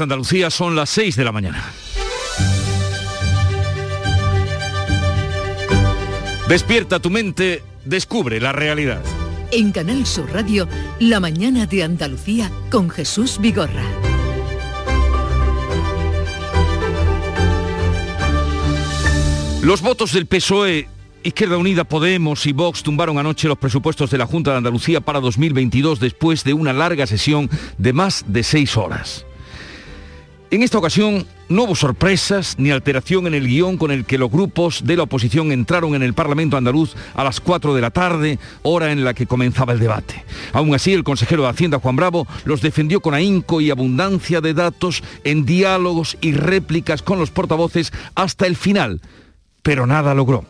Andalucía 0.00 0.50
son 0.50 0.76
las 0.76 0.90
6 0.90 1.16
de 1.16 1.24
la 1.24 1.32
mañana. 1.32 1.64
Despierta 6.48 7.00
tu 7.00 7.10
mente, 7.10 7.62
descubre 7.84 8.40
la 8.40 8.52
realidad. 8.52 9.02
En 9.50 9.72
Canal 9.72 10.04
Sur 10.06 10.30
Radio, 10.32 10.68
La 10.98 11.20
mañana 11.20 11.66
de 11.66 11.82
Andalucía 11.82 12.50
con 12.70 12.90
Jesús 12.90 13.38
Vigorra. 13.40 13.84
Los 19.62 19.80
votos 19.80 20.12
del 20.12 20.26
PSOE 20.26 20.88
Izquierda 21.24 21.56
Unida, 21.56 21.84
Podemos 21.84 22.44
y 22.44 22.52
Vox 22.52 22.82
tumbaron 22.82 23.16
anoche 23.16 23.48
los 23.48 23.56
presupuestos 23.56 24.10
de 24.10 24.18
la 24.18 24.26
Junta 24.26 24.50
de 24.50 24.58
Andalucía 24.58 25.00
para 25.00 25.20
2022 25.20 25.98
después 25.98 26.44
de 26.44 26.52
una 26.52 26.74
larga 26.74 27.06
sesión 27.06 27.48
de 27.78 27.94
más 27.94 28.26
de 28.28 28.42
seis 28.42 28.76
horas. 28.76 29.24
En 30.54 30.62
esta 30.62 30.78
ocasión 30.78 31.26
no 31.48 31.64
hubo 31.64 31.74
sorpresas 31.74 32.54
ni 32.58 32.70
alteración 32.70 33.26
en 33.26 33.34
el 33.34 33.48
guion 33.48 33.76
con 33.76 33.90
el 33.90 34.04
que 34.04 34.18
los 34.18 34.30
grupos 34.30 34.84
de 34.84 34.96
la 34.96 35.02
oposición 35.02 35.50
entraron 35.50 35.96
en 35.96 36.04
el 36.04 36.14
Parlamento 36.14 36.56
andaluz 36.56 36.94
a 37.16 37.24
las 37.24 37.40
4 37.40 37.74
de 37.74 37.80
la 37.80 37.90
tarde, 37.90 38.38
hora 38.62 38.92
en 38.92 39.02
la 39.02 39.14
que 39.14 39.26
comenzaba 39.26 39.72
el 39.72 39.80
debate. 39.80 40.24
Aún 40.52 40.72
así, 40.72 40.92
el 40.92 41.02
consejero 41.02 41.42
de 41.42 41.48
Hacienda, 41.48 41.80
Juan 41.80 41.96
Bravo, 41.96 42.28
los 42.44 42.60
defendió 42.62 43.00
con 43.00 43.14
ahínco 43.14 43.60
y 43.60 43.72
abundancia 43.72 44.40
de 44.40 44.54
datos 44.54 45.02
en 45.24 45.44
diálogos 45.44 46.16
y 46.20 46.34
réplicas 46.34 47.02
con 47.02 47.18
los 47.18 47.32
portavoces 47.32 47.92
hasta 48.14 48.46
el 48.46 48.54
final, 48.54 49.00
pero 49.64 49.88
nada 49.88 50.14
logró. 50.14 50.44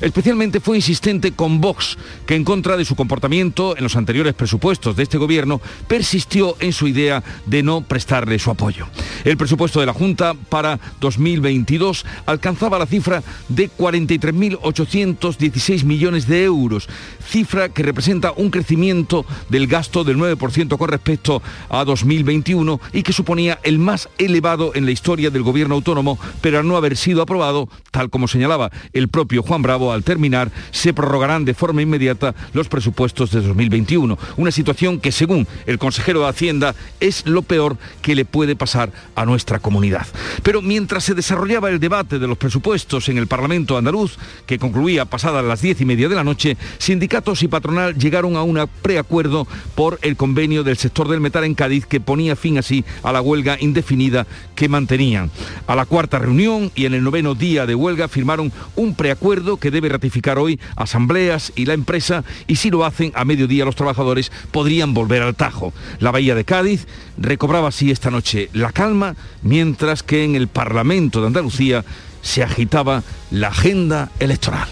Especialmente 0.00 0.60
fue 0.60 0.76
insistente 0.76 1.32
con 1.32 1.60
Vox, 1.60 1.98
que 2.26 2.34
en 2.34 2.44
contra 2.44 2.76
de 2.76 2.84
su 2.84 2.96
comportamiento 2.96 3.76
en 3.76 3.82
los 3.82 3.96
anteriores 3.96 4.34
presupuestos 4.34 4.96
de 4.96 5.02
este 5.02 5.18
gobierno, 5.18 5.60
persistió 5.88 6.56
en 6.60 6.72
su 6.72 6.88
idea 6.88 7.22
de 7.46 7.62
no 7.62 7.82
prestarle 7.82 8.38
su 8.38 8.50
apoyo. 8.50 8.86
El 9.24 9.36
presupuesto 9.36 9.80
de 9.80 9.86
la 9.86 9.92
Junta 9.92 10.34
para 10.34 10.78
2022 11.00 12.06
alcanzaba 12.26 12.78
la 12.78 12.86
cifra 12.86 13.22
de 13.48 13.70
43.816 13.70 15.84
millones 15.84 16.26
de 16.26 16.44
euros, 16.44 16.88
cifra 17.26 17.68
que 17.68 17.82
representa 17.82 18.32
un 18.36 18.50
crecimiento 18.50 19.26
del 19.48 19.66
gasto 19.66 20.04
del 20.04 20.18
9% 20.18 20.78
con 20.78 20.88
respecto 20.88 21.42
a 21.68 21.84
2021 21.84 22.80
y 22.92 23.02
que 23.02 23.12
suponía 23.12 23.58
el 23.62 23.78
más 23.78 24.08
elevado 24.18 24.72
en 24.74 24.84
la 24.84 24.92
historia 24.92 25.30
del 25.30 25.42
gobierno 25.42 25.74
autónomo, 25.74 26.18
pero 26.40 26.58
al 26.58 26.66
no 26.66 26.76
haber 26.76 26.96
sido 26.96 27.22
aprobado, 27.22 27.68
tal 27.90 28.10
como 28.10 28.28
señalaba 28.28 28.70
el 28.92 29.08
propio 29.08 29.42
Juan 29.42 29.62
Bravo, 29.66 29.92
al 29.92 30.04
terminar, 30.04 30.52
se 30.70 30.94
prorrogarán 30.94 31.44
de 31.44 31.52
forma 31.52 31.82
inmediata 31.82 32.36
los 32.52 32.68
presupuestos 32.68 33.32
de 33.32 33.40
2021. 33.40 34.16
Una 34.36 34.52
situación 34.52 35.00
que, 35.00 35.10
según 35.10 35.44
el 35.66 35.80
consejero 35.80 36.20
de 36.20 36.28
Hacienda, 36.28 36.76
es 37.00 37.26
lo 37.26 37.42
peor 37.42 37.76
que 38.00 38.14
le 38.14 38.24
puede 38.24 38.54
pasar 38.54 38.92
a 39.16 39.24
nuestra 39.24 39.58
comunidad. 39.58 40.06
Pero 40.44 40.62
mientras 40.62 41.02
se 41.02 41.14
desarrollaba 41.14 41.68
el 41.68 41.80
debate 41.80 42.20
de 42.20 42.28
los 42.28 42.38
presupuestos 42.38 43.08
en 43.08 43.18
el 43.18 43.26
Parlamento 43.26 43.76
andaluz, 43.76 44.18
que 44.46 44.60
concluía 44.60 45.04
pasadas 45.04 45.44
las 45.44 45.62
diez 45.62 45.80
y 45.80 45.84
media 45.84 46.08
de 46.08 46.14
la 46.14 46.22
noche, 46.22 46.56
sindicatos 46.78 47.42
y 47.42 47.48
patronal 47.48 47.96
llegaron 47.96 48.36
a 48.36 48.44
un 48.44 48.64
preacuerdo 48.82 49.48
por 49.74 49.98
el 50.02 50.16
convenio 50.16 50.62
del 50.62 50.76
sector 50.76 51.08
del 51.08 51.20
metal 51.20 51.42
en 51.42 51.56
Cádiz 51.56 51.86
que 51.86 51.98
ponía 51.98 52.36
fin 52.36 52.56
así 52.56 52.84
a 53.02 53.10
la 53.10 53.20
huelga 53.20 53.56
indefinida 53.58 54.28
que 54.54 54.68
mantenían. 54.68 55.32
A 55.66 55.74
la 55.74 55.86
cuarta 55.86 56.20
reunión 56.20 56.70
y 56.76 56.84
en 56.86 56.94
el 56.94 57.02
noveno 57.02 57.34
día 57.34 57.66
de 57.66 57.74
huelga 57.74 58.06
firmaron 58.06 58.52
un 58.76 58.94
preacuerdo 58.94 59.55
que 59.58 59.70
debe 59.70 59.88
ratificar 59.88 60.38
hoy 60.38 60.60
asambleas 60.76 61.52
y 61.56 61.66
la 61.66 61.74
empresa 61.74 62.24
y 62.46 62.56
si 62.56 62.70
lo 62.70 62.84
hacen 62.84 63.12
a 63.14 63.24
mediodía 63.24 63.64
los 63.64 63.76
trabajadores 63.76 64.30
podrían 64.50 64.94
volver 64.94 65.22
al 65.22 65.34
Tajo. 65.34 65.72
La 66.00 66.10
Bahía 66.10 66.34
de 66.34 66.44
Cádiz 66.44 66.86
recobraba 67.18 67.68
así 67.68 67.90
esta 67.90 68.10
noche 68.10 68.50
la 68.52 68.72
calma 68.72 69.16
mientras 69.42 70.02
que 70.02 70.24
en 70.24 70.34
el 70.34 70.48
Parlamento 70.48 71.20
de 71.20 71.28
Andalucía 71.28 71.84
se 72.22 72.42
agitaba 72.42 73.02
la 73.30 73.48
agenda 73.48 74.10
electoral. 74.18 74.68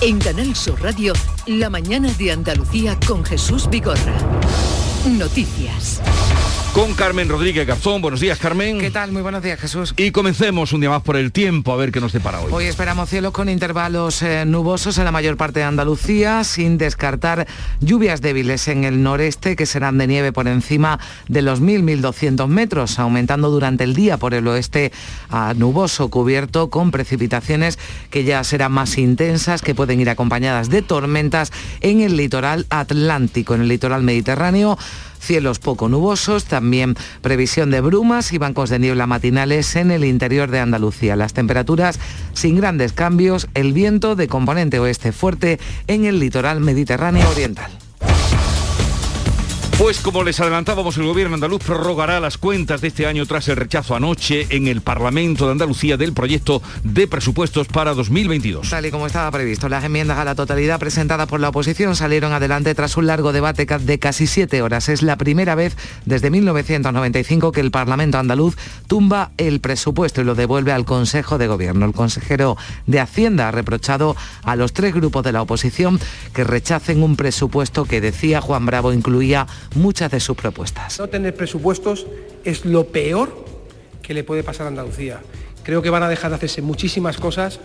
En 0.00 0.18
Canal 0.18 0.56
Sur 0.56 0.82
Radio, 0.82 1.12
la 1.46 1.70
mañana 1.70 2.12
de 2.14 2.32
Andalucía 2.32 2.98
con 3.06 3.24
Jesús 3.24 3.70
Vigorra. 3.70 4.16
Noticias 5.06 6.02
con 6.74 6.94
Carmen 6.94 7.28
Rodríguez 7.28 7.66
Garzón. 7.66 8.00
Buenos 8.00 8.20
días, 8.20 8.38
Carmen. 8.38 8.78
¿Qué 8.78 8.90
tal? 8.90 9.12
Muy 9.12 9.20
buenos 9.20 9.42
días, 9.42 9.60
Jesús. 9.60 9.92
Y 9.96 10.10
comencemos 10.10 10.72
un 10.72 10.80
día 10.80 10.88
más 10.88 11.02
por 11.02 11.16
el 11.16 11.30
tiempo, 11.30 11.72
a 11.72 11.76
ver 11.76 11.92
qué 11.92 12.00
nos 12.00 12.12
depara 12.12 12.40
hoy. 12.40 12.50
Hoy 12.50 12.64
esperamos 12.64 13.10
cielos 13.10 13.32
con 13.32 13.48
intervalos 13.50 14.22
eh, 14.22 14.44
nubosos 14.46 14.96
en 14.96 15.04
la 15.04 15.12
mayor 15.12 15.36
parte 15.36 15.60
de 15.60 15.66
Andalucía, 15.66 16.44
sin 16.44 16.78
descartar 16.78 17.46
lluvias 17.80 18.22
débiles 18.22 18.68
en 18.68 18.84
el 18.84 19.02
noreste 19.02 19.54
que 19.54 19.66
serán 19.66 19.98
de 19.98 20.06
nieve 20.06 20.32
por 20.32 20.48
encima 20.48 20.98
de 21.28 21.42
los 21.42 21.60
1.000-1.200 21.60 22.48
metros, 22.48 22.98
aumentando 22.98 23.50
durante 23.50 23.84
el 23.84 23.94
día 23.94 24.16
por 24.16 24.32
el 24.32 24.48
oeste 24.48 24.92
a 25.28 25.52
nuboso 25.54 26.08
cubierto 26.08 26.70
con 26.70 26.90
precipitaciones 26.90 27.78
que 28.10 28.24
ya 28.24 28.42
serán 28.44 28.72
más 28.72 28.96
intensas, 28.96 29.60
que 29.60 29.74
pueden 29.74 30.00
ir 30.00 30.08
acompañadas 30.08 30.70
de 30.70 30.80
tormentas 30.80 31.52
en 31.80 32.00
el 32.00 32.16
litoral 32.16 32.66
atlántico, 32.70 33.54
en 33.54 33.62
el 33.62 33.68
litoral 33.68 34.02
mediterráneo 34.02 34.78
cielos 35.22 35.58
poco 35.58 35.88
nubosos, 35.88 36.44
también 36.44 36.96
previsión 37.20 37.70
de 37.70 37.80
brumas 37.80 38.32
y 38.32 38.38
bancos 38.38 38.70
de 38.70 38.78
niebla 38.78 39.06
matinales 39.06 39.76
en 39.76 39.90
el 39.90 40.04
interior 40.04 40.50
de 40.50 40.60
Andalucía. 40.60 41.16
Las 41.16 41.32
temperaturas 41.32 41.98
sin 42.32 42.56
grandes 42.56 42.92
cambios, 42.92 43.48
el 43.54 43.72
viento 43.72 44.16
de 44.16 44.28
componente 44.28 44.80
oeste 44.80 45.12
fuerte 45.12 45.60
en 45.86 46.04
el 46.04 46.18
litoral 46.18 46.60
mediterráneo 46.60 47.28
oriental. 47.30 47.70
Pues 49.82 49.98
como 49.98 50.22
les 50.22 50.38
adelantábamos, 50.38 50.96
el 50.96 51.06
gobierno 51.06 51.34
andaluz 51.34 51.64
prorrogará 51.64 52.20
las 52.20 52.38
cuentas 52.38 52.80
de 52.80 52.86
este 52.86 53.04
año 53.04 53.26
tras 53.26 53.48
el 53.48 53.56
rechazo 53.56 53.96
anoche 53.96 54.46
en 54.50 54.68
el 54.68 54.80
Parlamento 54.80 55.46
de 55.46 55.50
Andalucía 55.50 55.96
del 55.96 56.12
proyecto 56.12 56.62
de 56.84 57.08
presupuestos 57.08 57.66
para 57.66 57.92
2022. 57.92 58.70
Tal 58.70 58.86
y 58.86 58.92
como 58.92 59.08
estaba 59.08 59.28
previsto, 59.32 59.68
las 59.68 59.82
enmiendas 59.82 60.18
a 60.18 60.24
la 60.24 60.36
totalidad 60.36 60.78
presentadas 60.78 61.26
por 61.26 61.40
la 61.40 61.48
oposición 61.48 61.96
salieron 61.96 62.32
adelante 62.32 62.76
tras 62.76 62.96
un 62.96 63.08
largo 63.08 63.32
debate 63.32 63.66
de 63.66 63.98
casi 63.98 64.28
siete 64.28 64.62
horas. 64.62 64.88
Es 64.88 65.02
la 65.02 65.16
primera 65.16 65.56
vez 65.56 65.76
desde 66.06 66.30
1995 66.30 67.50
que 67.50 67.60
el 67.60 67.72
Parlamento 67.72 68.18
andaluz 68.18 68.56
tumba 68.86 69.32
el 69.36 69.58
presupuesto 69.58 70.20
y 70.20 70.24
lo 70.24 70.36
devuelve 70.36 70.70
al 70.70 70.84
Consejo 70.84 71.38
de 71.38 71.48
Gobierno. 71.48 71.86
El 71.86 71.92
consejero 71.92 72.56
de 72.86 73.00
Hacienda 73.00 73.48
ha 73.48 73.50
reprochado 73.50 74.14
a 74.44 74.54
los 74.54 74.74
tres 74.74 74.94
grupos 74.94 75.24
de 75.24 75.32
la 75.32 75.42
oposición 75.42 75.98
que 76.32 76.44
rechacen 76.44 77.02
un 77.02 77.16
presupuesto 77.16 77.84
que 77.84 78.00
decía 78.00 78.40
Juan 78.40 78.64
Bravo 78.64 78.92
incluía 78.92 79.48
muchas 79.74 80.10
de 80.10 80.20
sus 80.20 80.36
propuestas. 80.36 80.98
No 80.98 81.08
tener 81.08 81.34
presupuestos 81.34 82.06
es 82.44 82.64
lo 82.64 82.86
peor 82.88 83.44
que 84.02 84.14
le 84.14 84.24
puede 84.24 84.42
pasar 84.42 84.66
a 84.66 84.68
Andalucía. 84.68 85.20
Creo 85.62 85.82
que 85.82 85.90
van 85.90 86.02
a 86.02 86.08
dejar 86.08 86.30
de 86.30 86.36
hacerse 86.36 86.62
muchísimas 86.62 87.16
cosas 87.16 87.60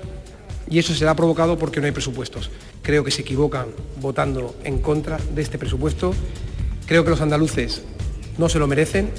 y 0.70 0.80
eso 0.80 0.94
será 0.94 1.16
provocado 1.16 1.58
porque 1.58 1.80
no 1.80 1.86
hay 1.86 1.92
presupuestos. 1.92 2.52
Creo 2.82 3.04
que 3.04 3.12
se 3.12 3.22
equivocan 3.22 3.68
votando 4.00 4.56
en 4.64 4.80
contra 4.80 5.18
de 5.34 5.42
este 5.42 5.58
presupuesto. 5.58 6.14
Creo 6.86 7.04
que 7.04 7.10
los 7.10 7.22
andaluces 7.22 7.84
no 8.38 8.50
se 8.50 8.60
lo 8.60 8.68
merecen. 8.68 9.12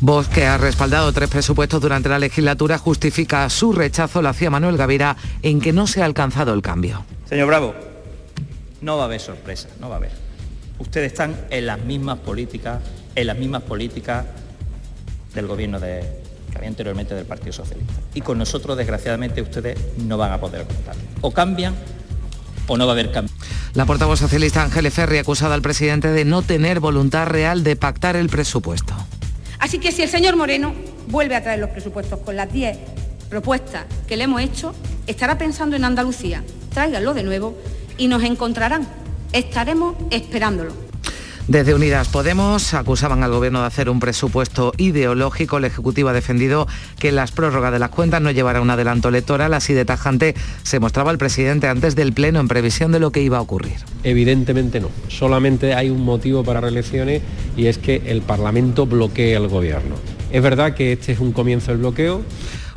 Voz 0.00 0.28
que 0.28 0.46
ha 0.46 0.56
respaldado 0.56 1.12
tres 1.12 1.28
presupuestos 1.28 1.80
durante 1.80 2.08
la 2.08 2.18
legislatura 2.18 2.78
justifica 2.78 3.48
su 3.50 3.72
rechazo, 3.72 4.22
lo 4.22 4.30
hacía 4.30 4.48
Manuel 4.48 4.78
Gavira, 4.78 5.16
en 5.42 5.60
que 5.60 5.72
no 5.72 5.86
se 5.86 6.00
ha 6.00 6.06
alcanzado 6.06 6.54
el 6.54 6.62
cambio. 6.62 7.04
Señor 7.28 7.48
Bravo, 7.48 7.74
no 8.80 8.96
va 8.96 9.02
a 9.02 9.06
haber 9.06 9.20
sorpresa, 9.20 9.68
no 9.78 9.88
va 9.88 9.96
a 9.96 9.98
haber 9.98 10.29
ustedes 10.80 11.12
están 11.12 11.36
en 11.50 11.66
las 11.66 11.78
mismas 11.84 12.18
políticas, 12.18 12.80
en 13.14 13.26
las 13.26 13.38
mismas 13.38 13.62
políticas 13.62 14.24
del 15.34 15.46
gobierno 15.46 15.78
de, 15.78 16.00
que 16.50 16.56
había 16.56 16.68
anteriormente 16.68 17.14
del 17.14 17.26
Partido 17.26 17.52
Socialista. 17.52 17.94
Y 18.14 18.22
con 18.22 18.38
nosotros, 18.38 18.76
desgraciadamente, 18.76 19.40
ustedes 19.42 19.78
no 19.98 20.16
van 20.18 20.32
a 20.32 20.40
poder 20.40 20.66
contar. 20.66 20.96
O 21.20 21.30
cambian 21.30 21.74
o 22.66 22.76
no 22.76 22.86
va 22.86 22.92
a 22.92 22.94
haber 22.94 23.12
cambio. 23.12 23.34
La 23.74 23.86
portavoz 23.86 24.18
socialista 24.18 24.62
Ángeles 24.62 24.94
Ferri 24.94 25.18
acusada 25.18 25.54
al 25.54 25.62
presidente 25.62 26.08
de 26.08 26.24
no 26.24 26.42
tener 26.42 26.80
voluntad 26.80 27.26
real 27.26 27.62
de 27.62 27.76
pactar 27.76 28.16
el 28.16 28.28
presupuesto. 28.28 28.94
Así 29.60 29.78
que 29.78 29.92
si 29.92 30.02
el 30.02 30.08
señor 30.08 30.36
Moreno 30.36 30.74
vuelve 31.08 31.36
a 31.36 31.42
traer 31.42 31.60
los 31.60 31.70
presupuestos 31.70 32.18
con 32.20 32.34
las 32.34 32.52
10 32.52 32.78
propuestas 33.28 33.84
que 34.08 34.16
le 34.16 34.24
hemos 34.24 34.40
hecho, 34.40 34.74
estará 35.06 35.38
pensando 35.38 35.76
en 35.76 35.84
Andalucía. 35.84 36.42
Tráiganlo 36.72 37.14
de 37.14 37.22
nuevo 37.22 37.56
y 37.98 38.08
nos 38.08 38.24
encontrarán 38.24 38.88
Estaremos 39.32 39.94
esperándolo. 40.10 40.72
Desde 41.46 41.74
Unidas 41.74 42.08
Podemos 42.08 42.74
acusaban 42.74 43.24
al 43.24 43.32
Gobierno 43.32 43.60
de 43.60 43.66
hacer 43.66 43.90
un 43.90 43.98
presupuesto 43.98 44.72
ideológico. 44.76 45.58
El 45.58 45.64
Ejecutivo 45.64 46.08
ha 46.08 46.12
defendido 46.12 46.68
que 46.98 47.10
las 47.10 47.32
prórrogas 47.32 47.72
de 47.72 47.80
las 47.80 47.90
cuentas 47.90 48.20
no 48.22 48.30
llevará 48.30 48.60
un 48.60 48.70
adelanto 48.70 49.08
electoral. 49.08 49.52
Así 49.54 49.72
de 49.72 49.84
tajante 49.84 50.36
se 50.62 50.78
mostraba 50.78 51.10
el 51.10 51.18
presidente 51.18 51.66
antes 51.66 51.96
del 51.96 52.12
Pleno 52.12 52.38
en 52.38 52.46
previsión 52.46 52.92
de 52.92 53.00
lo 53.00 53.10
que 53.10 53.22
iba 53.22 53.38
a 53.38 53.40
ocurrir. 53.40 53.78
Evidentemente 54.04 54.78
no. 54.78 54.90
Solamente 55.08 55.74
hay 55.74 55.90
un 55.90 56.04
motivo 56.04 56.44
para 56.44 56.60
reelecciones 56.60 57.22
y 57.56 57.66
es 57.66 57.78
que 57.78 58.02
el 58.06 58.22
Parlamento 58.22 58.86
bloquee 58.86 59.34
al 59.34 59.48
Gobierno. 59.48 59.96
Es 60.30 60.42
verdad 60.42 60.74
que 60.74 60.92
este 60.92 61.10
es 61.12 61.18
un 61.18 61.32
comienzo 61.32 61.72
del 61.72 61.78
bloqueo, 61.78 62.22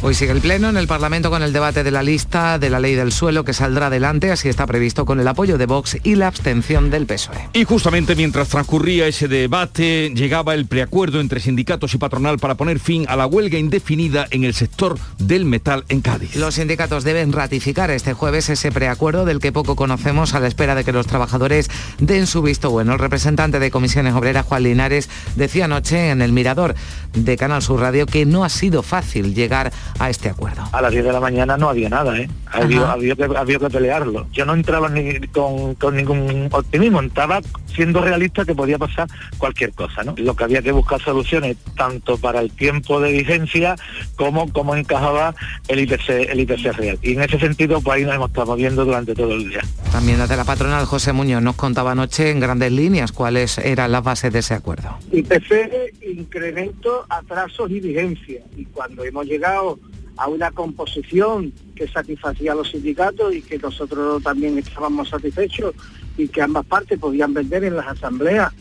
Hoy 0.05 0.15
sigue 0.15 0.33
el 0.33 0.41
Pleno 0.41 0.67
en 0.67 0.75
el 0.75 0.85
Parlamento 0.85 1.29
con 1.29 1.43
el 1.43 1.53
debate 1.53 1.81
de 1.81 1.89
la 1.89 2.03
lista 2.03 2.59
de 2.59 2.69
la 2.69 2.81
ley 2.81 2.93
del 2.93 3.13
suelo 3.13 3.45
que 3.45 3.53
saldrá 3.53 3.87
adelante, 3.87 4.33
así 4.33 4.49
está 4.49 4.67
previsto 4.67 5.05
con 5.05 5.21
el 5.21 5.27
apoyo 5.29 5.57
de 5.57 5.65
Vox 5.65 5.95
y 6.03 6.15
la 6.15 6.27
abstención 6.27 6.89
del 6.89 7.05
PSOE. 7.05 7.47
Y 7.53 7.63
justamente 7.63 8.13
mientras 8.13 8.49
transcurría 8.49 9.07
ese 9.07 9.29
debate, 9.29 10.11
llegaba 10.13 10.55
el 10.55 10.65
preacuerdo 10.65 11.21
entre 11.21 11.39
sindicatos 11.39 11.93
y 11.93 11.99
patronal 11.99 12.37
para 12.37 12.55
poner 12.55 12.79
fin 12.79 13.05
a 13.07 13.15
la 13.15 13.27
huelga 13.27 13.57
indefinida 13.57 14.27
en 14.31 14.43
el 14.43 14.53
sector 14.53 14.99
del 15.19 15.45
metal 15.45 15.85
en 15.87 16.01
Cádiz. 16.01 16.35
Los 16.35 16.55
sindicatos 16.55 17.05
deben 17.05 17.31
ratificar 17.31 17.89
este 17.89 18.11
jueves 18.11 18.49
ese 18.49 18.73
preacuerdo 18.73 19.23
del 19.23 19.39
que 19.39 19.53
poco 19.53 19.77
conocemos 19.77 20.33
a 20.33 20.41
la 20.41 20.49
espera 20.49 20.75
de 20.75 20.83
que 20.83 20.91
los 20.91 21.07
trabajadores 21.07 21.69
den 21.99 22.27
su 22.27 22.41
visto 22.41 22.71
bueno. 22.71 22.91
El 22.91 22.99
representante 22.99 23.57
de 23.57 23.71
Comisiones 23.71 24.15
Obreras, 24.15 24.45
Juan 24.47 24.63
Linares, 24.63 25.09
decía 25.37 25.63
anoche 25.63 26.09
en 26.09 26.21
el 26.21 26.33
Mirador 26.33 26.75
de 27.13 27.37
Canal 27.37 27.61
Sur 27.61 27.79
Radio 27.79 28.05
que 28.05 28.25
no 28.25 28.43
ha 28.43 28.49
sido 28.49 28.83
fácil 28.83 29.33
llegar 29.33 29.71
a 29.92 29.92
este 30.09 30.29
acuerdo. 30.29 30.63
A 30.71 30.81
las 30.81 30.91
10 30.91 31.05
de 31.05 31.13
la 31.13 31.19
mañana 31.19 31.57
no 31.57 31.69
había 31.69 31.89
nada, 31.89 32.17
¿eh? 32.17 32.29
Había, 32.51 32.91
había, 32.91 33.15
que, 33.15 33.23
había 33.23 33.59
que 33.59 33.69
pelearlo. 33.69 34.27
Yo 34.31 34.45
no 34.45 34.53
entraba 34.53 34.89
ni 34.89 35.19
con, 35.27 35.75
con 35.75 35.95
ningún 35.95 36.49
optimismo, 36.51 36.99
entraba 36.99 37.41
siendo 37.73 38.01
realista 38.01 38.45
que 38.45 38.53
podía 38.53 38.77
pasar 38.77 39.07
cualquier 39.37 39.73
cosa, 39.73 40.03
¿no? 40.03 40.13
Lo 40.17 40.35
que 40.35 40.43
había 40.43 40.61
que 40.61 40.71
buscar 40.71 41.01
soluciones 41.01 41.57
tanto 41.75 42.17
para 42.17 42.41
el 42.41 42.51
tiempo 42.51 42.99
de 42.99 43.11
vigencia 43.11 43.75
como 44.15 44.51
cómo 44.51 44.75
encajaba 44.75 45.35
el 45.67 45.79
IPC, 45.79 46.09
el 46.29 46.39
IPC 46.41 46.73
real. 46.73 46.99
Y 47.01 47.13
en 47.13 47.23
ese 47.23 47.39
sentido, 47.39 47.81
pues 47.81 47.97
ahí 47.97 48.05
nos 48.05 48.15
hemos 48.15 48.29
estado 48.29 48.47
moviendo 48.47 48.85
durante 48.85 49.15
todo 49.15 49.33
el 49.33 49.49
día. 49.49 49.61
También 49.91 50.19
desde 50.19 50.37
la 50.37 50.43
patronal 50.43 50.85
José 50.85 51.13
Muñoz 51.13 51.41
nos 51.41 51.55
contaba 51.55 51.91
anoche 51.91 52.31
en 52.31 52.39
grandes 52.39 52.71
líneas 52.71 53.11
cuáles 53.11 53.57
eran 53.57 53.91
las 53.91 54.03
bases 54.03 54.33
de 54.33 54.39
ese 54.39 54.53
acuerdo. 54.53 54.97
IPC, 55.11 56.02
incremento, 56.13 57.05
atrasos 57.09 57.69
y 57.71 57.79
vigencia. 57.79 58.43
Y 58.55 58.65
cuando 58.65 59.03
hemos 59.03 59.25
llegado 59.25 59.79
a 60.17 60.27
una 60.27 60.51
composición 60.51 61.51
que 61.75 61.87
satisfacía 61.87 62.51
a 62.51 62.55
los 62.55 62.69
sindicatos 62.69 63.33
y 63.33 63.41
que 63.41 63.57
nosotros 63.57 64.21
también 64.21 64.57
estábamos 64.57 65.09
satisfechos 65.09 65.73
y 66.17 66.27
que 66.27 66.41
ambas 66.41 66.65
partes 66.65 66.99
podían 66.99 67.33
vender 67.33 67.63
en 67.63 67.75
las 67.75 67.87
asambleas. 67.87 68.53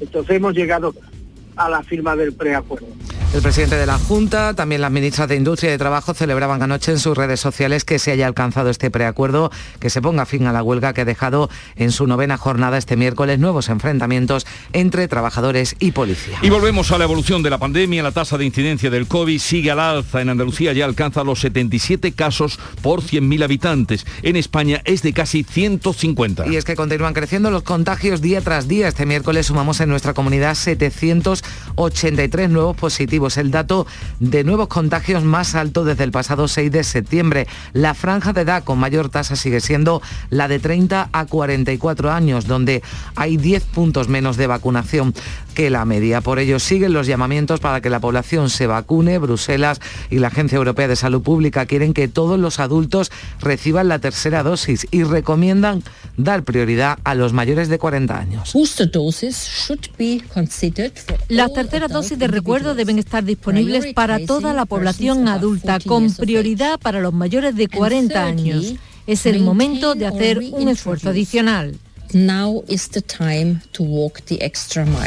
Entonces 0.00 0.36
hemos 0.36 0.54
llegado 0.54 0.94
a 1.56 1.68
la 1.68 1.82
firma 1.82 2.16
del 2.16 2.32
preacuerdo. 2.32 2.86
El 3.32 3.40
presidente 3.40 3.76
de 3.76 3.86
la 3.86 3.96
Junta, 3.96 4.52
también 4.52 4.82
las 4.82 4.90
ministras 4.90 5.26
de 5.26 5.36
Industria 5.36 5.70
y 5.70 5.72
de 5.72 5.78
Trabajo 5.78 6.12
celebraban 6.12 6.62
anoche 6.62 6.92
en 6.92 6.98
sus 6.98 7.16
redes 7.16 7.40
sociales 7.40 7.82
que 7.82 7.98
se 7.98 8.12
haya 8.12 8.26
alcanzado 8.26 8.68
este 8.68 8.90
preacuerdo, 8.90 9.50
que 9.80 9.88
se 9.88 10.02
ponga 10.02 10.26
fin 10.26 10.46
a 10.46 10.52
la 10.52 10.62
huelga 10.62 10.92
que 10.92 11.00
ha 11.00 11.04
dejado 11.06 11.48
en 11.76 11.92
su 11.92 12.06
novena 12.06 12.36
jornada 12.36 12.76
este 12.76 12.94
miércoles 12.94 13.38
nuevos 13.38 13.70
enfrentamientos 13.70 14.46
entre 14.74 15.08
trabajadores 15.08 15.76
y 15.78 15.92
policía. 15.92 16.36
Y 16.42 16.50
volvemos 16.50 16.92
a 16.92 16.98
la 16.98 17.04
evolución 17.04 17.42
de 17.42 17.48
la 17.48 17.56
pandemia. 17.56 18.02
La 18.02 18.12
tasa 18.12 18.36
de 18.36 18.44
incidencia 18.44 18.90
del 18.90 19.08
COVID 19.08 19.38
sigue 19.38 19.70
al 19.70 19.80
alza. 19.80 20.20
En 20.20 20.28
Andalucía 20.28 20.74
ya 20.74 20.84
alcanza 20.84 21.24
los 21.24 21.40
77 21.40 22.12
casos 22.12 22.58
por 22.82 23.00
100.000 23.00 23.44
habitantes. 23.44 24.04
En 24.22 24.36
España 24.36 24.82
es 24.84 25.00
de 25.00 25.14
casi 25.14 25.42
150. 25.42 26.48
Y 26.48 26.56
es 26.56 26.66
que 26.66 26.76
continúan 26.76 27.14
creciendo 27.14 27.50
los 27.50 27.62
contagios 27.62 28.20
día 28.20 28.42
tras 28.42 28.68
día. 28.68 28.88
Este 28.88 29.06
miércoles 29.06 29.46
sumamos 29.46 29.80
en 29.80 29.88
nuestra 29.88 30.12
comunidad 30.12 30.54
783 30.54 32.50
nuevos 32.50 32.76
positivos 32.76 33.21
el 33.36 33.50
dato 33.50 33.86
de 34.20 34.44
nuevos 34.44 34.68
contagios 34.68 35.24
más 35.24 35.54
alto 35.54 35.84
desde 35.84 36.04
el 36.04 36.10
pasado 36.10 36.48
6 36.48 36.70
de 36.72 36.84
septiembre. 36.84 37.46
La 37.72 37.94
franja 37.94 38.32
de 38.32 38.42
edad 38.42 38.64
con 38.64 38.78
mayor 38.78 39.08
tasa 39.08 39.36
sigue 39.36 39.60
siendo 39.60 40.02
la 40.30 40.48
de 40.48 40.58
30 40.58 41.08
a 41.12 41.26
44 41.26 42.10
años, 42.10 42.46
donde 42.46 42.82
hay 43.14 43.36
10 43.36 43.64
puntos 43.64 44.08
menos 44.08 44.36
de 44.36 44.46
vacunación 44.46 45.14
que 45.52 45.70
la 45.70 45.84
media. 45.84 46.20
Por 46.20 46.38
ello 46.38 46.58
siguen 46.58 46.92
los 46.92 47.06
llamamientos 47.06 47.60
para 47.60 47.80
que 47.80 47.90
la 47.90 48.00
población 48.00 48.50
se 48.50 48.66
vacune. 48.66 49.18
Bruselas 49.18 49.80
y 50.10 50.18
la 50.18 50.28
Agencia 50.28 50.56
Europea 50.56 50.88
de 50.88 50.96
Salud 50.96 51.22
Pública 51.22 51.66
quieren 51.66 51.94
que 51.94 52.08
todos 52.08 52.38
los 52.38 52.58
adultos 52.58 53.10
reciban 53.40 53.88
la 53.88 53.98
tercera 53.98 54.42
dosis 54.42 54.86
y 54.90 55.04
recomiendan 55.04 55.82
dar 56.16 56.42
prioridad 56.42 56.98
a 57.04 57.14
los 57.14 57.32
mayores 57.32 57.68
de 57.68 57.78
40 57.78 58.18
años. 58.18 58.52
Las 61.28 61.52
terceras 61.52 61.90
dosis 61.90 62.18
de 62.18 62.26
recuerdo 62.28 62.74
deben 62.74 62.98
estar 62.98 63.24
disponibles 63.24 63.92
para 63.94 64.24
toda 64.24 64.52
la 64.52 64.66
población 64.66 65.28
adulta, 65.28 65.78
con 65.86 66.12
prioridad 66.14 66.78
para 66.80 67.00
los 67.00 67.12
mayores 67.12 67.56
de 67.56 67.68
40 67.68 68.24
años. 68.24 68.74
Es 69.06 69.26
el 69.26 69.40
momento 69.40 69.94
de 69.94 70.06
hacer 70.06 70.38
un 70.52 70.68
esfuerzo 70.68 71.10
adicional. 71.10 71.76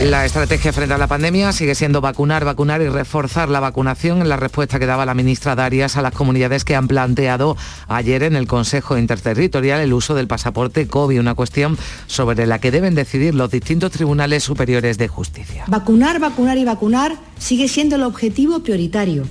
La 0.02 0.26
estrategia 0.26 0.74
frente 0.74 0.94
a 0.94 0.98
la 0.98 1.08
pandemia 1.08 1.52
sigue 1.52 1.76
siendo 1.76 2.02
vacunar, 2.02 2.46
vacunar 2.46 2.82
y 2.82 2.90
reforzar 2.90 3.50
la 3.50 3.60
vacunación 3.60 4.22
en 4.22 4.30
la 4.30 4.38
respuesta 4.38 4.80
que 4.80 4.86
daba 4.86 5.06
la 5.06 5.14
ministra 5.14 5.56
Darias 5.56 5.98
a 5.98 6.02
las 6.02 6.14
comunidades 6.14 6.64
que 6.64 6.76
han 6.76 6.88
planteado 6.88 7.58
ayer 7.88 8.24
en 8.24 8.36
el 8.36 8.48
Consejo 8.48 8.98
Interterritorial 8.98 9.82
el 9.82 9.94
uso 9.94 10.16
del 10.16 10.28
pasaporte 10.28 10.88
COVID, 10.88 11.20
una 11.20 11.36
cuestión 11.36 11.78
sobre 12.08 12.46
la 12.48 12.60
que 12.60 12.72
deben 12.72 12.96
decidir 12.96 13.36
los 13.36 13.52
distintos 13.52 13.92
tribunales 13.92 14.44
superiores 14.44 14.98
de 14.98 15.08
justicia. 15.08 15.66
Vacunar, 15.68 16.20
vacunar 16.20 16.58
y 16.58 16.66
vacunar 16.66 17.16
sigue 17.38 17.68
siendo 17.68 17.96
el 17.96 18.04
objetivo 18.04 18.60
prioritario. 18.60 19.26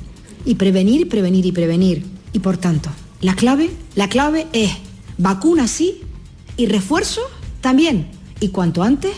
Y 0.45 0.57
prevenir, 0.57 1.09
prevenir 1.09 1.47
y 1.47 1.53
prevenir. 1.53 2.05
Y 2.33 2.41
por 2.41 2.59
tanto, 2.59 2.91
la 3.21 3.35
clave, 3.35 3.71
la 3.95 4.09
clave 4.09 4.47
es 4.53 4.71
vacuna 5.17 5.67
sí 5.69 6.03
y 6.57 6.67
refuerzo 6.67 7.23
también, 7.65 8.07
y 8.41 8.49
cuanto 8.49 8.83
antes, 8.83 9.17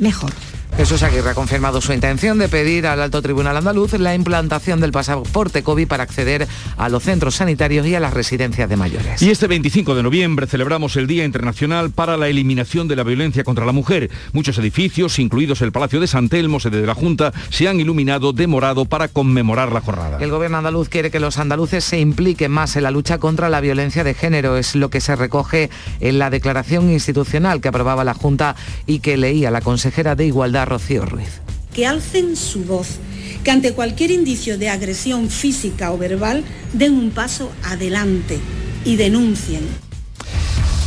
mejor. 0.00 0.32
Jesús 0.76 1.04
Aguirre 1.04 1.30
ha 1.30 1.34
confirmado 1.34 1.80
su 1.80 1.92
intención 1.92 2.36
de 2.36 2.48
pedir 2.48 2.88
al 2.88 3.00
Alto 3.00 3.22
Tribunal 3.22 3.56
Andaluz 3.56 3.92
la 3.92 4.12
implantación 4.12 4.80
del 4.80 4.90
pasaporte 4.90 5.62
COVID 5.62 5.86
para 5.86 6.02
acceder 6.02 6.48
a 6.76 6.88
los 6.88 7.04
centros 7.04 7.36
sanitarios 7.36 7.86
y 7.86 7.94
a 7.94 8.00
las 8.00 8.12
residencias 8.12 8.68
de 8.68 8.76
mayores. 8.76 9.22
Y 9.22 9.30
este 9.30 9.46
25 9.46 9.94
de 9.94 10.02
noviembre 10.02 10.48
celebramos 10.48 10.96
el 10.96 11.06
Día 11.06 11.24
Internacional 11.24 11.90
para 11.90 12.16
la 12.16 12.26
Eliminación 12.26 12.88
de 12.88 12.96
la 12.96 13.04
Violencia 13.04 13.44
contra 13.44 13.64
la 13.64 13.70
Mujer. 13.70 14.10
Muchos 14.32 14.58
edificios, 14.58 15.20
incluidos 15.20 15.62
el 15.62 15.70
Palacio 15.70 16.00
de 16.00 16.08
San 16.08 16.28
Telmo, 16.28 16.58
sede 16.58 16.80
de 16.80 16.86
la 16.88 16.94
Junta, 16.94 17.32
se 17.50 17.68
han 17.68 17.78
iluminado 17.78 18.32
de 18.32 18.48
morado 18.48 18.84
para 18.84 19.06
conmemorar 19.06 19.70
la 19.70 19.80
jornada. 19.80 20.18
El 20.20 20.30
gobierno 20.30 20.58
andaluz 20.58 20.88
quiere 20.88 21.12
que 21.12 21.20
los 21.20 21.38
andaluces 21.38 21.84
se 21.84 22.00
impliquen 22.00 22.50
más 22.50 22.74
en 22.74 22.82
la 22.82 22.90
lucha 22.90 23.18
contra 23.18 23.48
la 23.48 23.60
violencia 23.60 24.02
de 24.02 24.14
género. 24.14 24.56
Es 24.56 24.74
lo 24.74 24.90
que 24.90 25.00
se 25.00 25.14
recoge 25.14 25.70
en 26.00 26.18
la 26.18 26.30
declaración 26.30 26.90
institucional 26.90 27.60
que 27.60 27.68
aprobaba 27.68 28.02
la 28.02 28.14
Junta 28.14 28.56
y 28.86 28.98
que 28.98 29.16
leía 29.16 29.52
la 29.52 29.60
consejera 29.60 30.16
de 30.16 30.26
Igualdad 30.26 30.63
Rocío 30.64 31.04
Ruiz. 31.04 31.40
Que 31.72 31.86
alcen 31.86 32.36
su 32.36 32.64
voz, 32.64 32.98
que 33.42 33.50
ante 33.50 33.72
cualquier 33.72 34.10
indicio 34.10 34.58
de 34.58 34.68
agresión 34.68 35.28
física 35.28 35.92
o 35.92 35.98
verbal 35.98 36.44
den 36.72 36.92
un 36.94 37.10
paso 37.10 37.50
adelante 37.64 38.38
y 38.84 38.96
denuncien. 38.96 39.84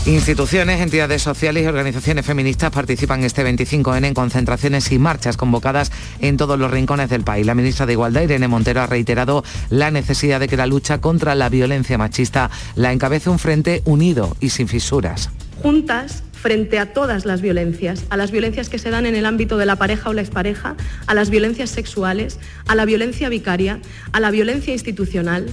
Instituciones, 0.07 0.79
entidades 0.79 1.21
sociales 1.21 1.65
y 1.65 1.67
organizaciones 1.67 2.25
feministas 2.25 2.71
participan 2.71 3.25
este 3.25 3.45
25N 3.45 4.05
en 4.05 4.13
concentraciones 4.13 4.89
y 4.93 4.99
marchas 4.99 5.35
convocadas 5.35 5.91
en 6.21 6.37
todos 6.37 6.57
los 6.57 6.71
rincones 6.71 7.09
del 7.09 7.25
país. 7.25 7.45
La 7.45 7.55
ministra 7.55 7.85
de 7.85 7.91
Igualdad, 7.91 8.21
Irene 8.21 8.47
Montero, 8.47 8.79
ha 8.79 8.87
reiterado 8.87 9.43
la 9.69 9.91
necesidad 9.91 10.39
de 10.39 10.47
que 10.47 10.55
la 10.55 10.65
lucha 10.65 11.01
contra 11.01 11.35
la 11.35 11.49
violencia 11.49 11.97
machista 11.97 12.49
la 12.75 12.93
encabece 12.93 13.29
un 13.29 13.37
frente 13.37 13.81
unido 13.83 14.37
y 14.39 14.51
sin 14.51 14.69
fisuras. 14.69 15.29
Juntas 15.61 16.23
frente 16.47 16.79
a 16.79 16.93
todas 16.93 17.25
las 17.25 17.41
violencias, 17.41 18.05
a 18.09 18.15
las 18.15 18.31
violencias 18.31 18.69
que 18.69 18.79
se 18.79 18.89
dan 18.89 19.05
en 19.05 19.15
el 19.15 19.25
ámbito 19.25 19.57
de 19.57 19.65
la 19.65 19.75
pareja 19.75 20.09
o 20.09 20.13
la 20.13 20.21
expareja, 20.21 20.77
a 21.05 21.13
las 21.13 21.29
violencias 21.29 21.69
sexuales, 21.69 22.39
a 22.69 22.75
la 22.75 22.85
violencia 22.85 23.27
vicaria, 23.27 23.81
a 24.13 24.21
la 24.21 24.31
violencia 24.31 24.71
institucional, 24.71 25.45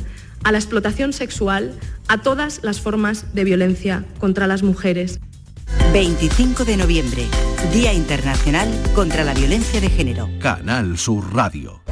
a 0.44 0.52
la 0.52 0.58
explotación 0.58 1.12
sexual, 1.12 1.72
a 2.06 2.22
todas 2.22 2.60
las 2.62 2.80
formas 2.80 3.34
de 3.34 3.42
violencia 3.42 4.04
contra 4.20 4.46
las 4.46 4.62
mujeres. 4.62 5.18
25 5.92 6.64
de 6.64 6.76
noviembre, 6.76 7.24
Día 7.72 7.92
Internacional 7.92 8.68
contra 8.94 9.24
la 9.24 9.34
Violencia 9.34 9.80
de 9.80 9.90
Género. 9.90 10.28
Canal 10.38 10.96
Sur 10.96 11.34
Radio. 11.34 11.82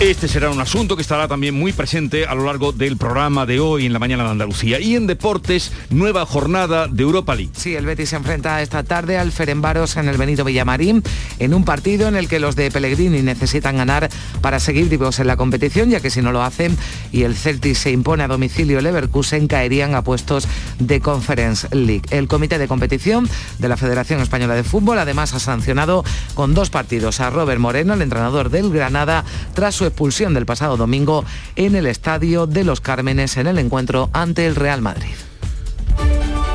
Este 0.00 0.28
será 0.28 0.48
un 0.48 0.58
asunto 0.58 0.96
que 0.96 1.02
estará 1.02 1.28
también 1.28 1.54
muy 1.54 1.74
presente 1.74 2.24
a 2.24 2.34
lo 2.34 2.46
largo 2.46 2.72
del 2.72 2.96
programa 2.96 3.44
de 3.44 3.60
hoy 3.60 3.84
en 3.84 3.92
la 3.92 3.98
mañana 3.98 4.24
de 4.24 4.30
Andalucía. 4.30 4.80
Y 4.80 4.96
en 4.96 5.06
deportes, 5.06 5.72
nueva 5.90 6.24
jornada 6.24 6.88
de 6.88 7.02
Europa 7.02 7.34
League. 7.34 7.52
Sí, 7.54 7.76
el 7.76 7.84
Betis 7.84 8.08
se 8.08 8.16
enfrenta 8.16 8.62
esta 8.62 8.82
tarde 8.82 9.18
al 9.18 9.30
Ferenbaros 9.30 9.98
en 9.98 10.08
el 10.08 10.16
Benito 10.16 10.42
Villamarín, 10.42 11.02
en 11.38 11.52
un 11.52 11.66
partido 11.66 12.08
en 12.08 12.16
el 12.16 12.28
que 12.28 12.40
los 12.40 12.56
de 12.56 12.70
Pellegrini 12.70 13.20
necesitan 13.20 13.76
ganar 13.76 14.08
para 14.40 14.58
seguir 14.58 14.88
vivos 14.88 15.18
en 15.18 15.26
la 15.26 15.36
competición, 15.36 15.90
ya 15.90 16.00
que 16.00 16.08
si 16.08 16.22
no 16.22 16.32
lo 16.32 16.42
hacen 16.42 16.78
y 17.12 17.24
el 17.24 17.36
Celtic 17.36 17.74
se 17.74 17.90
impone 17.90 18.22
a 18.22 18.28
domicilio 18.28 18.80
Leverkusen, 18.80 19.48
caerían 19.48 19.94
a 19.94 20.02
puestos 20.02 20.48
de 20.78 21.00
Conference 21.00 21.68
League. 21.76 22.04
El 22.08 22.26
comité 22.26 22.56
de 22.56 22.68
competición 22.68 23.28
de 23.58 23.68
la 23.68 23.76
Federación 23.76 24.20
Española 24.20 24.54
de 24.54 24.64
Fútbol 24.64 24.98
además 24.98 25.34
ha 25.34 25.40
sancionado 25.40 26.04
con 26.32 26.54
dos 26.54 26.70
partidos 26.70 27.20
a 27.20 27.28
Robert 27.28 27.60
Moreno, 27.60 27.92
el 27.92 28.00
entrenador 28.00 28.48
del 28.48 28.70
Granada, 28.70 29.26
tras 29.52 29.74
su 29.74 29.89
expulsión 29.90 30.32
del 30.34 30.46
pasado 30.46 30.76
domingo 30.76 31.24
en 31.56 31.76
el 31.76 31.86
Estadio 31.86 32.46
de 32.46 32.64
los 32.64 32.80
Cármenes 32.80 33.36
en 33.36 33.46
el 33.46 33.58
encuentro 33.58 34.08
ante 34.12 34.46
el 34.46 34.56
Real 34.56 34.80
Madrid. 34.80 35.14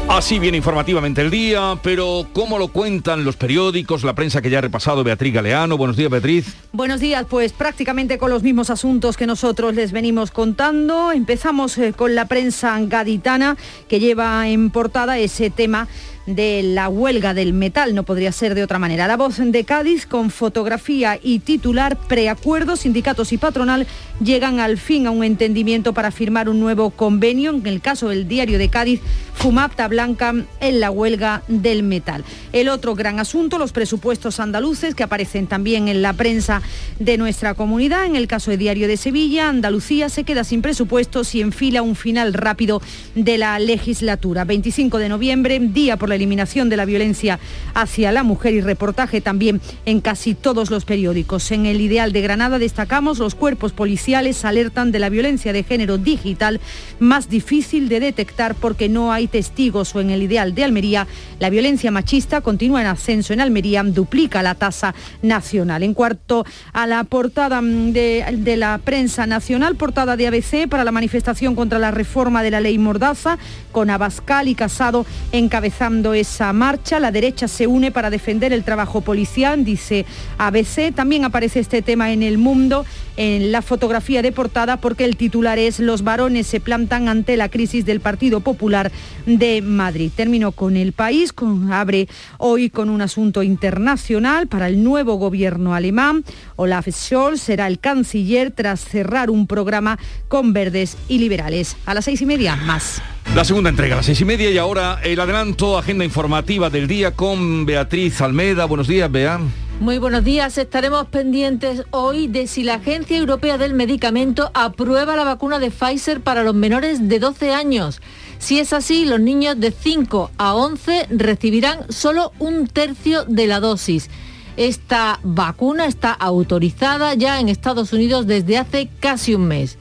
Así 0.08 0.38
viene 0.38 0.58
informativamente 0.58 1.22
el 1.22 1.32
día, 1.32 1.80
pero 1.82 2.28
¿cómo 2.32 2.60
lo 2.60 2.68
cuentan 2.68 3.26
los 3.26 3.36
periódicos, 3.36 4.04
la 4.04 4.14
prensa 4.14 4.42
que 4.42 4.50
ya 4.50 4.60
ha 4.60 4.62
repasado 4.62 5.04
Beatriz 5.04 5.34
Galeano? 5.34 5.78
Buenos 5.78 5.98
días, 5.98 6.12
Beatriz. 6.12 6.56
Buenos 6.72 7.00
días, 7.00 7.26
pues 7.28 7.54
prácticamente 7.54 8.18
con 8.20 8.30
los 8.30 8.44
mismos 8.44 8.70
asuntos 8.70 9.18
que 9.18 9.26
nosotros 9.26 9.74
les 9.74 9.92
venimos 9.92 10.30
contando. 10.30 11.12
Empezamos 11.12 11.78
eh, 11.80 11.92
con 11.92 12.14
la 12.14 12.28
prensa 12.28 12.80
gaditana 12.82 13.58
que 13.90 14.00
lleva 14.00 14.48
en 14.48 14.70
portada 14.70 15.18
ese 15.18 15.50
tema 15.50 15.88
de 16.26 16.64
la 16.64 16.90
huelga 16.90 17.34
del 17.34 17.54
metal, 17.54 17.94
no 17.94 18.04
podría 18.04 18.32
ser 18.32 18.56
de 18.56 18.64
otra 18.64 18.80
manera. 18.80 19.08
La 19.08 19.18
voz 19.18 19.38
de 19.38 19.64
Cádiz 19.64 20.06
con 20.06 20.32
fotografía 20.32 21.20
y 21.22 21.40
titular 21.40 21.98
preacuerdos, 21.98 22.82
sindicatos 22.82 23.32
y 23.32 23.38
patronal 23.38 23.88
llegan 24.24 24.60
al 24.60 24.78
fin 24.78 25.08
a 25.08 25.12
un 25.12 25.24
entendimiento 25.24 25.94
para 25.94 26.12
firmar 26.12 26.50
un 26.50 26.60
nuevo 26.60 26.90
convenio, 26.90 27.52
en 27.52 27.66
el 27.68 27.82
caso 27.82 28.10
del 28.10 28.28
diario 28.28 28.58
de 28.58 28.70
Cádiz, 28.70 29.02
Fumapta 29.34 29.88
Blanca 29.88 30.34
en 30.60 30.80
la 30.80 30.90
huelga 30.90 31.44
del 31.48 31.84
metal. 31.84 32.24
El 32.54 32.70
otro 32.70 32.96
gran 32.96 33.20
asunto, 33.20 33.58
los 33.58 33.74
presupuestos 33.74 34.40
andaluces 34.40 34.96
que 34.96 35.04
aparecen 35.04 35.48
también 35.48 35.88
en 35.88 36.02
la 36.02 36.14
prensa 36.14 36.62
de 37.00 37.18
nuestra 37.18 37.54
comunidad. 37.54 38.06
En 38.06 38.16
el 38.16 38.28
caso 38.28 38.52
del 38.52 38.60
diario 38.60 38.88
de 38.88 38.98
Sevilla, 38.98 39.50
Andalucía 39.50 40.10
se 40.10 40.24
queda 40.24 40.44
sin 40.44 40.62
presupuestos 40.62 41.36
y 41.36 41.42
enfila 41.42 41.82
un 41.82 41.96
final 41.96 42.34
rápido 42.34 42.82
de 43.14 43.38
la 43.38 43.60
legislatura. 43.60 44.46
25 44.46 44.98
de 44.98 45.10
noviembre, 45.10 45.60
día 45.60 45.98
por 45.98 46.10
la 46.10 46.15
eliminación 46.16 46.70
de 46.70 46.78
la 46.78 46.86
violencia 46.86 47.40
hacia 47.74 48.12
la 48.12 48.24
mujer 48.24 48.54
y 48.54 48.62
reportaje 48.62 49.22
también 49.22 49.62
en 49.86 50.02
casi 50.02 50.34
todos 50.34 50.72
los 50.72 50.86
periódicos. 50.86 51.52
En 51.52 51.66
el 51.66 51.82
Ideal 51.82 52.12
de 52.12 52.22
Granada 52.22 52.60
destacamos 52.60 53.20
los 53.20 53.36
cuerpos 53.36 53.74
policiales 53.74 54.46
alertan 54.46 54.92
de 54.92 55.00
la 55.00 55.10
violencia 55.10 55.54
de 55.54 55.64
género 55.64 55.98
digital 55.98 56.60
más 57.00 57.30
difícil 57.30 57.90
de 57.90 58.00
detectar 58.00 58.56
porque 58.56 58.90
no 58.90 59.12
hay 59.12 59.28
testigos 59.28 59.96
o 59.96 60.02
en 60.02 60.10
el 60.10 60.24
Ideal 60.24 60.56
de 60.56 60.64
Almería 60.64 61.08
la 61.40 61.50
violencia 61.50 61.92
machista 61.92 62.42
continúa 62.42 62.82
en 62.82 62.88
ascenso 62.88 63.34
en 63.34 63.42
Almería, 63.42 63.84
duplica 63.84 64.44
la 64.44 64.56
tasa 64.56 64.96
nacional. 65.22 65.84
En 65.84 65.94
cuarto 65.94 66.46
a 66.74 66.88
la 66.88 67.04
portada 67.04 67.62
mm, 67.62 67.92
de, 67.92 68.26
de 68.38 68.58
la 68.58 68.80
prensa 68.84 69.28
nacional, 69.28 69.76
portada 69.76 70.16
de 70.16 70.28
ABC 70.28 70.70
para 70.70 70.84
la 70.84 70.92
manifestación 70.92 71.56
contra 71.56 71.80
la 71.80 71.92
reforma 71.92 72.44
de 72.44 72.52
la 72.52 72.62
ley 72.62 72.78
Mordaza, 72.78 73.38
con 73.72 73.90
Abascal 73.90 74.48
y 74.48 74.56
Casado 74.56 75.06
encabezando 75.32 76.05
esa 76.14 76.54
marcha. 76.54 77.00
La 77.00 77.12
derecha 77.12 77.48
se 77.48 77.68
une 77.68 77.92
para 77.92 78.10
defender 78.10 78.54
el 78.54 78.64
trabajo 78.64 79.02
policial, 79.02 79.66
dice 79.66 80.06
ABC. 80.38 80.94
También 80.94 81.26
aparece 81.26 81.60
este 81.60 81.82
tema 81.82 82.12
en 82.12 82.24
el 82.24 82.38
mundo, 82.38 82.86
en 83.18 83.52
la 83.52 83.62
fotografía 83.62 84.22
de 84.22 84.32
portada, 84.32 84.78
porque 84.78 85.06
el 85.06 85.18
titular 85.18 85.58
es 85.58 85.80
Los 85.80 86.04
varones 86.04 86.48
se 86.48 86.60
plantan 86.60 87.08
ante 87.08 87.38
la 87.38 87.50
crisis 87.50 87.86
del 87.86 88.00
Partido 88.00 88.42
Popular 88.42 88.92
de 89.26 89.62
Madrid. 89.62 90.12
Termino 90.16 90.52
con 90.52 90.78
el 90.78 90.94
país, 90.94 91.34
con, 91.34 91.72
abre 91.72 92.08
hoy 92.38 92.70
con 92.70 92.90
un 92.90 93.02
asunto 93.02 93.44
internacional 93.44 94.48
para 94.48 94.68
el 94.68 94.84
nuevo 94.84 95.16
gobierno 95.16 95.74
alemán. 95.74 96.24
Olaf 96.56 96.88
Scholz 96.90 97.42
será 97.42 97.68
el 97.68 97.80
canciller 97.80 98.52
tras 98.52 98.82
cerrar 98.82 99.30
un 99.30 99.48
programa 99.48 99.98
con 100.28 100.54
verdes 100.54 100.98
y 101.08 101.20
liberales. 101.20 101.78
A 101.86 101.94
las 101.94 102.06
seis 102.06 102.22
y 102.22 102.26
media, 102.26 102.56
más. 102.56 103.02
La 103.34 103.44
segunda 103.44 103.70
entrega 103.70 103.96
a 103.96 103.98
las 103.98 104.06
seis 104.06 104.22
y 104.22 104.26
media 104.26 104.50
y 104.50 104.58
ahora 104.58 105.00
el 105.04 105.20
adelanto, 105.20 105.78
agenda 105.78 106.06
informativa 106.06 106.70
del 106.70 106.88
día 106.88 107.12
con 107.12 107.66
Beatriz 107.66 108.22
Almeda. 108.22 108.66
Buenos 108.66 108.88
días, 108.88 109.12
Bea. 109.12 109.40
Muy 109.82 109.98
buenos 109.98 110.24
días. 110.24 110.58
Estaremos 110.58 111.08
pendientes 111.08 111.84
hoy 111.92 112.28
de 112.28 112.48
si 112.48 112.64
la 112.64 112.76
Agencia 112.76 113.18
Europea 113.18 113.58
del 113.58 113.74
Medicamento 113.74 114.50
aprueba 114.54 115.18
la 115.18 115.26
vacuna 115.26 115.60
de 115.60 115.70
Pfizer 115.70 116.22
para 116.22 116.44
los 116.44 116.56
menores 116.56 117.10
de 117.10 117.20
12 117.20 117.52
años. 117.52 118.02
Si 118.38 118.60
es 118.60 118.72
así, 118.72 119.04
los 119.04 119.20
niños 119.20 119.60
de 119.60 119.72
5 119.72 120.32
a 120.38 120.56
11 120.56 121.08
recibirán 121.10 121.92
solo 121.92 122.32
un 122.40 122.68
tercio 122.68 123.26
de 123.26 123.48
la 123.48 123.60
dosis. 123.60 124.10
Esta 124.56 125.20
vacuna 125.24 125.88
está 125.88 126.14
autorizada 126.14 127.14
ya 127.16 127.42
en 127.42 127.50
Estados 127.50 127.92
Unidos 127.92 128.28
desde 128.28 128.58
hace 128.58 128.90
casi 129.02 129.36
un 129.36 129.48
mes. 129.48 129.78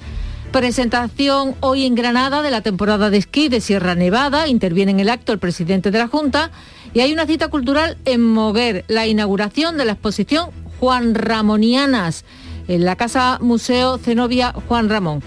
Presentación 0.54 1.56
hoy 1.58 1.84
en 1.84 1.96
Granada 1.96 2.40
de 2.40 2.52
la 2.52 2.60
temporada 2.60 3.10
de 3.10 3.16
esquí 3.16 3.48
de 3.48 3.60
Sierra 3.60 3.96
Nevada. 3.96 4.46
Interviene 4.46 4.92
en 4.92 5.00
el 5.00 5.08
acto 5.08 5.32
el 5.32 5.40
presidente 5.40 5.90
de 5.90 5.98
la 5.98 6.06
Junta. 6.06 6.52
Y 6.92 7.00
hay 7.00 7.12
una 7.12 7.26
cita 7.26 7.48
cultural 7.48 7.98
en 8.04 8.22
Moguer, 8.22 8.84
la 8.86 9.04
inauguración 9.08 9.76
de 9.76 9.84
la 9.84 9.94
exposición 9.94 10.50
Juan 10.78 11.16
Ramonianas 11.16 12.24
en 12.68 12.84
la 12.84 12.94
Casa 12.94 13.38
Museo 13.40 13.98
Zenobia 13.98 14.54
Juan 14.68 14.88
Ramón. 14.88 15.24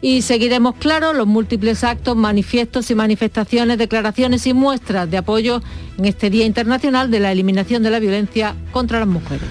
Y 0.00 0.22
seguiremos, 0.22 0.76
claro, 0.76 1.12
los 1.12 1.26
múltiples 1.26 1.82
actos, 1.82 2.16
manifiestos 2.16 2.90
y 2.90 2.94
manifestaciones, 2.94 3.78
declaraciones 3.78 4.46
y 4.46 4.54
muestras 4.54 5.10
de 5.10 5.16
apoyo 5.16 5.60
en 5.98 6.04
este 6.04 6.30
Día 6.30 6.46
Internacional 6.46 7.10
de 7.10 7.18
la 7.18 7.32
Eliminación 7.32 7.82
de 7.82 7.90
la 7.90 7.98
Violencia 7.98 8.54
contra 8.70 9.00
las 9.00 9.08
Mujeres. 9.08 9.48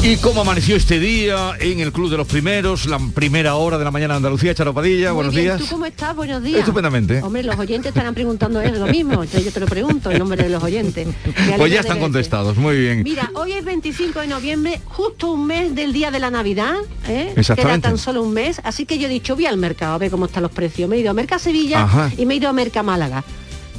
¿Y 0.00 0.16
cómo 0.16 0.40
amaneció 0.40 0.74
este 0.74 0.98
día 0.98 1.52
en 1.60 1.78
el 1.78 1.92
Club 1.92 2.10
de 2.10 2.16
los 2.16 2.26
Primeros, 2.26 2.86
la 2.86 2.98
primera 3.14 3.54
hora 3.56 3.78
de 3.78 3.84
la 3.84 3.90
mañana 3.90 4.14
de 4.14 4.16
Andalucía? 4.18 4.54
Charopadilla, 4.54 5.12
buenos 5.12 5.34
bien. 5.34 5.46
días. 5.46 5.60
¿Tú 5.60 5.66
cómo 5.68 5.86
estás? 5.86 6.16
Buenos 6.16 6.42
días. 6.42 6.60
Estupendamente. 6.60 7.22
Hombre, 7.22 7.42
los 7.44 7.56
oyentes 7.56 7.90
estarán 7.90 8.14
preguntando 8.14 8.60
es 8.60 8.76
lo 8.76 8.86
mismo, 8.86 9.22
entonces 9.22 9.44
yo 9.44 9.52
te 9.52 9.60
lo 9.60 9.66
pregunto 9.66 10.10
en 10.10 10.18
nombre 10.18 10.42
de 10.42 10.48
los 10.48 10.62
oyentes. 10.62 11.08
Pues 11.56 11.70
ya 11.72 11.80
están 11.80 12.00
contestados, 12.00 12.56
muy 12.56 12.76
bien. 12.76 13.02
Mira, 13.02 13.30
hoy 13.34 13.52
es 13.52 13.64
25 13.64 14.20
de 14.20 14.26
noviembre, 14.26 14.80
justo 14.86 15.32
un 15.32 15.46
mes 15.46 15.74
del 15.74 15.92
día 15.92 16.10
de 16.10 16.18
la 16.18 16.30
Navidad, 16.30 16.74
¿eh? 17.06 17.32
Exactamente. 17.36 17.82
Queda 17.82 17.90
tan 17.90 17.98
solo 17.98 18.22
un 18.22 18.32
mes, 18.32 18.60
así 18.64 18.86
que 18.86 18.98
yo 18.98 19.06
he 19.06 19.10
dicho, 19.10 19.34
voy 19.34 19.46
al 19.46 19.58
mercado 19.58 19.71
a 19.80 19.98
ver 19.98 20.10
cómo 20.10 20.26
están 20.26 20.42
los 20.42 20.52
precios. 20.52 20.88
Me 20.88 20.96
he 20.96 21.00
ido 21.00 21.10
a 21.10 21.14
Merca 21.14 21.38
Sevilla 21.38 21.82
Ajá. 21.82 22.10
y 22.16 22.26
me 22.26 22.34
he 22.34 22.36
ido 22.36 22.48
a 22.48 22.52
Merca 22.52 22.82
Málaga. 22.82 23.24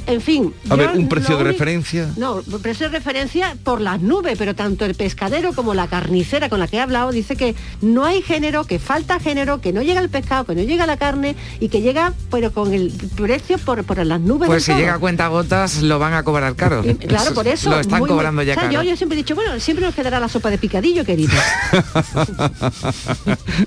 En 0.06 0.20
fin. 0.20 0.52
A 0.68 0.76
ver, 0.76 0.90
un 0.90 1.08
precio 1.08 1.36
de 1.38 1.44
referencia. 1.44 2.10
No, 2.16 2.42
precio 2.62 2.88
de 2.90 2.98
referencia 2.98 3.56
por 3.64 3.80
las 3.80 4.00
nubes, 4.00 4.36
pero 4.38 4.54
tanto 4.54 4.84
el 4.84 4.94
pescadero 4.94 5.52
como 5.54 5.74
la 5.74 5.86
carnicera 5.88 6.48
con 6.48 6.60
la 6.60 6.68
que 6.68 6.76
he 6.76 6.80
hablado 6.80 7.10
dice 7.10 7.36
que 7.36 7.54
no 7.80 8.04
hay 8.04 8.20
género, 8.22 8.64
que 8.64 8.78
falta 8.78 9.18
género, 9.20 9.60
que 9.60 9.72
no 9.72 9.82
llega 9.82 10.00
el 10.00 10.08
pescado, 10.10 10.44
que 10.44 10.54
no 10.54 10.62
llega 10.62 10.86
la 10.86 10.96
carne 10.96 11.36
y 11.60 11.68
que 11.68 11.80
llega 11.80 12.12
pero 12.30 12.52
con 12.52 12.72
el 12.74 12.92
precio 13.16 13.58
por, 13.58 13.82
por 13.84 14.04
las 14.04 14.20
nubes. 14.20 14.48
Pues 14.48 14.64
si 14.64 14.72
todo. 14.72 14.80
llega 14.80 14.94
a 14.94 14.98
cuenta 14.98 15.28
gotas 15.28 15.82
lo 15.82 15.98
van 15.98 16.14
a 16.14 16.22
cobrar 16.22 16.54
caro. 16.56 16.82
Y, 16.84 16.94
Claro, 16.94 17.32
por 17.34 17.46
eso. 17.46 17.70
Lo 17.70 17.80
están 17.80 18.00
muy, 18.00 18.08
muy- 18.08 18.16
cobrando 18.16 18.42
ya 18.42 18.52
o 18.52 18.54
sea, 18.54 18.64
caro. 18.64 18.82
yo, 18.82 18.90
yo 18.90 18.96
siempre 18.96 19.16
he 19.18 19.22
dicho, 19.22 19.34
bueno, 19.34 19.58
siempre 19.60 19.84
nos 19.86 19.94
quedará 19.94 20.20
la 20.20 20.28
sopa 20.28 20.50
de 20.50 20.58
picadillo, 20.58 21.04
querido. 21.04 21.32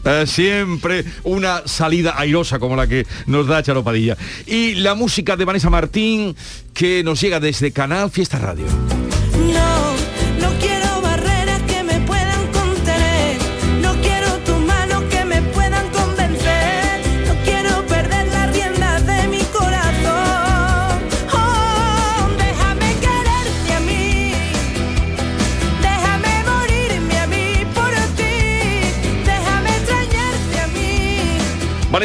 Eh, 0.03 0.25
siempre 0.27 1.05
una 1.23 1.61
salida 1.65 2.15
airosa 2.17 2.59
como 2.59 2.75
la 2.75 2.87
que 2.87 3.05
nos 3.25 3.47
da 3.47 3.63
Charopadilla. 3.63 4.17
Y 4.45 4.75
la 4.75 4.95
música 4.95 5.35
de 5.35 5.45
Vanessa 5.45 5.69
Martín 5.69 6.26
que 6.73 7.03
nos 7.03 7.21
llega 7.21 7.39
desde 7.39 7.71
Canal 7.71 8.09
Fiesta 8.11 8.39
Radio. 8.39 8.65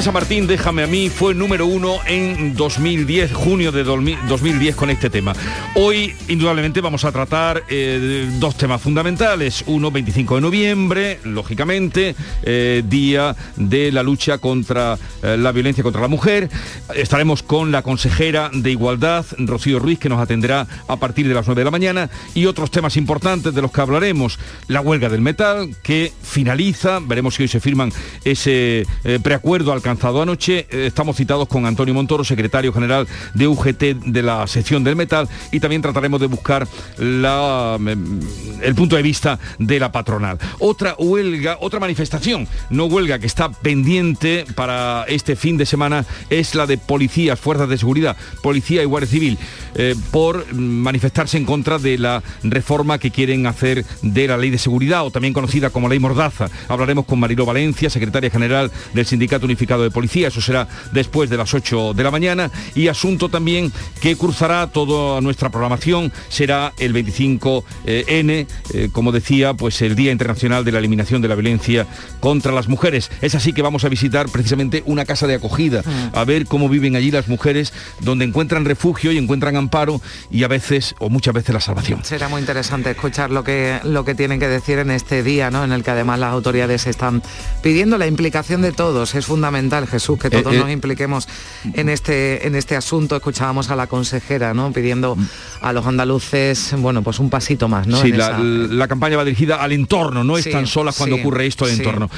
Vanessa 0.02 0.18
Martín, 0.18 0.48
déjame 0.48 0.82
a 0.82 0.88
mí, 0.88 1.08
fue 1.10 1.32
número 1.32 1.64
uno 1.64 1.98
en 2.08 2.56
2010, 2.56 3.32
junio 3.34 3.70
de 3.70 3.84
2010 3.84 4.74
con 4.74 4.90
este 4.90 5.10
tema. 5.10 5.32
Hoy, 5.76 6.12
indudablemente, 6.26 6.80
vamos 6.80 7.04
a 7.04 7.12
tratar 7.12 7.62
eh, 7.68 8.28
dos 8.40 8.56
temas 8.56 8.82
fundamentales. 8.82 9.62
Uno, 9.68 9.92
25 9.92 10.34
de 10.34 10.40
noviembre, 10.40 11.20
lógicamente, 11.22 12.16
eh, 12.42 12.82
día 12.84 13.36
de 13.54 13.92
la 13.92 14.02
lucha 14.02 14.38
contra 14.38 14.98
eh, 15.22 15.36
la 15.38 15.52
violencia 15.52 15.84
contra 15.84 16.02
la 16.02 16.08
mujer. 16.08 16.50
Estaremos 16.96 17.44
con 17.44 17.70
la 17.70 17.82
consejera 17.82 18.50
de 18.52 18.72
Igualdad, 18.72 19.24
Rocío 19.38 19.78
Ruiz, 19.78 20.00
que 20.00 20.08
nos 20.08 20.20
atenderá 20.20 20.66
a 20.88 20.96
partir 20.96 21.28
de 21.28 21.34
las 21.34 21.46
9 21.46 21.60
de 21.60 21.64
la 21.64 21.70
mañana. 21.70 22.10
Y 22.34 22.46
otros 22.46 22.72
temas 22.72 22.96
importantes 22.96 23.54
de 23.54 23.62
los 23.62 23.70
que 23.70 23.80
hablaremos. 23.80 24.40
La 24.66 24.80
huelga 24.80 25.08
del 25.08 25.20
metal, 25.20 25.76
que 25.84 26.12
finaliza. 26.24 26.98
Veremos 26.98 27.36
si 27.36 27.44
hoy 27.44 27.48
se 27.48 27.60
firman 27.60 27.92
ese 28.24 28.84
preacuerdo 29.22 29.72
alcanzado 29.72 29.91
anoche. 30.00 30.66
Eh, 30.70 30.86
estamos 30.86 31.16
citados 31.16 31.48
con 31.48 31.66
Antonio 31.66 31.94
Montoro, 31.94 32.24
secretario 32.24 32.72
general 32.72 33.06
de 33.34 33.46
UGT 33.46 33.82
de 34.06 34.22
la 34.22 34.46
sección 34.46 34.84
del 34.84 34.96
metal. 34.96 35.28
Y 35.50 35.60
también 35.60 35.82
trataremos 35.82 36.20
de 36.20 36.26
buscar 36.26 36.66
la, 36.98 37.76
mm, 37.78 38.20
el 38.62 38.74
punto 38.74 38.96
de 38.96 39.02
vista 39.02 39.38
de 39.58 39.78
la 39.78 39.92
patronal. 39.92 40.38
Otra 40.58 40.94
huelga, 40.98 41.58
otra 41.60 41.80
manifestación, 41.80 42.48
no 42.70 42.86
huelga 42.86 43.18
que 43.18 43.26
está 43.26 43.50
pendiente 43.50 44.44
para 44.54 45.04
este 45.08 45.36
fin 45.36 45.56
de 45.56 45.66
semana 45.66 46.04
es 46.30 46.54
la 46.54 46.66
de 46.66 46.78
policías, 46.78 47.38
fuerzas 47.38 47.68
de 47.68 47.78
seguridad, 47.78 48.16
policía 48.42 48.82
y 48.82 48.86
guardia 48.86 49.10
civil, 49.10 49.38
eh, 49.74 49.94
por 50.10 50.52
manifestarse 50.52 51.36
en 51.36 51.44
contra 51.44 51.78
de 51.78 51.98
la 51.98 52.22
reforma 52.42 52.98
que 52.98 53.10
quieren 53.10 53.46
hacer 53.46 53.84
de 54.02 54.28
la 54.28 54.36
ley 54.36 54.50
de 54.50 54.58
seguridad 54.58 55.04
o 55.04 55.10
también 55.10 55.34
conocida 55.34 55.70
como 55.70 55.88
ley 55.88 55.98
Mordaza. 55.98 56.48
Hablaremos 56.68 57.06
con 57.06 57.20
Mariló 57.20 57.46
Valencia, 57.46 57.90
secretaria 57.90 58.30
general 58.30 58.70
del 58.94 59.06
Sindicato 59.06 59.46
Unificado 59.46 59.81
de 59.82 59.90
policía, 59.90 60.28
eso 60.28 60.40
será 60.40 60.68
después 60.92 61.30
de 61.30 61.36
las 61.36 61.52
8 61.54 61.94
de 61.94 62.02
la 62.02 62.10
mañana. 62.10 62.50
Y 62.74 62.88
asunto 62.88 63.28
también 63.28 63.72
que 64.00 64.16
cruzará 64.16 64.66
toda 64.68 65.20
nuestra 65.20 65.50
programación 65.50 66.12
será 66.28 66.72
el 66.78 66.92
25N, 66.94 68.46
eh, 68.74 68.88
como 68.92 69.12
decía, 69.12 69.54
pues 69.54 69.80
el 69.82 69.94
Día 69.96 70.12
Internacional 70.12 70.64
de 70.64 70.72
la 70.72 70.78
Eliminación 70.78 71.22
de 71.22 71.28
la 71.28 71.34
Violencia 71.34 71.86
contra 72.20 72.52
las 72.52 72.68
Mujeres. 72.68 73.10
Es 73.20 73.34
así 73.34 73.52
que 73.52 73.62
vamos 73.62 73.84
a 73.84 73.88
visitar 73.88 74.28
precisamente 74.28 74.82
una 74.86 75.04
casa 75.04 75.26
de 75.26 75.34
acogida, 75.34 75.82
Mm. 75.82 76.16
a 76.16 76.24
ver 76.24 76.46
cómo 76.46 76.68
viven 76.68 76.96
allí 76.96 77.10
las 77.10 77.28
mujeres, 77.28 77.72
donde 78.00 78.24
encuentran 78.24 78.64
refugio 78.64 79.12
y 79.12 79.18
encuentran 79.18 79.56
amparo 79.56 80.00
y 80.30 80.44
a 80.44 80.48
veces, 80.48 80.94
o 80.98 81.08
muchas 81.08 81.34
veces, 81.34 81.54
la 81.54 81.60
salvación. 81.60 82.04
Será 82.04 82.28
muy 82.28 82.40
interesante 82.40 82.90
escuchar 82.90 83.30
lo 83.30 83.42
que, 83.44 83.80
lo 83.84 84.04
que 84.04 84.14
tienen 84.14 84.38
que 84.40 84.48
decir 84.48 84.78
en 84.78 84.90
este 84.90 85.22
día, 85.22 85.50
¿no? 85.50 85.64
En 85.64 85.72
el 85.72 85.82
que 85.82 85.90
además 85.90 86.18
las 86.18 86.32
autoridades 86.32 86.86
están 86.86 87.22
pidiendo 87.62 87.98
la 87.98 88.06
implicación 88.06 88.62
de 88.62 88.72
todos. 88.72 89.14
Es 89.14 89.26
fundamental, 89.26 89.71
Jesús, 89.86 90.18
que 90.18 90.30
todos 90.30 90.52
Eh, 90.52 90.56
eh. 90.56 90.60
nos 90.60 90.70
impliquemos 90.70 91.26
en 91.74 91.88
este, 91.88 92.46
en 92.46 92.54
este 92.54 92.76
asunto. 92.76 93.16
Escuchábamos 93.16 93.70
a 93.70 93.76
la 93.76 93.86
consejera, 93.86 94.54
¿no? 94.54 94.72
Pidiendo 94.72 95.16
a 95.60 95.72
los 95.72 95.86
andaluces, 95.86 96.74
bueno, 96.78 97.02
pues 97.02 97.18
un 97.18 97.30
pasito 97.30 97.68
más, 97.68 97.86
¿no? 97.86 98.00
Sí, 98.00 98.08
En 98.10 98.18
la, 98.18 98.26
esa- 98.26 98.38
la 98.40 98.88
campaña 98.88 99.16
va 99.16 99.24
dirigida 99.24 99.62
al 99.62 99.72
entorno, 99.72 100.24
no 100.24 100.36
Sí, 100.36 100.48
están 100.50 100.66
solas 100.66 100.96
cuando 100.96 101.16
sí, 101.16 101.22
ocurre 101.22 101.46
esto 101.46 101.64
al 101.64 101.70
sí. 101.70 101.76
entorno. 101.78 102.10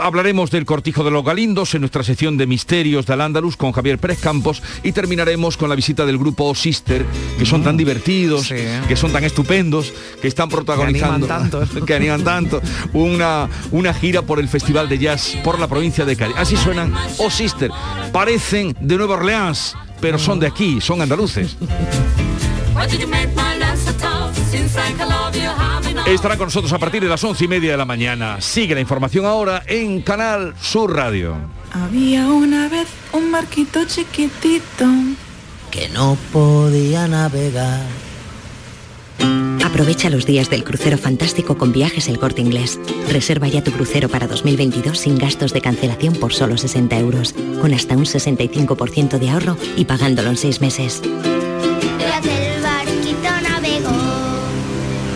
Hablaremos 0.00 0.50
del 0.50 0.64
cortijo 0.64 1.04
de 1.04 1.10
los 1.10 1.24
galindos 1.24 1.74
en 1.74 1.80
nuestra 1.82 2.02
sección 2.02 2.36
de 2.36 2.46
misterios 2.46 3.06
del 3.06 3.20
Andaluz 3.20 3.56
con 3.56 3.72
Javier 3.72 3.98
Pérez 3.98 4.18
Campos 4.20 4.62
y 4.82 4.92
terminaremos 4.92 5.56
con 5.56 5.68
la 5.68 5.74
visita 5.76 6.04
del 6.06 6.18
grupo 6.18 6.54
Sister, 6.54 7.04
que 7.38 7.46
son 7.46 7.60
Mm. 7.60 7.64
tan 7.64 7.76
divertidos, 7.76 8.48
que 8.48 8.96
son 8.96 9.12
tan 9.12 9.24
estupendos, 9.24 9.92
que 10.20 10.28
están 10.28 10.48
protagonizando, 10.48 11.26
animan 11.26 11.50
tanto. 11.50 11.84
que 11.86 11.94
animan 11.94 12.24
tanto, 12.24 12.60
una, 12.92 13.48
una 13.70 13.92
gira 13.94 14.22
por 14.22 14.40
el 14.40 14.48
Festival 14.48 14.88
de 14.88 14.98
Jazz 14.98 15.36
por 15.44 15.58
la 15.58 15.68
provincia 15.68 16.04
de 16.04 16.16
Cádiz. 16.16 16.36
Así 16.38 16.56
suenan 16.56 16.92
Oh 17.18 17.30
Sister, 17.30 17.70
parecen 18.12 18.76
de 18.80 18.96
Nueva 18.96 19.14
Orleans, 19.14 19.74
pero 20.00 20.18
son 20.18 20.38
de 20.40 20.46
aquí, 20.46 20.80
son 20.80 21.00
andaluces. 21.02 21.56
Estará 26.06 26.36
con 26.36 26.46
nosotros 26.46 26.72
a 26.72 26.78
partir 26.78 27.02
de 27.02 27.08
las 27.08 27.24
once 27.24 27.44
y 27.44 27.48
media 27.48 27.72
de 27.72 27.76
la 27.76 27.84
mañana. 27.84 28.40
Sigue 28.40 28.74
la 28.74 28.80
información 28.80 29.24
ahora 29.24 29.62
en 29.66 30.02
Canal 30.02 30.54
Sur 30.60 30.94
Radio. 30.94 31.36
Había 31.72 32.28
una 32.28 32.68
vez 32.68 32.86
un 33.12 33.32
barquito 33.32 33.84
chiquitito. 33.86 34.86
que 35.70 35.88
no 35.88 36.16
podía 36.32 37.08
navegar. 37.08 38.05
Aprovecha 39.66 40.10
los 40.10 40.26
días 40.26 40.48
del 40.48 40.62
crucero 40.62 40.96
fantástico 40.96 41.58
con 41.58 41.72
viajes 41.72 42.06
El 42.06 42.20
Corte 42.20 42.40
Inglés. 42.40 42.78
Reserva 43.10 43.48
ya 43.48 43.64
tu 43.64 43.72
crucero 43.72 44.08
para 44.08 44.28
2022 44.28 44.96
sin 44.96 45.18
gastos 45.18 45.52
de 45.52 45.60
cancelación 45.60 46.14
por 46.14 46.32
solo 46.32 46.56
60 46.56 46.96
euros, 47.00 47.34
con 47.60 47.74
hasta 47.74 47.96
un 47.96 48.04
65% 48.04 49.18
de 49.18 49.28
ahorro 49.28 49.56
y 49.76 49.84
pagándolo 49.84 50.30
en 50.30 50.36
seis 50.36 50.60
meses. 50.60 51.02
el 51.02 52.62
barquito 52.62 53.28
navegó. 53.42 53.90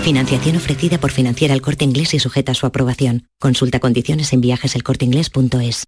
Financiación 0.03 0.57
ofrecida 0.57 0.99
por 0.99 1.13
Financiera 1.13 1.55
El 1.55 1.63
Corte 1.63 1.85
Inglés 1.85 2.13
y 2.15 2.19
sujeta 2.19 2.51
a 2.51 2.57
su 2.57 2.67
aprobación. 2.67 3.29
Consulta 3.39 3.79
condiciones 3.79 4.33
en 4.33 4.41
viajeselcorteinglés.es. 4.41 5.85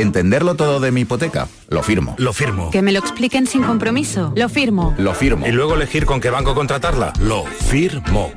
¿Entenderlo 0.00 0.54
todo 0.54 0.78
de 0.78 0.92
mi 0.92 1.00
hipoteca? 1.00 1.48
Lo 1.68 1.82
firmo. 1.82 2.14
Lo 2.18 2.32
firmo. 2.32 2.70
Que 2.70 2.82
me 2.82 2.92
lo 2.92 3.00
expliquen 3.00 3.48
sin 3.48 3.64
compromiso. 3.64 4.32
Lo 4.36 4.48
firmo. 4.48 4.94
Lo 4.96 5.12
firmo. 5.12 5.44
Y 5.46 5.50
luego 5.50 5.74
elegir 5.74 6.06
con 6.06 6.20
qué 6.20 6.30
banco 6.30 6.54
contratarla. 6.54 7.12
Lo 7.20 7.44
firmo. 7.44 8.30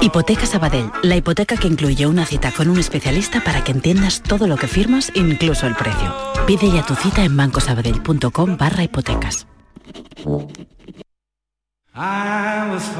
Hipoteca 0.00 0.46
Sabadell, 0.46 0.90
la 1.02 1.16
hipoteca 1.16 1.56
que 1.56 1.68
incluye 1.68 2.06
una 2.06 2.26
cita 2.26 2.50
con 2.50 2.68
un 2.68 2.80
especialista 2.80 3.42
para 3.44 3.62
que 3.62 3.70
entiendas 3.70 4.20
todo 4.20 4.48
lo 4.48 4.56
que 4.56 4.66
firmas, 4.66 5.12
incluso 5.14 5.68
el 5.68 5.76
precio. 5.76 6.12
Pide 6.44 6.72
ya 6.72 6.84
tu 6.84 6.96
cita 6.96 7.22
en 7.24 7.36
bancosabadell.com 7.36 8.56
barra 8.56 8.82
hipotecas. 8.82 9.46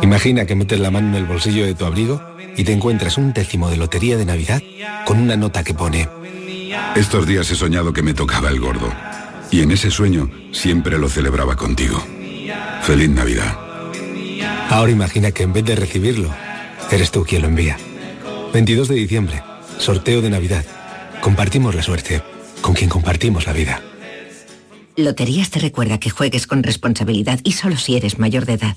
Imagina 0.03 0.47
que 0.47 0.55
metes 0.55 0.79
la 0.79 0.93
mano 0.93 1.09
en 1.09 1.15
el 1.17 1.25
bolsillo 1.25 1.67
de 1.67 1.75
tu 1.75 1.85
abrigo 1.85 2.23
y 2.57 2.63
te 2.63 2.73
encuentras 2.73 3.19
un 3.19 3.33
décimo 3.33 3.69
de 3.69 3.77
lotería 3.77 4.17
de 4.17 4.25
Navidad 4.25 4.63
con 5.05 5.19
una 5.19 5.37
nota 5.37 5.65
que 5.65 5.75
pone 5.75 6.09
Estos 6.95 7.27
días 7.27 7.51
he 7.51 7.55
soñado 7.55 7.93
que 7.93 8.03
me 8.03 8.15
tocaba 8.15 8.49
el 8.49 8.61
gordo. 8.61 8.93
Y 9.51 9.61
en 9.61 9.71
ese 9.71 9.91
sueño 9.91 10.31
siempre 10.53 10.99
lo 10.99 11.09
celebraba 11.09 11.57
contigo. 11.57 12.03
Feliz 12.83 13.11
Navidad. 13.11 13.57
Ahora 14.71 14.91
imagina 14.91 15.31
que 15.31 15.45
en 15.45 15.53
vez 15.53 15.65
de 15.65 15.77
recibirlo, 15.77 16.35
eres 16.91 17.11
tú 17.11 17.25
quien 17.25 17.43
lo 17.43 17.49
envía. 17.49 17.77
22 18.53 18.89
de 18.89 18.95
diciembre, 18.95 19.43
sorteo 19.79 20.23
de 20.23 20.31
Navidad. 20.31 20.65
Compartimos 21.21 21.75
la 21.75 21.83
suerte 21.83 22.23
con 22.61 22.75
quien 22.75 22.91
compartimos 22.91 23.47
la 23.47 23.53
vida. 23.53 23.81
Loterías 24.97 25.51
te 25.51 25.61
recuerda 25.61 25.99
que 25.99 26.11
juegues 26.11 26.47
con 26.47 26.63
responsabilidad 26.63 27.39
y 27.45 27.53
solo 27.53 27.77
si 27.77 27.97
eres 27.97 28.19
mayor 28.19 28.47
de 28.47 28.55
edad. 28.55 28.77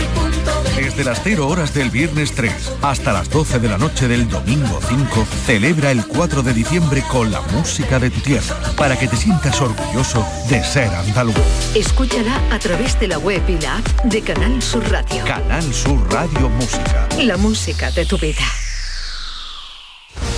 Desde 0.81 1.03
las 1.03 1.21
0 1.23 1.47
horas 1.47 1.75
del 1.75 1.91
viernes 1.91 2.31
3 2.31 2.51
hasta 2.81 3.13
las 3.13 3.29
12 3.29 3.59
de 3.59 3.69
la 3.69 3.77
noche 3.77 4.07
del 4.07 4.27
domingo 4.27 4.79
5, 4.81 5.27
celebra 5.45 5.91
el 5.91 6.07
4 6.07 6.41
de 6.41 6.55
diciembre 6.55 7.03
con 7.07 7.29
la 7.29 7.39
música 7.53 7.99
de 7.99 8.09
tu 8.09 8.19
tierra, 8.19 8.55
para 8.75 8.97
que 8.97 9.07
te 9.07 9.15
sientas 9.15 9.61
orgulloso 9.61 10.25
de 10.49 10.63
ser 10.63 10.87
andaluz. 10.87 11.35
Escúchala 11.75 12.41
a 12.49 12.57
través 12.57 12.99
de 12.99 13.09
la 13.09 13.19
web 13.19 13.43
y 13.47 13.61
la 13.61 13.77
app 13.77 14.05
de 14.05 14.23
Canal 14.23 14.59
Sur 14.59 14.83
Radio. 14.89 15.23
Canal 15.23 15.71
Sur 15.71 16.11
Radio 16.11 16.49
Música. 16.49 17.07
La 17.19 17.37
música 17.37 17.91
de 17.91 18.03
tu 18.07 18.17
vida. 18.17 18.43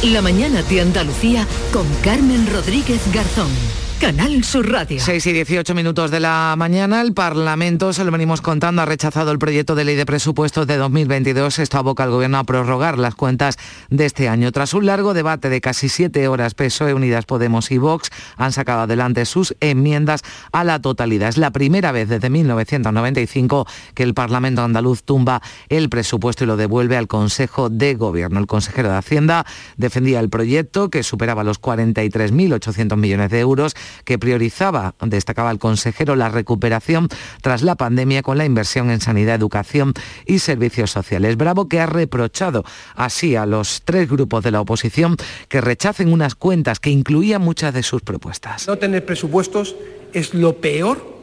La 0.04 0.22
mañana 0.22 0.62
de 0.64 0.82
Andalucía 0.82 1.48
con 1.72 1.88
Carmen 2.04 2.46
Rodríguez 2.52 3.02
Garzón. 3.14 3.83
Canal 4.04 4.44
Sur 4.44 4.70
Radio. 4.70 5.00
6 5.00 5.28
y 5.28 5.32
18 5.32 5.74
minutos 5.74 6.12
de 6.12 6.20
la 6.20 6.56
mañana, 6.58 7.00
el 7.00 7.14
Parlamento, 7.14 7.94
se 7.94 8.04
lo 8.04 8.12
venimos 8.12 8.42
contando, 8.42 8.82
ha 8.82 8.86
rechazado 8.86 9.32
el 9.32 9.40
proyecto 9.40 9.76
de 9.76 9.86
ley 9.86 9.96
de 9.96 10.06
presupuestos 10.06 10.68
de 10.68 10.76
2022. 10.76 11.58
Esto 11.60 11.78
aboca 11.78 12.04
al 12.04 12.12
Gobierno 12.12 12.38
a 12.38 12.44
prorrogar 12.44 13.00
las 13.00 13.16
cuentas 13.16 13.58
de 13.90 14.06
este 14.06 14.28
año. 14.28 14.52
Tras 14.52 14.74
un 14.74 14.88
largo 14.88 15.14
debate 15.14 15.48
de 15.48 15.62
casi 15.62 15.88
siete 15.88 16.28
horas, 16.28 16.54
PSOE, 16.54 16.94
Unidas 16.94 17.24
Podemos 17.24 17.72
y 17.72 17.78
Vox 17.78 18.10
han 18.36 18.52
sacado 18.52 18.82
adelante 18.82 19.24
sus 19.24 19.56
enmiendas 19.62 20.24
a 20.52 20.66
la 20.66 20.82
totalidad. 20.82 21.30
Es 21.30 21.38
la 21.38 21.52
primera 21.52 21.94
vez 21.94 22.10
desde 22.10 22.30
1995 22.30 23.66
que 23.94 24.04
el 24.04 24.14
Parlamento 24.14 24.64
andaluz 24.64 25.04
tumba 25.04 25.42
el 25.70 25.88
presupuesto 25.88 26.44
y 26.44 26.48
lo 26.48 26.58
devuelve 26.58 26.98
al 26.98 27.08
Consejo 27.08 27.70
de 27.70 27.96
Gobierno. 27.96 28.42
El 28.42 28.48
consejero 28.48 28.90
de 28.90 28.98
Hacienda 28.98 29.46
defendía 29.78 30.20
el 30.20 30.30
proyecto 30.30 30.90
que 30.90 31.04
superaba 31.04 31.46
los 31.46 31.62
43.800 31.62 32.98
millones 32.98 33.32
de 33.32 33.40
euros 33.40 33.74
que 34.06 34.20
priorizaba, 34.20 34.96
destacaba 35.02 35.52
el 35.52 35.60
consejero, 35.60 36.16
la 36.16 36.30
recuperación 36.30 37.10
tras 37.42 37.62
la 37.62 37.76
pandemia 37.76 38.22
con 38.22 38.38
la 38.38 38.46
inversión 38.46 38.90
en 38.90 39.02
sanidad, 39.02 39.36
educación 39.36 39.94
y 40.26 40.40
servicios 40.40 40.92
sociales. 40.92 41.38
Bravo 41.38 41.68
que 41.68 41.80
ha 41.80 41.86
reprochado 41.86 42.64
así 42.96 43.36
a 43.36 43.46
los 43.46 43.82
tres 43.84 44.10
grupos 44.10 44.44
de 44.44 44.52
la 44.52 44.62
oposición 44.62 45.18
que 45.48 45.62
rechacen 45.62 46.12
unas 46.12 46.36
cuentas 46.36 46.80
que 46.80 46.90
incluían 46.90 47.42
muchas 47.42 47.74
de 47.74 47.84
sus 47.84 48.02
propuestas. 48.02 48.68
No 48.68 48.78
tener 48.78 49.06
presupuestos 49.06 49.76
es 50.14 50.34
lo 50.34 50.58
peor 50.58 51.14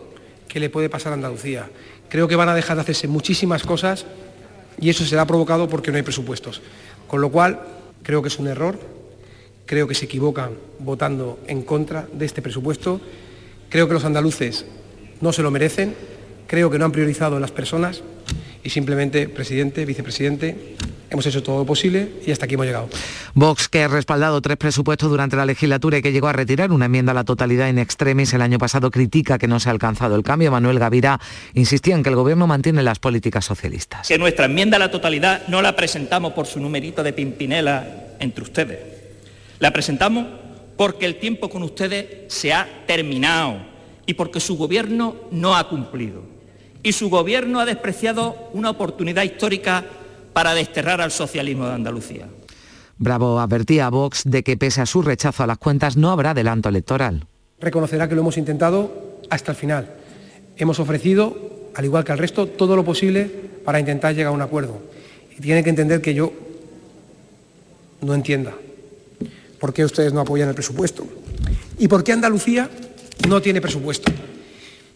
que 0.48 0.60
le 0.60 0.70
puede 0.70 0.88
pasar 0.88 1.12
a 1.12 1.14
Andalucía. 1.14 1.70
Creo 2.08 2.26
que 2.28 2.36
van 2.36 2.48
a 2.48 2.54
dejar 2.54 2.76
de 2.76 2.82
hacerse 2.82 3.08
muchísimas 3.08 3.62
cosas 3.62 4.04
y 4.80 4.90
eso 4.90 5.04
será 5.04 5.26
provocado 5.26 5.68
porque 5.68 5.90
no 5.90 5.96
hay 5.96 6.02
presupuestos. 6.02 6.60
Con 7.06 7.20
lo 7.20 7.30
cual, 7.30 7.60
creo 8.02 8.22
que 8.22 8.28
es 8.28 8.38
un 8.38 8.48
error, 8.48 8.78
creo 9.70 9.86
que 9.86 9.94
se 9.94 10.06
equivocan 10.06 10.50
votando 10.80 11.38
en 11.46 11.62
contra 11.62 12.08
de 12.12 12.26
este 12.26 12.42
presupuesto, 12.42 13.00
creo 13.68 13.86
que 13.86 13.94
los 13.94 14.04
andaluces 14.04 14.66
no 15.20 15.32
se 15.32 15.42
lo 15.42 15.52
merecen, 15.52 15.94
creo 16.48 16.72
que 16.72 16.78
no 16.80 16.86
han 16.86 16.90
priorizado 16.90 17.36
a 17.36 17.40
las 17.40 17.52
personas 17.52 18.02
y 18.64 18.70
simplemente, 18.70 19.28
presidente, 19.28 19.84
vicepresidente, 19.84 20.74
hemos 21.08 21.24
hecho 21.24 21.44
todo 21.44 21.58
lo 21.58 21.66
posible 21.66 22.14
y 22.26 22.32
hasta 22.32 22.46
aquí 22.46 22.54
hemos 22.54 22.66
llegado. 22.66 22.88
Vox, 23.34 23.68
que 23.68 23.84
ha 23.84 23.86
respaldado 23.86 24.40
tres 24.42 24.56
presupuestos 24.56 25.08
durante 25.08 25.36
la 25.36 25.46
legislatura 25.46 25.98
y 25.98 26.02
que 26.02 26.10
llegó 26.10 26.26
a 26.26 26.32
retirar 26.32 26.72
una 26.72 26.86
enmienda 26.86 27.12
a 27.12 27.14
la 27.14 27.22
totalidad 27.22 27.68
en 27.68 27.78
extremis 27.78 28.34
el 28.34 28.42
año 28.42 28.58
pasado, 28.58 28.90
critica 28.90 29.38
que 29.38 29.46
no 29.46 29.60
se 29.60 29.68
ha 29.68 29.72
alcanzado 29.72 30.16
el 30.16 30.24
cambio. 30.24 30.50
Manuel 30.50 30.80
Gavira 30.80 31.20
insistía 31.54 31.94
en 31.94 32.02
que 32.02 32.08
el 32.08 32.16
gobierno 32.16 32.48
mantiene 32.48 32.82
las 32.82 32.98
políticas 32.98 33.44
socialistas. 33.44 34.08
Que 34.08 34.18
nuestra 34.18 34.46
enmienda 34.46 34.78
a 34.78 34.80
la 34.80 34.90
totalidad 34.90 35.46
no 35.46 35.62
la 35.62 35.76
presentamos 35.76 36.32
por 36.32 36.48
su 36.48 36.58
numerito 36.58 37.04
de 37.04 37.12
pimpinela 37.12 38.16
entre 38.18 38.42
ustedes. 38.42 38.99
La 39.60 39.72
presentamos 39.72 40.26
porque 40.76 41.04
el 41.04 41.18
tiempo 41.18 41.50
con 41.50 41.62
ustedes 41.62 42.32
se 42.32 42.54
ha 42.54 42.66
terminado 42.86 43.58
y 44.06 44.14
porque 44.14 44.40
su 44.40 44.56
gobierno 44.56 45.14
no 45.30 45.54
ha 45.54 45.68
cumplido. 45.68 46.22
Y 46.82 46.92
su 46.92 47.10
gobierno 47.10 47.60
ha 47.60 47.66
despreciado 47.66 48.48
una 48.54 48.70
oportunidad 48.70 49.22
histórica 49.22 49.84
para 50.32 50.54
desterrar 50.54 51.02
al 51.02 51.10
socialismo 51.10 51.66
de 51.66 51.74
Andalucía. 51.74 52.26
Bravo 52.96 53.38
advertía 53.38 53.86
a 53.86 53.90
Vox 53.90 54.22
de 54.24 54.42
que 54.42 54.56
pese 54.56 54.80
a 54.80 54.86
su 54.86 55.02
rechazo 55.02 55.42
a 55.42 55.46
las 55.46 55.58
cuentas 55.58 55.98
no 55.98 56.10
habrá 56.10 56.30
adelanto 56.30 56.70
electoral. 56.70 57.26
Reconocerá 57.60 58.08
que 58.08 58.14
lo 58.14 58.22
hemos 58.22 58.38
intentado 58.38 59.20
hasta 59.28 59.52
el 59.52 59.58
final. 59.58 59.90
Hemos 60.56 60.80
ofrecido, 60.80 61.36
al 61.74 61.84
igual 61.84 62.04
que 62.04 62.12
al 62.12 62.18
resto, 62.18 62.46
todo 62.46 62.76
lo 62.76 62.84
posible 62.86 63.26
para 63.66 63.78
intentar 63.78 64.14
llegar 64.14 64.32
a 64.32 64.34
un 64.34 64.40
acuerdo. 64.40 64.80
Y 65.36 65.42
tiene 65.42 65.62
que 65.62 65.68
entender 65.68 66.00
que 66.00 66.14
yo 66.14 66.32
no 68.00 68.14
entienda 68.14 68.54
por 69.60 69.72
qué 69.72 69.84
ustedes 69.84 70.12
no 70.12 70.20
apoyan 70.20 70.48
el 70.48 70.54
presupuesto 70.54 71.06
y 71.78 71.86
por 71.86 72.02
qué 72.02 72.12
Andalucía 72.12 72.68
no 73.28 73.40
tiene 73.40 73.60
presupuesto. 73.60 74.10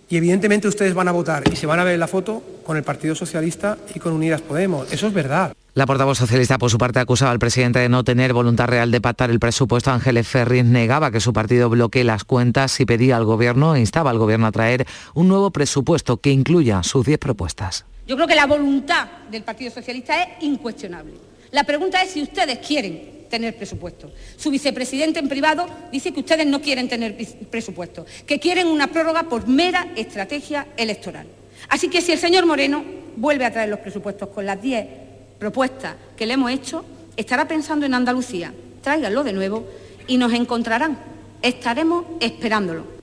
Y 0.08 0.16
evidentemente 0.16 0.68
ustedes 0.68 0.94
van 0.94 1.08
a 1.08 1.12
votar 1.12 1.42
y 1.50 1.56
se 1.56 1.66
van 1.66 1.80
a 1.80 1.84
ver 1.84 1.94
en 1.94 2.00
la 2.00 2.06
foto 2.06 2.42
con 2.64 2.76
el 2.76 2.82
Partido 2.82 3.14
Socialista 3.14 3.78
y 3.94 3.98
con 3.98 4.12
Unidas 4.12 4.42
Podemos. 4.42 4.92
Eso 4.92 5.06
es 5.06 5.12
verdad. 5.12 5.54
La 5.72 5.86
portavoz 5.86 6.18
socialista, 6.18 6.56
por 6.58 6.70
su 6.70 6.78
parte, 6.78 7.00
acusaba 7.00 7.32
al 7.32 7.38
presidente 7.38 7.80
de 7.80 7.88
no 7.88 8.04
tener 8.04 8.32
voluntad 8.32 8.66
real 8.66 8.90
de 8.90 9.00
pactar 9.00 9.30
el 9.30 9.40
presupuesto. 9.40 9.90
Ángeles 9.90 10.28
Ferris 10.28 10.64
negaba 10.64 11.10
que 11.10 11.20
su 11.20 11.32
partido 11.32 11.68
bloquee 11.68 12.04
las 12.04 12.24
cuentas 12.24 12.78
y 12.80 12.84
pedía 12.84 13.16
al 13.16 13.24
gobierno 13.24 13.74
e 13.74 13.80
instaba 13.80 14.10
al 14.10 14.18
gobierno 14.18 14.46
a 14.46 14.52
traer 14.52 14.86
un 15.14 15.26
nuevo 15.26 15.50
presupuesto 15.50 16.18
que 16.18 16.30
incluya 16.30 16.82
sus 16.82 17.04
10 17.06 17.18
propuestas. 17.18 17.84
Yo 18.06 18.14
creo 18.14 18.28
que 18.28 18.36
la 18.36 18.46
voluntad 18.46 19.08
del 19.30 19.42
Partido 19.42 19.72
Socialista 19.72 20.22
es 20.22 20.28
incuestionable. 20.42 21.14
La 21.50 21.64
pregunta 21.64 22.02
es 22.02 22.10
si 22.10 22.22
ustedes 22.22 22.58
quieren 22.58 23.13
tener 23.34 23.56
presupuesto. 23.56 24.12
Su 24.36 24.48
vicepresidente 24.48 25.18
en 25.18 25.28
privado 25.28 25.66
dice 25.90 26.12
que 26.12 26.20
ustedes 26.20 26.46
no 26.46 26.62
quieren 26.62 26.88
tener 26.88 27.16
presupuesto, 27.50 28.06
que 28.24 28.38
quieren 28.38 28.68
una 28.68 28.86
prórroga 28.86 29.24
por 29.24 29.48
mera 29.48 29.88
estrategia 29.96 30.68
electoral. 30.76 31.26
Así 31.68 31.88
que 31.88 32.00
si 32.00 32.12
el 32.12 32.18
señor 32.18 32.46
Moreno 32.46 32.84
vuelve 33.16 33.44
a 33.44 33.52
traer 33.52 33.70
los 33.70 33.80
presupuestos 33.80 34.28
con 34.28 34.46
las 34.46 34.62
10 34.62 34.86
propuestas 35.40 35.96
que 36.16 36.26
le 36.26 36.34
hemos 36.34 36.52
hecho, 36.52 36.84
estará 37.16 37.48
pensando 37.48 37.86
en 37.86 37.94
Andalucía. 37.94 38.54
Tráiganlo 38.82 39.24
de 39.24 39.32
nuevo 39.32 39.66
y 40.06 40.16
nos 40.16 40.32
encontrarán. 40.32 40.96
Estaremos 41.42 42.04
esperándolo. 42.20 42.93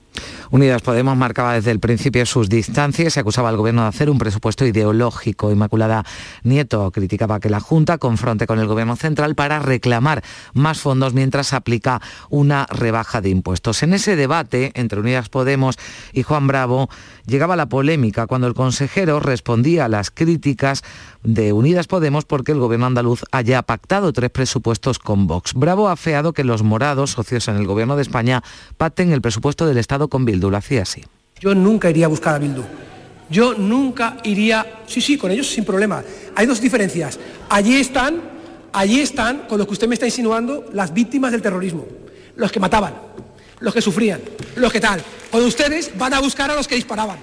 Unidas 0.52 0.82
Podemos 0.82 1.16
marcaba 1.16 1.54
desde 1.54 1.70
el 1.70 1.80
principio 1.80 2.26
sus 2.26 2.50
distancias 2.50 3.16
y 3.16 3.20
acusaba 3.20 3.48
al 3.48 3.56
gobierno 3.56 3.84
de 3.84 3.88
hacer 3.88 4.10
un 4.10 4.18
presupuesto 4.18 4.66
ideológico. 4.66 5.50
Inmaculada 5.50 6.04
Nieto 6.42 6.90
criticaba 6.90 7.40
que 7.40 7.48
la 7.48 7.58
Junta 7.58 7.96
confronte 7.96 8.46
con 8.46 8.58
el 8.58 8.66
gobierno 8.66 8.96
central 8.96 9.34
para 9.34 9.60
reclamar 9.60 10.22
más 10.52 10.78
fondos 10.78 11.14
mientras 11.14 11.54
aplica 11.54 12.02
una 12.28 12.66
rebaja 12.66 13.22
de 13.22 13.30
impuestos. 13.30 13.82
En 13.82 13.94
ese 13.94 14.14
debate 14.14 14.72
entre 14.74 15.00
Unidas 15.00 15.30
Podemos 15.30 15.78
y 16.12 16.22
Juan 16.22 16.46
Bravo 16.46 16.90
llegaba 17.24 17.56
la 17.56 17.70
polémica 17.70 18.26
cuando 18.26 18.46
el 18.46 18.52
consejero 18.52 19.20
respondía 19.20 19.86
a 19.86 19.88
las 19.88 20.10
críticas 20.10 20.84
de 21.22 21.52
Unidas 21.52 21.86
Podemos 21.86 22.24
porque 22.24 22.52
el 22.52 22.58
gobierno 22.58 22.86
andaluz 22.86 23.22
haya 23.30 23.62
pactado 23.62 24.12
tres 24.12 24.30
presupuestos 24.30 24.98
con 24.98 25.26
Vox. 25.26 25.54
Bravo 25.54 25.88
ha 25.88 25.96
feado 25.96 26.32
que 26.32 26.44
los 26.44 26.62
morados, 26.62 27.12
socios 27.12 27.48
en 27.48 27.56
el 27.56 27.66
gobierno 27.66 27.96
de 27.96 28.02
España, 28.02 28.42
pacten 28.76 29.12
el 29.12 29.22
presupuesto 29.22 29.66
del 29.66 29.78
Estado 29.78 30.08
con 30.08 30.24
Bildu. 30.24 30.50
Lo 30.50 30.56
hacía 30.56 30.82
así. 30.82 31.04
Yo 31.40 31.54
nunca 31.54 31.90
iría 31.90 32.06
a 32.06 32.08
buscar 32.08 32.34
a 32.34 32.38
Bildu. 32.38 32.62
Yo 33.30 33.54
nunca 33.54 34.18
iría, 34.24 34.82
sí, 34.86 35.00
sí, 35.00 35.16
con 35.16 35.30
ellos 35.30 35.48
sin 35.48 35.64
problema. 35.64 36.02
Hay 36.34 36.46
dos 36.46 36.60
diferencias. 36.60 37.18
Allí 37.48 37.76
están, 37.76 38.20
allí 38.72 39.00
están, 39.00 39.46
con 39.48 39.58
lo 39.58 39.66
que 39.66 39.72
usted 39.72 39.88
me 39.88 39.94
está 39.94 40.06
insinuando, 40.06 40.66
las 40.72 40.92
víctimas 40.92 41.32
del 41.32 41.40
terrorismo. 41.40 41.86
Los 42.36 42.52
que 42.52 42.60
mataban, 42.60 42.94
los 43.60 43.72
que 43.72 43.80
sufrían, 43.80 44.20
los 44.56 44.72
que 44.72 44.80
tal. 44.80 45.02
Cuando 45.30 45.48
ustedes 45.48 45.96
van 45.96 46.12
a 46.12 46.20
buscar 46.20 46.50
a 46.50 46.54
los 46.54 46.68
que 46.68 46.74
disparaban. 46.74 47.18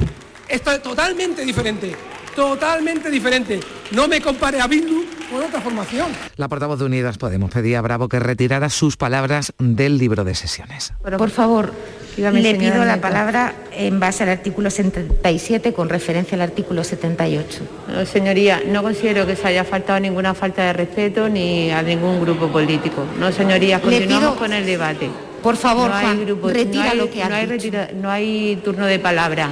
Esto 0.48 0.72
es 0.72 0.82
totalmente 0.82 1.46
diferente 1.46 1.96
totalmente 2.36 3.10
diferente. 3.10 3.60
No 3.92 4.08
me 4.08 4.22
compare 4.22 4.62
a 4.62 4.68
Bildu 4.68 5.04
con 5.32 5.44
otra 5.44 5.62
formación. 5.62 6.08
La 6.36 6.48
portavoz 6.48 6.80
de 6.80 6.86
Unidas 6.86 7.18
Podemos 7.18 7.52
pedía 7.52 7.80
a 7.80 7.82
Bravo 7.82 8.10
que 8.10 8.20
retirara 8.20 8.70
sus 8.70 8.98
palabras 8.98 9.54
del 9.58 9.98
libro 9.98 10.24
de 10.24 10.36
sesiones. 10.36 10.94
Por 11.02 11.30
favor, 11.30 11.72
le 12.18 12.56
pido 12.56 12.84
la 12.86 13.00
palabra 13.00 13.54
en 13.72 14.00
base 14.00 14.24
al 14.24 14.30
artículo 14.30 14.70
77 14.70 15.74
con 15.74 15.90
referencia 15.90 16.36
al 16.36 16.42
artículo 16.42 16.84
78. 16.84 17.62
señoría, 18.06 18.62
no 18.68 18.84
considero 18.84 19.26
que 19.26 19.36
se 19.36 19.48
haya 19.48 19.64
faltado 19.64 20.00
ninguna 20.00 20.34
falta 20.34 20.64
de 20.66 20.74
respeto 20.74 21.30
ni 21.30 21.72
a 21.72 21.82
ningún 21.82 22.22
grupo 22.22 22.48
político. 22.48 23.06
No, 23.20 23.32
señorías, 23.32 23.82
continuamos 23.82 24.38
con 24.38 24.54
el 24.54 24.66
debate. 24.66 25.10
Por 25.42 25.56
favor, 25.56 25.90
Juan, 25.90 26.26
retira 26.44 26.94
lo 26.94 27.10
que 27.10 27.24
ha 27.24 27.30
no 27.30 27.36
hay, 27.36 27.92
no 27.96 28.12
hay 28.12 28.62
turno 28.64 28.86
de 28.86 29.00
palabra. 29.00 29.50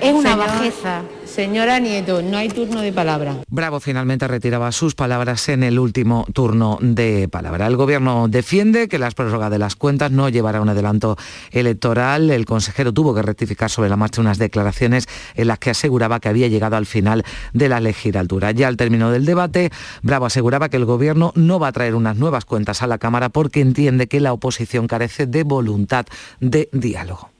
Es 0.00 0.12
una 0.12 0.36
bajeza. 0.36 1.02
Señora 1.38 1.78
Nieto, 1.78 2.20
no 2.20 2.36
hay 2.36 2.48
turno 2.48 2.80
de 2.80 2.92
palabra. 2.92 3.36
Bravo 3.46 3.78
finalmente 3.78 4.26
retiraba 4.26 4.72
sus 4.72 4.96
palabras 4.96 5.48
en 5.48 5.62
el 5.62 5.78
último 5.78 6.26
turno 6.32 6.78
de 6.80 7.28
palabra. 7.28 7.68
El 7.68 7.76
gobierno 7.76 8.26
defiende 8.26 8.88
que 8.88 8.98
las 8.98 9.14
prórrogas 9.14 9.48
de 9.52 9.60
las 9.60 9.76
cuentas 9.76 10.10
no 10.10 10.28
llevará 10.28 10.60
un 10.60 10.68
adelanto 10.68 11.16
electoral. 11.52 12.32
El 12.32 12.44
consejero 12.44 12.92
tuvo 12.92 13.14
que 13.14 13.22
rectificar 13.22 13.70
sobre 13.70 13.88
la 13.88 13.96
marcha 13.96 14.20
unas 14.20 14.38
declaraciones 14.38 15.06
en 15.36 15.46
las 15.46 15.60
que 15.60 15.70
aseguraba 15.70 16.18
que 16.18 16.28
había 16.28 16.48
llegado 16.48 16.74
al 16.74 16.86
final 16.86 17.24
de 17.52 17.68
la 17.68 17.78
legislatura. 17.78 18.50
Ya 18.50 18.66
al 18.66 18.76
término 18.76 19.12
del 19.12 19.24
debate, 19.24 19.70
Bravo 20.02 20.26
aseguraba 20.26 20.70
que 20.70 20.76
el 20.76 20.86
gobierno 20.86 21.30
no 21.36 21.60
va 21.60 21.68
a 21.68 21.72
traer 21.72 21.94
unas 21.94 22.16
nuevas 22.16 22.46
cuentas 22.46 22.82
a 22.82 22.88
la 22.88 22.98
Cámara 22.98 23.28
porque 23.28 23.60
entiende 23.60 24.08
que 24.08 24.18
la 24.18 24.32
oposición 24.32 24.88
carece 24.88 25.28
de 25.28 25.44
voluntad 25.44 26.04
de 26.40 26.68
diálogo. 26.72 27.30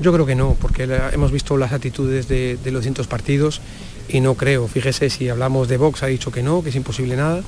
Yo 0.00 0.14
creo 0.14 0.24
que 0.24 0.34
no, 0.34 0.56
porque 0.58 0.88
hemos 1.12 1.30
visto 1.30 1.58
las 1.58 1.72
actitudes 1.72 2.26
de, 2.26 2.58
los 2.64 2.82
distintos 2.82 3.06
partidos 3.06 3.60
y 4.08 4.20
no 4.20 4.34
creo. 4.34 4.66
Fíjese, 4.66 5.10
si 5.10 5.28
hablamos 5.28 5.68
de 5.68 5.76
Vox 5.76 6.02
ha 6.02 6.06
dicho 6.06 6.32
que 6.32 6.42
no, 6.42 6.62
que 6.62 6.70
es 6.70 6.76
imposible 6.76 7.16
nada, 7.16 7.42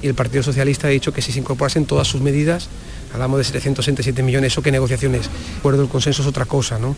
y 0.00 0.06
el 0.06 0.14
Partido 0.14 0.42
Socialista 0.42 0.86
ha 0.86 0.90
dicho 0.90 1.12
que 1.12 1.20
si 1.20 1.32
se 1.32 1.40
incorporasen 1.40 1.84
todas 1.84 2.08
sus 2.08 2.22
medidas, 2.22 2.70
hablamos 3.12 3.38
de 3.38 3.44
767 3.44 4.22
millones, 4.22 4.52
¿eso 4.52 4.62
qué 4.62 4.70
negociaciones? 4.70 5.22
De 5.28 5.58
acuerdo, 5.58 5.82
el 5.82 5.88
consenso 5.88 6.22
es 6.22 6.28
otra 6.28 6.44
cosa, 6.44 6.78
¿no? 6.78 6.96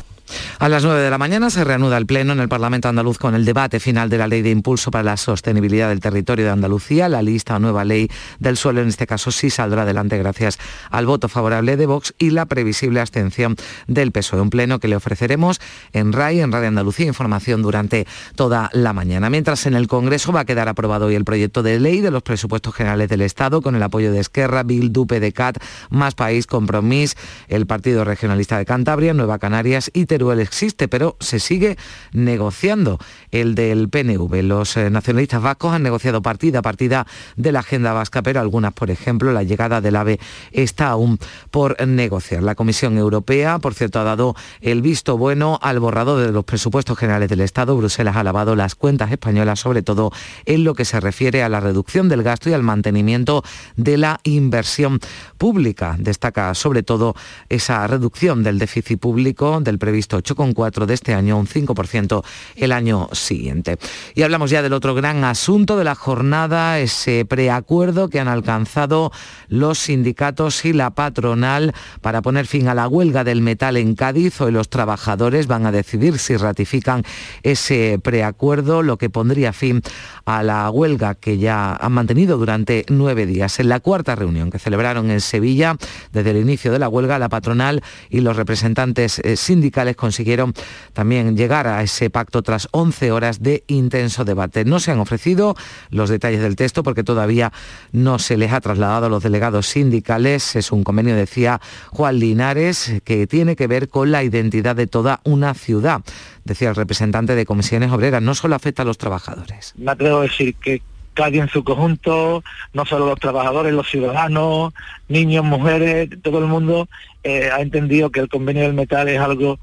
A 0.59 0.69
las 0.69 0.85
9 0.85 1.01
de 1.01 1.11
la 1.11 1.19
mañana 1.19 1.51
se 1.51 1.65
reanuda 1.65 1.97
el 1.97 2.07
Pleno 2.07 2.33
en 2.33 2.41
el 2.41 2.49
Parlamento 2.49 2.89
andaluz 2.89 3.19
con 3.19 3.35
el 3.35 3.45
debate 3.45 3.81
final 3.81 4.11
de 4.11 4.19
la 4.19 4.29
Ley 4.29 4.43
de 4.43 4.51
Impulso 4.51 4.91
para 4.91 5.05
la 5.05 5.17
Sostenibilidad 5.17 5.89
del 5.89 6.01
Territorio 6.01 6.45
de 6.45 6.51
Andalucía. 6.51 7.09
La 7.09 7.23
lista 7.23 7.57
o 7.57 7.59
nueva 7.59 7.85
ley 7.85 8.11
del 8.39 8.57
suelo, 8.57 8.81
en 8.81 8.89
este 8.89 9.07
caso, 9.07 9.31
sí 9.31 9.51
saldrá 9.51 9.83
adelante 9.83 10.19
gracias 10.19 10.59
al 10.91 11.07
voto 11.07 11.29
favorable 11.29 11.77
de 11.77 11.87
Vox 11.87 12.15
y 12.19 12.31
la 12.31 12.47
previsible 12.47 13.01
abstención 13.01 13.57
del 13.87 14.13
PSOE. 14.13 14.41
Un 14.41 14.51
pleno 14.51 14.79
que 14.79 14.89
le 14.89 14.97
ofreceremos 14.97 15.61
en 15.93 16.13
RAI, 16.13 16.41
en 16.41 16.53
Radio 16.53 16.69
Andalucía, 16.69 17.07
información 17.07 17.63
durante 17.63 18.07
toda 18.35 18.71
la 18.73 18.93
mañana. 18.93 19.31
Mientras 19.31 19.67
en 19.67 19.75
el 19.75 19.89
Congreso 19.89 20.33
va 20.33 20.41
a 20.41 20.45
quedar 20.45 20.69
aprobado 20.69 21.07
hoy 21.07 21.15
el 21.15 21.25
proyecto 21.25 21.63
de 21.63 21.81
ley 21.81 22.01
de 22.01 22.11
los 22.11 22.23
presupuestos 22.23 22.75
generales 22.75 23.09
del 23.09 23.23
Estado 23.23 23.63
con 23.63 23.75
el 23.75 23.83
apoyo 23.83 24.13
de 24.13 24.21
Esquerra, 24.21 24.63
Bildu, 24.63 25.07
PDCAT, 25.07 25.59
Más 26.01 26.15
País, 26.15 26.47
Compromís, 26.47 27.15
el 27.49 27.67
Partido 27.67 28.05
Regionalista 28.05 28.57
de 28.57 28.65
Cantabria, 28.65 29.13
Nueva 29.13 29.39
Canarias 29.39 29.91
y 29.93 30.07
Teruel 30.07 30.41
existe, 30.41 30.89
pero 30.89 31.19
se 31.21 31.39
sigue 31.39 31.77
negociando 32.13 32.99
el 33.31 33.55
del 33.55 33.91
PNV. 33.91 34.43
Los 34.43 34.79
eh, 34.79 34.89
nacionalistas 34.89 35.43
vascos 35.43 35.75
han 35.75 35.83
negociado 35.83 36.23
partida 36.23 36.61
a 36.61 36.63
partida 36.63 37.07
de 37.37 37.53
la 37.53 37.61
agenda 37.61 37.93
vasca, 37.93 38.23
pero 38.23 38.41
algunas, 38.41 38.73
por 38.73 38.91
ejemplo, 38.91 39.31
la 39.31 39.43
llegada 39.43 39.83
del 39.83 39.95
AVE 39.95 40.19
está 40.53 40.89
aún 40.89 41.19
por 41.51 41.87
negociar. 41.87 42.43
La 42.43 42.55
Comisión 42.55 42.97
Europea, 42.97 43.59
por 43.59 43.75
cierto, 43.75 44.01
ha 44.01 44.05
dado 44.05 44.35
el 44.63 44.81
visto 44.81 45.19
bueno 45.19 45.59
al 45.61 45.81
borrador 45.81 46.25
de 46.25 46.33
los 46.33 46.45
presupuestos 46.45 46.97
generales 46.97 47.29
del 47.29 47.43
Estado. 47.43 47.77
Bruselas 47.77 48.17
ha 48.17 48.25
lavado 48.25 48.57
las 48.57 48.75
cuentas 48.75 49.13
españolas, 49.13 49.61
sobre 49.61 49.83
todo 49.83 50.13
en 50.47 50.65
lo 50.65 50.73
que 50.73 50.87
se 50.87 50.99
refiere 50.99 51.43
a 51.43 51.51
la 51.51 51.61
reducción 51.61 52.09
del 52.09 52.23
gasto 52.23 52.49
y 52.49 52.55
al 52.55 52.63
mantenimiento 52.63 53.45
de 53.77 53.99
la 53.99 54.21
inversión 54.25 54.99
pública. 55.37 55.90
Destaca 55.99 56.55
sobre 56.55 56.83
todo 56.83 57.15
esa 57.49 57.87
reducción 57.87 58.43
del 58.43 58.59
déficit 58.59 58.99
público 58.99 59.61
del 59.61 59.79
previsto 59.79 60.19
8,4 60.19 60.87
de 60.87 60.95
este 60.95 61.15
año, 61.15 61.39
un 61.39 61.47
5% 61.47 62.25
el 62.57 62.73
año 62.73 63.09
siguiente. 63.13 63.79
Y 64.15 64.23
hablamos 64.23 64.51
ya 64.51 64.63
del 64.63 64.73
otro 64.73 64.95
gran 64.95 65.25
asunto 65.25 65.77
de 65.77 65.85
la 65.85 65.95
jornada, 65.95 66.79
ese 66.79 67.25
preacuerdo 67.25 68.09
que 68.09 68.21
han 68.21 68.29
alcanzado 68.29 69.13
los 69.49 69.79
sindicatos 69.79 70.65
y 70.65 70.73
la 70.73 70.91
patronal 70.91 71.75
para 72.01 72.23
poner 72.23 72.47
fin 72.47 72.69
a 72.69 72.75
la 72.75 72.89
huelga 72.89 73.25
del 73.25 73.43
metal 73.43 73.77
en 73.77 73.95
Cádiz. 73.95 74.41
Hoy 74.41 74.53
los 74.53 74.69
trabajadores 74.69 75.47
van 75.47 75.67
a 75.67 75.73
decidir 75.73 76.19
si 76.19 76.37
ratifican 76.37 77.05
ese 77.43 77.99
preacuerdo, 78.03 78.83
lo 78.83 78.99
que 78.99 79.11
pondría 79.11 79.53
fin 79.53 79.83
a 80.25 80.43
la 80.43 80.71
huelga 80.71 81.15
que 81.15 81.39
ya 81.39 81.75
han 81.75 81.93
mantenido 81.93 82.39
durante 82.39 82.85
nueve 82.89 83.27
días. 83.27 83.61
En 83.61 83.69
la 83.69 83.81
cuarta 83.81 84.15
reunión 84.15 84.51
que 84.51 84.59
celebraron 84.59 85.11
en 85.11 85.21
Sevilla, 85.21 85.77
Desde 86.13 86.31
el 86.31 86.39
inicio 86.39 86.73
de 86.73 86.79
la 86.79 86.89
huelga, 86.89 87.19
la 87.19 87.29
patronal 87.29 87.83
y 88.09 88.21
los 88.21 88.37
representantes 88.37 89.19
eh, 89.21 89.37
sindicales 89.37 89.97
consiguieron 89.97 90.55
también 90.93 91.37
llegar 91.37 91.67
a 91.67 91.83
ese 91.83 92.11
pacto 92.11 92.43
tras 92.43 92.69
11 92.73 93.13
horas 93.13 93.43
de 93.43 93.65
intenso 93.67 94.25
debate. 94.25 94.65
No 94.65 94.81
se 94.81 94.91
han 94.91 95.01
ofrecido 95.01 95.57
los 95.91 96.11
detalles 96.11 96.41
del 96.41 96.57
texto 96.57 96.83
porque 96.83 97.05
todavía 97.05 97.53
no 97.93 98.19
se 98.19 98.37
les 98.37 98.53
ha 98.53 98.61
trasladado 98.61 99.07
a 99.07 99.09
los 99.09 99.23
delegados 99.23 99.67
sindicales. 99.67 100.57
Es 100.57 100.73
un 100.73 100.85
convenio, 100.85 101.15
decía 101.15 101.61
Juan 101.91 102.19
Linares, 102.19 103.01
que 103.05 103.27
tiene 103.27 103.57
que 103.57 103.67
ver 103.67 103.89
con 103.89 104.11
la 104.11 104.23
identidad 104.23 104.77
de 104.77 104.87
toda 104.87 105.21
una 105.25 105.55
ciudad, 105.55 106.03
decía 106.45 106.71
el 106.71 106.77
representante 106.77 107.35
de 107.35 107.47
comisiones 107.47 107.93
obreras. 107.93 108.23
No 108.23 108.35
solo 108.35 108.55
afecta 108.55 108.83
a 108.83 108.85
los 108.85 108.99
trabajadores. 108.99 109.75
Me 109.77 109.93
atrevo 109.93 110.19
a 110.19 110.23
decir 110.23 110.55
que 110.55 110.83
Cádiz 111.15 111.43
en 111.43 111.49
su 111.49 111.65
conjunto, 111.65 112.43
no 112.73 112.85
solo 112.87 113.07
los 113.07 113.21
trabajadores, 113.21 113.73
los 113.73 113.89
ciudadanos, 113.89 114.73
niños, 115.09 115.45
mujeres, 115.45 116.09
todo 116.23 116.39
el 116.39 116.47
mundo 116.47 116.89
eh, 117.23 117.51
ha 117.53 117.61
entendido 117.61 118.11
que 118.11 118.21
el 118.21 118.29
convenio 118.29 118.63
del 118.63 118.75
metal 118.75 119.09
es 119.09 119.21
algo 119.21 119.59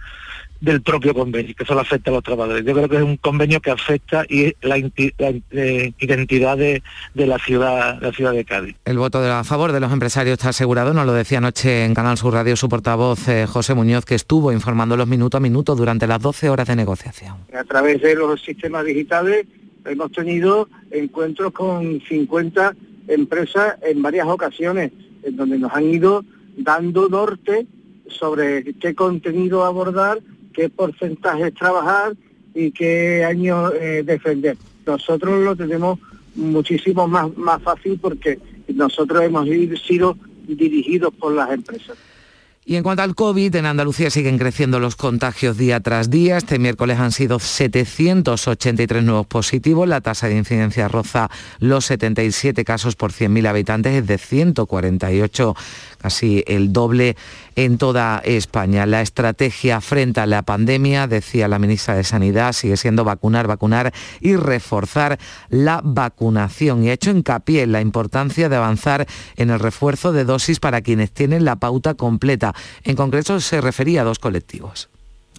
del 0.60 0.81
propio 0.81 1.13
convenio, 1.13 1.53
que 1.55 1.65
solo 1.65 1.81
afecta 1.81 2.10
a 2.10 2.15
los 2.15 2.23
trabajadores. 2.23 2.65
Yo 2.65 2.73
creo 2.73 2.89
que 2.89 2.97
es 2.97 3.03
un 3.03 3.17
convenio 3.17 3.60
que 3.62 3.71
afecta 3.71 4.25
y 4.27 4.55
la, 4.62 4.77
eh, 4.77 5.93
identidad 5.99 6.57
de, 6.57 6.81
la 7.13 7.38
ciudad, 7.38 8.01
la 8.01 8.12
ciudad 8.12 8.31
de 8.31 8.45
Cádiz. 8.45 8.75
El 8.86 8.97
voto 8.97 9.19
a 9.19 9.43
favor 9.43 9.71
de 9.71 9.79
los 9.79 9.91
empresarios 9.91 10.33
está 10.33 10.49
asegurado, 10.49 10.93
nos 10.93 11.05
lo 11.05 11.13
decía 11.13 11.38
anoche 11.38 11.86
en 11.86 11.93
Canal 11.93 12.17
Sur 12.17 12.33
Radio 12.33 12.55
su 12.55 12.69
portavoz 12.69 13.27
eh, 13.27 13.45
José 13.47 13.73
Muñoz, 13.73 14.05
que 14.05 14.15
estuvo 14.15 14.51
informando 14.51 14.97
los 14.97 15.07
minuto 15.07 15.38
a 15.38 15.39
minuto 15.39 15.75
durante 15.75 16.07
las 16.07 16.21
12 16.21 16.49
horas 16.49 16.67
de 16.67 16.75
negociación. 16.75 17.38
A 17.53 17.63
través 17.63 18.01
de 18.01 18.15
los 18.15 18.41
sistemas 18.41 18.86
digitales 18.86 19.45
hemos 19.88 20.12
tenido 20.12 20.69
encuentros 20.91 21.52
con 21.52 22.02
50 22.02 22.76
empresas 23.08 23.78
en 23.82 24.02
varias 24.02 24.28
ocasiones, 24.28 24.91
en 25.23 25.36
donde 25.36 25.58
nos 25.58 25.73
han 25.73 25.86
ido 25.86 26.23
dando 26.58 27.10
norte 27.10 27.67
sobre 28.08 28.73
qué 28.76 28.95
contenido 28.95 29.63
abordar 29.63 30.21
qué 30.58 30.69
porcentajes 30.69 31.54
trabajar 31.54 32.15
y 32.56 32.71
qué 32.71 33.23
año 33.23 33.71
eh, 33.73 34.02
defender. 34.04 34.58
Nosotros 34.88 35.43
lo 35.43 35.56
tenemos 35.56 36.00
muchísimo 36.34 37.08
más, 37.08 37.38
más 37.38 37.62
fácil 37.62 38.00
porque 38.02 38.39
nosotros 38.73 39.21
hemos 39.21 39.47
sido 39.86 40.17
dirigidos 40.47 41.13
por 41.13 41.34
las 41.34 41.52
empresas. 41.52 41.95
Y 42.69 42.75
en 42.75 42.84
cuanto 42.84 43.01
al 43.01 43.15
COVID, 43.15 43.56
en 43.56 43.65
Andalucía 43.65 44.10
siguen 44.10 44.38
creciendo 44.38 44.82
los 44.82 44.97
contagios 44.97 45.56
día 45.56 45.80
tras 45.80 46.10
día. 46.10 46.36
Este 46.36 46.60
miércoles 46.60 46.99
han 46.99 47.13
sido 47.13 47.39
783 47.39 49.03
nuevos 49.06 49.25
positivos. 49.25 49.88
La 49.88 50.01
tasa 50.01 50.27
de 50.27 50.36
incidencia 50.36 50.89
roza 50.89 51.30
los 51.60 51.86
77 51.86 52.65
casos 52.65 52.97
por 52.97 53.13
100.000 53.13 53.47
habitantes, 53.47 53.93
es 53.93 54.06
de 54.06 54.17
148 54.17 55.56
casi 55.97 56.43
el 56.47 56.73
doble 56.73 57.15
en 57.55 57.77
toda 57.77 58.19
España. 58.19 58.86
La 58.86 59.01
estrategia 59.01 59.81
frente 59.81 60.19
a 60.19 60.25
la 60.25 60.43
pandemia, 60.43 61.07
decía 61.07 61.47
la 61.47 61.60
ministra 61.60 61.95
de 61.95 62.03
Sanidad, 62.03 62.53
sigue 62.53 62.77
siendo 62.77 63.03
vacunar, 63.03 63.47
vacunar 63.47 63.93
y 64.21 64.36
reforzar 64.36 65.19
la 65.49 65.81
vacunación. 65.83 66.83
Y 66.83 66.89
ha 66.89 66.93
hecho 66.93 67.12
hincapié 67.12 67.63
en 67.63 67.71
la 67.71 67.81
importancia 67.81 68.49
de 68.49 68.55
avanzar 68.55 69.07
en 69.36 69.49
el 69.49 69.60
refuerzo 69.60 70.12
de 70.12 70.25
dosis 70.25 70.60
para 70.60 70.81
quienes 70.81 71.12
tienen 71.12 71.45
la 71.45 71.57
pauta 71.57 71.95
completa. 71.95 72.53
En 72.83 72.95
concreto 72.95 73.39
se 73.39 73.62
refería 73.62 74.01
a 74.01 74.05
dos 74.05 74.19
colectivos. 74.19 74.89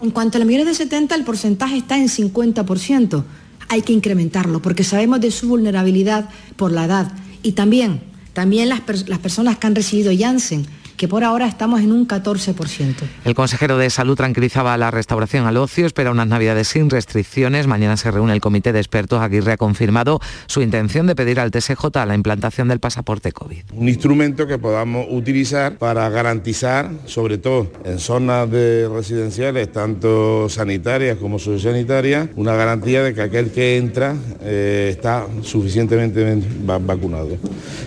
En 0.00 0.10
cuanto 0.10 0.36
a 0.36 0.40
la 0.40 0.44
mayores 0.44 0.66
de 0.66 0.74
70, 0.74 1.14
el 1.14 1.24
porcentaje 1.24 1.76
está 1.76 1.96
en 1.98 2.08
50%. 2.08 3.24
Hay 3.68 3.82
que 3.82 3.92
incrementarlo 3.92 4.62
porque 4.62 4.84
sabemos 4.84 5.20
de 5.20 5.30
su 5.30 5.48
vulnerabilidad 5.48 6.30
por 6.56 6.72
la 6.72 6.84
edad 6.84 7.12
y 7.42 7.52
también 7.52 8.00
también 8.38 8.68
las, 8.68 8.82
las 9.08 9.18
personas 9.18 9.58
que 9.58 9.66
han 9.66 9.74
recibido 9.74 10.12
Janssen 10.16 10.64
que 10.98 11.08
por 11.08 11.24
ahora 11.24 11.46
estamos 11.46 11.80
en 11.80 11.92
un 11.92 12.06
14%. 12.06 12.94
El 13.24 13.34
consejero 13.34 13.78
de 13.78 13.88
Salud 13.88 14.16
tranquilizaba 14.16 14.76
la 14.76 14.90
restauración 14.90 15.46
al 15.46 15.56
ocio, 15.56 15.86
espera 15.86 16.10
unas 16.10 16.26
navidades 16.26 16.68
sin 16.68 16.90
restricciones. 16.90 17.68
Mañana 17.68 17.96
se 17.96 18.10
reúne 18.10 18.34
el 18.34 18.40
comité 18.40 18.72
de 18.72 18.80
expertos. 18.80 19.22
Aguirre 19.22 19.52
ha 19.52 19.56
confirmado 19.56 20.20
su 20.46 20.60
intención 20.60 21.06
de 21.06 21.14
pedir 21.14 21.38
al 21.38 21.52
TSJ 21.52 22.04
la 22.04 22.14
implantación 22.16 22.68
del 22.68 22.80
pasaporte 22.80 23.30
COVID. 23.30 23.62
Un 23.72 23.88
instrumento 23.88 24.46
que 24.46 24.58
podamos 24.58 25.06
utilizar 25.08 25.78
para 25.78 26.08
garantizar, 26.10 26.90
sobre 27.06 27.38
todo 27.38 27.70
en 27.84 28.00
zonas 28.00 28.50
de 28.50 28.90
residenciales, 28.92 29.70
tanto 29.70 30.48
sanitarias 30.48 31.16
como 31.18 31.38
sociosanitarias, 31.38 32.28
una 32.34 32.54
garantía 32.54 33.04
de 33.04 33.14
que 33.14 33.22
aquel 33.22 33.52
que 33.52 33.76
entra 33.76 34.16
eh, 34.42 34.88
está 34.90 35.26
suficientemente 35.42 36.42
vacunado. 36.80 37.36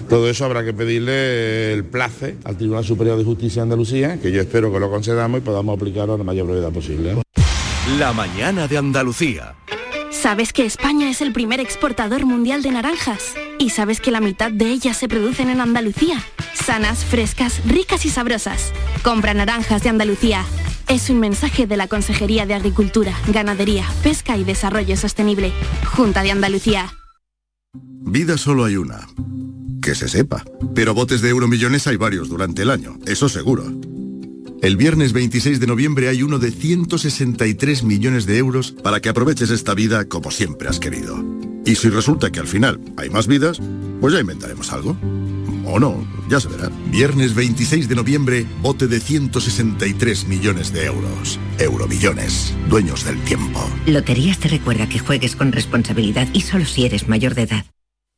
Todo 0.08 0.30
eso 0.30 0.46
habrá 0.46 0.64
que 0.64 0.74
pedirle 0.74 1.74
el 1.74 1.84
place 1.84 2.36
al 2.46 2.56
Tribunal 2.56 2.86
Superior 3.02 3.18
de 3.18 3.26
Justicia 3.26 3.62
de 3.62 3.64
Andalucía, 3.64 4.20
que 4.22 4.32
yo 4.32 4.42
espero 4.42 4.72
que 4.72 4.80
lo 4.80 4.92
concedamos 4.92 5.40
y 5.40 5.42
podamos 5.42 5.76
aplicarlo 5.76 6.14
a 6.14 6.18
la 6.20 6.24
mayor 6.24 6.46
brevedad 6.46 6.72
posible. 6.72 7.16
La 7.98 8.14
mañana 8.14 8.68
de 8.68 8.78
Andalucía. 8.78 9.56
¿Sabes 10.12 10.54
que 10.54 10.66
España 10.66 11.10
es 11.10 11.20
el 11.22 11.34
primer 11.34 11.60
exportador 11.60 12.28
mundial 12.28 12.62
de 12.62 12.70
naranjas? 12.70 13.34
¿Y 13.58 13.72
sabes 13.72 14.02
que 14.02 14.12
la 14.12 14.22
mitad 14.22 14.52
de 14.52 14.70
ellas 14.70 14.98
se 14.98 15.08
producen 15.08 15.50
en 15.50 15.62
Andalucía? 15.62 16.24
Sanas, 16.54 17.04
frescas, 17.04 17.66
ricas 17.66 18.06
y 18.06 18.10
sabrosas. 18.10 18.72
Compra 19.02 19.34
naranjas 19.34 19.82
de 19.82 19.90
Andalucía. 19.90 20.46
Es 20.88 21.10
un 21.10 21.20
mensaje 21.20 21.66
de 21.66 21.78
la 21.78 21.88
Consejería 21.88 22.46
de 22.46 22.54
Agricultura, 22.54 23.18
Ganadería, 23.30 23.88
Pesca 24.04 24.38
y 24.38 24.44
Desarrollo 24.44 24.96
Sostenible. 24.96 25.54
Junta 25.96 26.22
de 26.22 26.30
Andalucía. 26.30 26.94
Vida 27.74 28.38
solo 28.38 28.66
hay 28.66 28.76
una 28.76 29.08
que 29.82 29.96
se 29.96 30.08
sepa. 30.08 30.44
Pero 30.74 30.94
botes 30.94 31.22
de 31.22 31.30
euromillones 31.30 31.88
hay 31.88 31.98
varios 31.98 32.30
durante 32.30 32.62
el 32.62 32.70
año, 32.70 32.98
eso 33.06 33.28
seguro. 33.28 33.66
El 34.62 34.78
viernes 34.78 35.12
26 35.12 35.60
de 35.60 35.66
noviembre 35.66 36.08
hay 36.08 36.22
uno 36.22 36.38
de 36.38 36.52
163 36.52 37.84
millones 37.84 38.28
de 38.28 38.38
euros 38.38 38.72
para 38.72 39.00
que 39.00 39.10
aproveches 39.10 39.50
esta 39.50 39.74
vida 39.74 40.06
como 40.06 40.30
siempre 40.30 40.70
has 40.70 40.80
querido. 40.80 41.18
Y 41.66 41.76
si 41.76 41.90
resulta 41.90 42.32
que 42.32 42.40
al 42.40 42.48
final 42.48 42.80
hay 42.96 43.10
más 43.10 43.26
vidas, 43.26 43.60
pues 44.00 44.14
ya 44.14 44.20
inventaremos 44.20 44.72
algo. 44.72 44.96
O 45.66 45.80
no, 45.80 46.06
ya 46.30 46.40
se 46.40 46.48
verá. 46.48 46.70
Viernes 46.92 47.34
26 47.34 47.90
de 47.90 47.96
noviembre, 47.96 48.46
bote 48.62 48.88
de 48.88 49.00
163 49.00 50.28
millones 50.28 50.72
de 50.72 50.86
euros. 50.86 51.40
Euromillones, 51.58 52.54
dueños 52.70 53.04
del 53.06 53.20
tiempo. 53.24 53.68
Loterías 53.88 54.38
te 54.38 54.48
recuerda 54.48 54.88
que 54.88 55.00
juegues 55.00 55.36
con 55.36 55.52
responsabilidad 55.52 56.28
y 56.34 56.42
solo 56.42 56.66
si 56.66 56.86
eres 56.86 57.08
mayor 57.08 57.34
de 57.34 57.44
edad. 57.44 57.66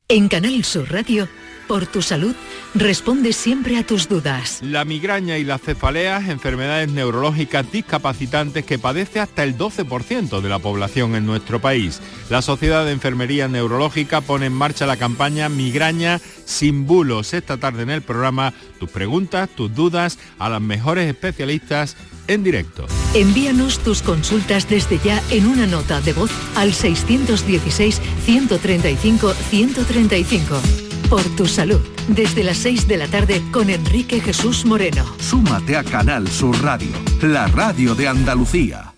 En 0.10 0.28
Canal 0.28 0.64
Sur 0.66 0.92
Radio 0.92 1.30
por 1.68 1.88
tu 1.88 2.02
salud, 2.02 2.36
responde 2.76 3.34
siempre 3.34 3.78
a 3.78 3.86
tus 3.86 4.08
dudas. 4.08 4.60
La 4.62 4.86
migraña 4.86 5.38
y 5.38 5.44
las 5.44 5.62
cefaleas, 5.62 6.30
enfermedades 6.30 6.90
neurológicas 6.90 7.72
discapacitantes 7.72 8.66
que 8.66 8.80
padece 8.80 9.20
hasta 9.20 9.44
el 9.44 9.58
12% 9.58 10.42
de 10.42 10.50
la 10.50 10.60
población 10.60 11.16
en 11.16 11.26
nuestro 11.26 11.60
país. 11.60 12.02
La 12.30 12.42
Sociedad 12.42 12.86
de 12.86 12.92
Enfermería 12.92 13.48
Neurológica 13.48 14.22
pone 14.22 14.48
en 14.48 14.54
marcha 14.54 14.86
la 14.86 14.98
campaña 14.98 15.50
Migraña 15.50 16.20
sin 16.46 16.86
bulos. 16.86 17.34
Esta 17.34 17.58
tarde 17.58 17.84
en 17.84 17.90
el 17.90 18.02
programa, 18.02 18.54
tus 18.80 18.90
preguntas, 18.90 19.50
tus 19.50 19.74
dudas 19.74 20.18
a 20.40 20.50
las 20.50 20.62
mejores 20.62 21.08
especialistas 21.08 21.96
en 22.28 22.44
directo. 22.44 22.86
Envíanos 23.14 23.80
tus 23.80 24.02
consultas 24.02 24.70
desde 24.70 25.00
ya 25.04 25.22
en 25.30 25.48
una 25.48 25.68
nota 25.68 26.02
de 26.02 26.14
voz 26.14 26.32
al 26.56 26.74
616 26.74 28.02
135 28.26 29.34
135 29.34 30.83
por 31.10 31.24
tu 31.36 31.46
salud. 31.46 31.80
Desde 32.08 32.44
las 32.44 32.58
6 32.58 32.88
de 32.88 32.98
la 32.98 33.08
tarde 33.08 33.42
con 33.52 33.70
Enrique 33.70 34.20
Jesús 34.20 34.66
Moreno. 34.66 35.06
Súmate 35.20 35.78
a 35.78 35.84
Canal 35.84 36.28
Sur 36.28 36.62
Radio, 36.62 36.92
la 37.22 37.48
radio 37.48 37.96
de 37.96 38.08
Andalucía. 38.08 38.94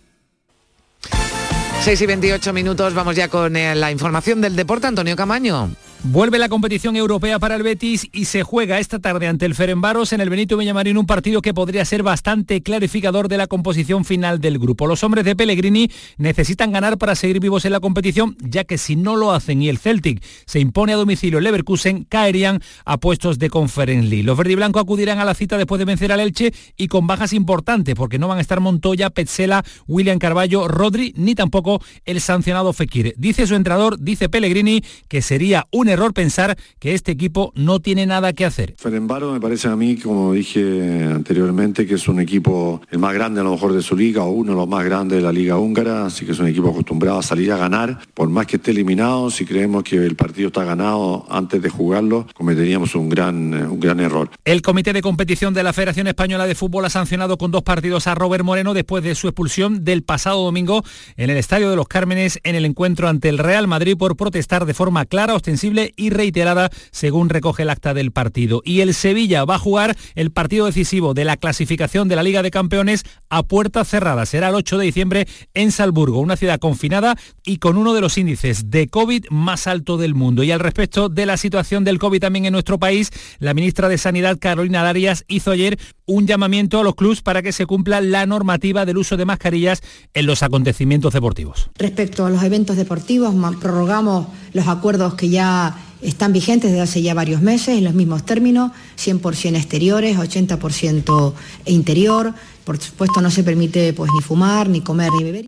6 1.82 2.02
y 2.02 2.06
28 2.08 2.54
minutos, 2.54 2.94
vamos 2.94 3.16
ya 3.16 3.28
con 3.28 3.56
eh, 3.56 3.76
la 3.76 3.92
información 3.92 4.42
del 4.42 4.56
deporte. 4.56 4.88
Antonio 4.88 5.16
Camaño. 5.16 5.70
Vuelve 6.12 6.38
la 6.38 6.50
competición 6.50 6.96
europea 6.96 7.40
para 7.40 7.56
el 7.56 7.64
Betis 7.64 8.08
y 8.14 8.26
se 8.26 8.44
juega 8.44 8.80
esta 8.80 9.00
tarde 9.00 9.28
ante 9.28 9.48
el 9.48 9.56
Ferenbaros 9.56 10.14
en 10.14 10.22
el 10.22 10.30
Benito 10.30 10.56
Villamarín 10.56 11.00
un 11.00 11.08
partido 11.08 11.42
que 11.42 11.54
podría 11.54 11.84
ser 11.84 12.04
bastante 12.04 12.62
clarificador 12.62 13.28
de 13.28 13.38
la 13.38 13.48
composición 13.48 14.06
final 14.06 14.40
del 14.40 14.60
grupo. 14.60 14.86
Los 14.86 15.04
hombres 15.04 15.26
de 15.26 15.36
Pellegrini 15.36 15.90
necesitan 16.18 16.72
ganar 16.72 17.00
para 17.00 17.16
seguir 17.16 17.40
vivos 17.40 17.66
en 17.66 17.72
la 17.72 17.80
competición, 17.80 18.38
ya 18.40 18.66
que 18.66 18.78
si 18.78 18.96
no 18.96 19.16
lo 19.16 19.34
hacen 19.34 19.64
y 19.64 19.68
el 19.68 19.80
Celtic 19.80 20.24
se 20.46 20.60
impone 20.60 20.94
a 20.94 20.98
domicilio 20.98 21.40
Leverkusen, 21.40 22.04
caerían 22.04 22.62
a 22.86 22.98
puestos 22.98 23.40
de 23.40 23.50
Conference 23.50 24.08
League. 24.08 24.24
Los 24.24 24.38
verdiblanco 24.38 24.80
acudirán 24.80 25.18
a 25.18 25.26
la 25.26 25.34
cita 25.34 25.58
después 25.58 25.80
de 25.80 25.86
vencer 25.86 26.12
al 26.12 26.20
Elche 26.20 26.54
y 26.78 26.88
con 26.88 27.08
bajas 27.08 27.34
importantes, 27.34 27.96
porque 27.96 28.20
no 28.20 28.28
van 28.28 28.38
a 28.38 28.42
estar 28.42 28.60
Montoya, 28.60 29.10
Petzela, 29.10 29.66
William 29.88 30.20
Carballo, 30.20 30.68
Rodri, 30.68 31.14
ni 31.18 31.34
tampoco 31.34 31.82
el 32.06 32.22
sancionado 32.22 32.74
Fekir. 32.74 33.16
Dice 33.18 33.48
su 33.48 33.56
entrenador, 33.56 34.00
dice 34.00 34.30
Pellegrini, 34.30 34.84
que 35.08 35.24
sería 35.24 35.66
un 35.72 35.95
error 35.96 36.14
pensar 36.14 36.58
que 36.80 36.94
este 36.94 37.12
equipo 37.12 37.52
no 37.56 37.80
tiene 37.80 38.06
nada 38.06 38.34
que 38.34 38.46
hacer. 38.46 38.76
Ferenbaro 38.78 39.34
me 39.34 39.40
parece 39.40 39.68
a 39.68 39.76
mí, 39.76 39.98
como 39.98 40.34
dije 40.34 41.04
anteriormente, 41.04 41.88
que 41.88 41.96
es 41.96 42.08
un 42.08 42.20
equipo 42.20 42.82
el 42.92 43.00
más 43.00 43.14
grande 43.14 43.42
a 43.42 43.44
lo 43.44 43.52
mejor 43.52 43.74
de 43.74 43.82
su 43.82 43.96
liga 43.96 44.24
o 44.24 44.32
uno 44.32 44.52
de 44.52 44.58
los 44.58 44.68
más 44.68 44.86
grandes 44.86 45.18
de 45.18 45.24
la 45.24 45.32
liga 45.32 45.58
húngara, 45.58 46.06
así 46.06 46.26
que 46.26 46.34
es 46.34 46.40
un 46.40 46.48
equipo 46.48 46.70
acostumbrado 46.70 47.20
a 47.20 47.24
salir 47.24 47.52
a 47.52 47.58
ganar, 47.58 48.00
por 48.14 48.30
más 48.30 48.46
que 48.46 48.58
esté 48.58 48.72
eliminado, 48.72 49.30
si 49.32 49.46
creemos 49.46 49.84
que 49.84 49.98
el 49.98 50.16
partido 50.16 50.48
está 50.48 50.64
ganado 50.64 51.26
antes 51.30 51.62
de 51.62 51.70
jugarlo, 51.70 52.28
cometeríamos 52.34 52.96
un 52.96 53.10
gran, 53.10 53.54
un 53.54 53.80
gran 53.80 54.00
error. 54.00 54.30
El 54.44 54.62
comité 54.62 54.94
de 54.94 55.02
competición 55.02 55.54
de 55.54 55.64
la 55.64 55.74
Federación 55.74 56.08
Española 56.08 56.46
de 56.46 56.56
Fútbol 56.56 56.86
ha 56.86 56.90
sancionado 56.90 57.38
con 57.38 57.52
dos 57.52 57.64
partidos 57.64 58.08
a 58.08 58.16
Robert 58.16 58.44
Moreno 58.44 58.74
después 58.74 59.04
de 59.04 59.16
su 59.16 59.28
expulsión 59.28 59.84
del 59.84 60.04
pasado 60.04 60.44
domingo 60.44 60.84
en 61.18 61.30
el 61.30 61.38
Estadio 61.38 61.70
de 61.70 61.76
los 61.76 61.88
Cármenes 61.88 62.40
en 62.44 62.56
el 62.56 62.66
encuentro 62.66 63.08
ante 63.08 63.30
el 63.30 63.38
Real 63.38 63.68
Madrid 63.68 63.98
por 63.98 64.16
protestar 64.16 64.66
de 64.66 64.74
forma 64.74 65.06
clara, 65.06 65.36
ostensible 65.36 65.85
y 65.96 66.10
reiterada, 66.10 66.70
según 66.92 67.30
recoge 67.30 67.64
el 67.64 67.70
acta 67.70 67.94
del 67.94 68.12
partido. 68.12 68.62
Y 68.64 68.82
el 68.82 68.94
Sevilla 68.94 69.46
va 69.46 69.56
a 69.56 69.60
jugar 69.60 69.96
el 70.16 70.32
partido 70.32 70.66
decisivo 70.66 71.14
de 71.14 71.26
la 71.26 71.38
clasificación 71.38 72.08
de 72.08 72.16
la 72.16 72.24
Liga 72.24 72.44
de 72.44 72.52
Campeones 72.52 73.04
a 73.30 73.44
puerta 73.44 73.84
cerrada. 73.84 74.26
Será 74.26 74.50
el 74.50 74.56
8 74.56 74.78
de 74.78 74.86
diciembre 74.86 75.28
en 75.54 75.72
Salzburgo, 75.72 76.20
una 76.20 76.38
ciudad 76.38 76.60
confinada 76.60 77.16
y 77.44 77.58
con 77.58 77.78
uno 77.78 77.94
de 77.94 78.02
los 78.02 78.18
índices 78.18 78.70
de 78.70 78.88
COVID 78.88 79.26
más 79.30 79.68
alto 79.68 79.98
del 79.98 80.16
mundo. 80.16 80.44
Y 80.44 80.52
al 80.52 80.60
respecto 80.60 81.10
de 81.10 81.26
la 81.26 81.38
situación 81.38 81.84
del 81.84 82.00
COVID 82.00 82.20
también 82.20 82.46
en 82.46 82.54
nuestro 82.54 82.80
país, 82.80 83.12
la 83.40 83.54
ministra 83.54 83.90
de 83.90 83.98
Sanidad, 83.98 84.38
Carolina 84.40 84.84
Darias, 84.84 85.26
hizo 85.28 85.52
ayer 85.52 85.78
un 86.06 86.28
llamamiento 86.28 86.80
a 86.80 86.84
los 86.84 86.96
clubes 86.96 87.22
para 87.22 87.42
que 87.42 87.52
se 87.52 87.66
cumpla 87.66 88.02
la 88.02 88.26
normativa 88.26 88.86
del 88.86 88.98
uso 88.98 89.18
de 89.18 89.26
mascarillas 89.26 89.82
en 90.14 90.26
los 90.26 90.44
acontecimientos 90.44 91.14
deportivos. 91.14 91.70
Respecto 91.78 92.26
a 92.26 92.30
los 92.30 92.44
eventos 92.44 92.78
deportivos, 92.78 93.34
prorrogamos 93.60 94.28
los 94.54 94.68
acuerdos 94.68 95.16
que 95.16 95.30
ya 95.30 95.75
están 96.02 96.34
vigentes 96.34 96.72
desde 96.72 96.82
hace 96.82 97.02
ya 97.02 97.14
varios 97.14 97.42
meses 97.42 97.78
en 97.78 97.84
los 97.84 97.94
mismos 97.94 98.26
términos, 98.26 98.72
100% 98.98 99.56
exteriores, 99.56 100.18
80% 100.18 101.34
interior. 101.66 102.34
Por 102.64 102.82
supuesto 102.82 103.22
no 103.22 103.32
se 103.32 103.44
permite 103.44 103.94
pues 103.94 104.12
ni 104.14 104.22
fumar, 104.22 104.70
ni 104.70 104.82
comer, 104.82 105.12
ni 105.18 105.24
beber. 105.24 105.46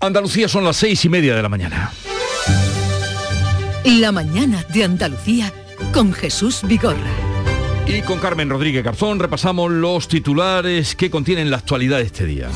Andalucía 0.00 0.48
son 0.48 0.64
las 0.64 0.76
seis 0.76 1.04
y 1.04 1.08
media 1.08 1.36
de 1.36 1.42
la 1.42 1.48
mañana. 1.48 1.92
La 3.84 4.12
mañana 4.12 4.64
de 4.72 4.84
Andalucía 4.84 5.52
con 5.92 6.12
Jesús 6.12 6.60
Vigorra. 6.64 6.96
Y 7.86 8.00
con 8.02 8.18
Carmen 8.18 8.48
Rodríguez 8.48 8.84
Garzón 8.84 9.18
repasamos 9.18 9.70
los 9.70 10.08
titulares 10.08 10.94
que 10.94 11.10
contienen 11.10 11.50
la 11.50 11.58
actualidad 11.58 11.98
de 11.98 12.04
este 12.04 12.26
día. 12.26 12.48